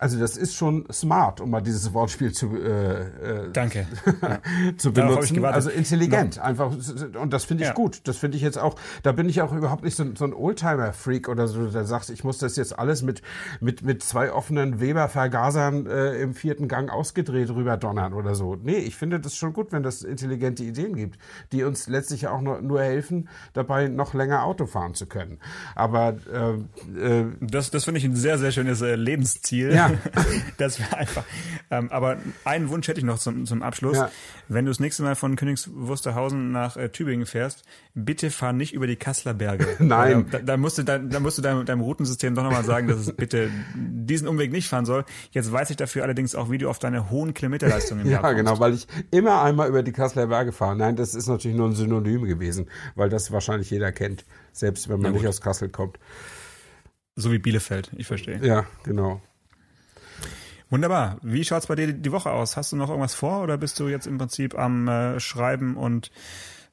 also 0.00 0.18
das 0.18 0.38
ist 0.38 0.56
schon 0.56 0.86
smart, 0.90 1.42
um 1.42 1.50
mal 1.50 1.60
dieses 1.60 1.92
Wortspiel 1.92 2.32
zu, 2.32 2.56
äh, 2.56 3.02
äh 3.02 3.52
Danke. 3.52 3.86
zu 4.78 4.94
benutzen. 4.94 5.44
Also 5.44 5.68
intelligent, 5.68 6.38
no. 6.38 6.42
einfach. 6.42 6.72
Und 7.20 7.34
das 7.34 7.44
finde 7.44 7.64
ich 7.64 7.68
ja. 7.68 7.74
gut. 7.74 8.00
Das 8.04 8.16
finde 8.16 8.38
ich 8.38 8.42
jetzt 8.42 8.58
auch, 8.58 8.76
da 9.02 9.12
bin 9.12 9.28
ich 9.28 9.42
auch 9.42 9.52
überhaupt 9.52 9.84
nicht 9.84 9.96
so, 9.96 10.06
so 10.14 10.24
ein 10.24 10.32
Oldtimer-Freak 10.32 11.28
oder 11.28 11.46
so, 11.48 11.66
der 11.66 11.84
sagt, 11.84 12.08
ich 12.08 12.24
muss 12.24 12.38
das 12.38 12.56
jetzt 12.56 12.78
alles 12.78 13.02
mit, 13.02 13.20
mit, 13.60 13.82
mit 13.82 14.02
zwei 14.02 14.32
offenen 14.32 14.80
Weber-Vergasern 14.80 15.86
äh, 15.86 16.22
im 16.22 16.32
vierten 16.32 16.66
Gang 16.66 16.90
ausgedreht 16.90 17.50
rüber 17.50 17.76
donnern 17.76 18.14
oder 18.14 18.34
so. 18.34 18.56
Nee, 18.56 18.78
ich 18.78 18.96
finde 18.96 19.20
das 19.20 19.36
schon 19.36 19.52
gut, 19.52 19.70
wenn 19.70 19.82
das 19.82 20.02
intelligente 20.02 20.64
Ideen 20.64 20.96
gibt, 20.96 21.18
die 21.52 21.62
uns 21.62 21.88
letztlich 21.88 22.26
auch 22.26 22.40
nur, 22.40 22.62
nur 22.62 22.80
helfen, 22.80 23.28
dabei 23.52 23.88
noch 23.88 24.14
länger 24.14 24.44
Auto 24.44 24.64
fahren 24.64 24.94
zu 24.94 25.04
können. 25.04 25.40
Aber 25.74 26.16
äh, 26.32 26.52
äh, 26.98 27.26
das, 27.42 27.70
das 27.70 27.84
finde 27.84 27.98
ich 27.98 28.04
ein 28.06 28.16
sehr, 28.16 28.38
sehr 28.38 28.50
schönes 28.50 28.80
äh, 28.80 28.94
Lebensziel. 28.94 29.74
Ja. 29.74 29.89
das 30.58 30.78
wäre 30.78 30.96
einfach. 30.96 31.24
Ähm, 31.70 31.90
aber 31.90 32.18
einen 32.44 32.68
Wunsch 32.68 32.88
hätte 32.88 33.00
ich 33.00 33.06
noch 33.06 33.18
zum, 33.18 33.46
zum 33.46 33.62
Abschluss. 33.62 33.96
Ja. 33.96 34.10
Wenn 34.48 34.64
du 34.64 34.70
das 34.70 34.80
nächste 34.80 35.02
Mal 35.02 35.14
von 35.14 35.36
Königs 35.36 35.70
Wusterhausen 35.72 36.52
nach 36.52 36.76
äh, 36.76 36.88
Tübingen 36.88 37.26
fährst, 37.26 37.62
bitte 37.94 38.30
fahr 38.30 38.52
nicht 38.52 38.72
über 38.72 38.86
die 38.86 38.96
Kasseler 38.96 39.34
Berge. 39.34 39.66
Nein. 39.78 40.26
Da, 40.30 40.38
da, 40.38 40.56
musst 40.56 40.78
du, 40.78 40.82
da, 40.82 40.98
da 40.98 41.20
musst 41.20 41.38
du 41.38 41.42
deinem, 41.42 41.64
deinem 41.64 41.80
Routensystem 41.80 42.34
doch 42.34 42.42
nochmal 42.42 42.64
sagen, 42.64 42.88
dass 42.88 42.98
es 42.98 43.12
bitte 43.12 43.50
diesen 43.74 44.28
Umweg 44.28 44.52
nicht 44.52 44.68
fahren 44.68 44.84
soll. 44.84 45.04
Jetzt 45.30 45.52
weiß 45.52 45.70
ich 45.70 45.76
dafür 45.76 46.02
allerdings 46.02 46.34
auch, 46.34 46.50
wie 46.50 46.58
du 46.58 46.68
auf 46.68 46.78
deine 46.78 47.10
hohen 47.10 47.34
Kilometerleistungen 47.34 48.06
Ja, 48.10 48.22
Jahr 48.22 48.34
genau, 48.34 48.58
weil 48.58 48.74
ich 48.74 48.86
immer 49.10 49.42
einmal 49.42 49.68
über 49.68 49.82
die 49.82 49.92
Kasseler 49.92 50.26
Berge 50.26 50.52
fahre. 50.52 50.76
Nein, 50.76 50.96
das 50.96 51.14
ist 51.14 51.28
natürlich 51.28 51.56
nur 51.56 51.68
ein 51.68 51.74
Synonym 51.74 52.24
gewesen, 52.24 52.68
weil 52.94 53.08
das 53.08 53.30
wahrscheinlich 53.30 53.70
jeder 53.70 53.92
kennt, 53.92 54.24
selbst 54.52 54.88
wenn 54.88 55.00
man 55.00 55.12
nicht 55.12 55.26
aus 55.26 55.40
Kassel 55.40 55.68
kommt. 55.68 55.98
So 57.16 57.32
wie 57.32 57.38
Bielefeld, 57.38 57.90
ich 57.96 58.06
verstehe. 58.06 58.40
Ja, 58.42 58.64
genau. 58.84 59.20
Wunderbar. 60.70 61.18
Wie 61.22 61.44
schaut's 61.44 61.66
bei 61.66 61.74
dir 61.74 61.92
die 61.92 62.12
Woche 62.12 62.30
aus? 62.30 62.56
Hast 62.56 62.70
du 62.70 62.76
noch 62.76 62.88
irgendwas 62.88 63.14
vor 63.14 63.42
oder 63.42 63.58
bist 63.58 63.80
du 63.80 63.88
jetzt 63.88 64.06
im 64.06 64.18
Prinzip 64.18 64.56
am 64.56 64.86
äh, 64.86 65.18
Schreiben 65.18 65.76
und 65.76 66.12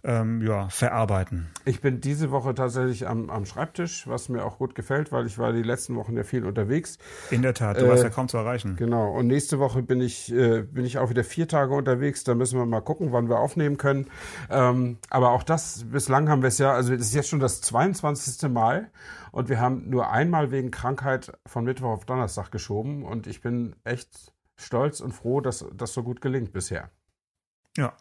ähm, 0.07 0.41
ja, 0.41 0.69
verarbeiten. 0.69 1.49
Ich 1.65 1.81
bin 1.81 1.99
diese 1.99 2.31
Woche 2.31 2.55
tatsächlich 2.55 3.07
am, 3.07 3.29
am 3.29 3.45
Schreibtisch, 3.45 4.07
was 4.07 4.29
mir 4.29 4.45
auch 4.45 4.57
gut 4.57 4.73
gefällt, 4.73 5.11
weil 5.11 5.27
ich 5.27 5.37
war 5.37 5.51
die 5.51 5.61
letzten 5.63 5.95
Wochen 5.97 6.15
ja 6.15 6.23
viel 6.23 6.45
unterwegs. 6.45 6.97
In 7.29 7.41
der 7.41 7.53
Tat, 7.53 7.81
du 7.81 7.85
Äh, 7.85 7.89
warst 7.89 8.03
ja 8.03 8.09
kaum 8.09 8.29
zu 8.29 8.37
erreichen. 8.37 8.77
Genau. 8.77 9.11
Und 9.11 9.27
nächste 9.27 9.59
Woche 9.59 9.83
bin 9.83 9.99
ich, 9.99 10.31
äh, 10.31 10.61
bin 10.61 10.85
ich 10.85 10.97
auch 10.97 11.09
wieder 11.09 11.25
vier 11.25 11.49
Tage 11.49 11.73
unterwegs. 11.73 12.23
Da 12.23 12.35
müssen 12.35 12.57
wir 12.57 12.65
mal 12.65 12.79
gucken, 12.79 13.11
wann 13.11 13.27
wir 13.27 13.37
aufnehmen 13.37 13.75
können. 13.75 14.07
Ähm, 14.49 14.97
aber 15.09 15.31
auch 15.31 15.43
das, 15.43 15.83
bislang 15.91 16.29
haben 16.29 16.41
wir 16.41 16.47
es 16.47 16.57
ja, 16.57 16.71
also 16.71 16.93
es 16.93 17.01
ist 17.01 17.13
jetzt 17.13 17.27
schon 17.27 17.41
das 17.41 17.59
22. 17.59 18.49
Mal 18.49 18.89
und 19.33 19.49
wir 19.49 19.59
haben 19.59 19.89
nur 19.89 20.09
einmal 20.09 20.51
wegen 20.51 20.71
Krankheit 20.71 21.33
von 21.45 21.65
Mittwoch 21.65 21.89
auf 21.89 22.05
Donnerstag 22.05 22.49
geschoben 22.49 23.03
und 23.03 23.27
ich 23.27 23.41
bin 23.41 23.75
echt 23.83 24.31
stolz 24.55 25.01
und 25.01 25.11
froh, 25.11 25.41
dass 25.41 25.65
das 25.75 25.91
so 25.93 26.01
gut 26.01 26.21
gelingt 26.21 26.53
bisher. 26.53 26.91
Ja, 27.75 27.91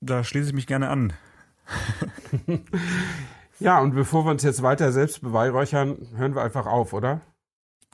da 0.00 0.22
schließe 0.22 0.50
ich 0.50 0.54
mich 0.54 0.68
gerne 0.68 0.90
an. 0.90 1.12
Ja, 3.58 3.78
und 3.80 3.94
bevor 3.94 4.26
wir 4.26 4.32
uns 4.32 4.42
jetzt 4.42 4.62
weiter 4.62 4.92
selbst 4.92 5.22
beweihräuchern, 5.22 5.96
hören 6.16 6.34
wir 6.34 6.42
einfach 6.42 6.66
auf, 6.66 6.92
oder? 6.92 7.22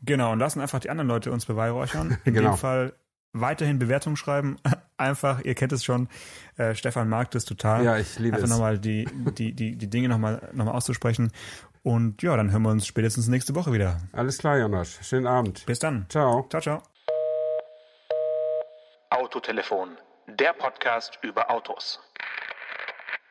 Genau, 0.05 0.33
und 0.33 0.41
lassen 0.41 0.61
einfach 0.61 0.81
die 0.81 0.91
anderen 0.91 1.07
Leute 1.07 1.31
uns 1.31 1.47
beweihräuchern. 1.47 2.19
In 2.25 2.35
Genau. 2.35 2.51
dem 2.51 2.59
Fall 2.59 2.95
weiterhin 3.33 3.79
Bewertungen 3.79 4.17
schreiben. 4.17 4.57
Einfach, 4.97 5.41
ihr 5.41 5.55
kennt 5.55 5.73
es 5.73 5.85
schon, 5.85 6.09
äh, 6.57 6.75
Stefan 6.75 7.09
mag 7.09 7.31
das 7.33 7.45
total. 7.45 7.85
Ja, 7.85 7.97
ich 7.97 8.19
liebe 8.19 8.35
Einfach 8.37 8.47
es. 8.47 8.51
nochmal 8.53 8.79
die, 8.79 9.09
die, 9.39 9.53
die, 9.53 9.77
die 9.77 9.89
Dinge 9.91 10.09
nochmal 10.09 10.49
noch 10.53 10.65
mal 10.65 10.73
auszusprechen. 10.73 11.31
Und 11.85 12.23
ja, 12.23 12.37
dann 12.37 12.51
hören 12.53 12.63
wir 12.63 12.71
uns 12.71 12.87
spätestens 12.87 13.27
nächste 13.29 13.55
Woche 13.55 13.73
wieder. 13.73 14.01
Alles 14.13 14.39
klar, 14.39 14.59
Jonas. 14.59 14.99
Schönen 15.03 15.27
Abend. 15.27 15.65
Bis 15.67 15.79
dann. 15.79 16.07
Ciao. 16.09 16.47
Ciao, 16.51 16.61
ciao. 16.61 16.83
Autotelefon, 19.11 19.91
der 20.27 20.53
Podcast 20.53 21.19
über 21.23 21.51
Autos. 21.51 22.01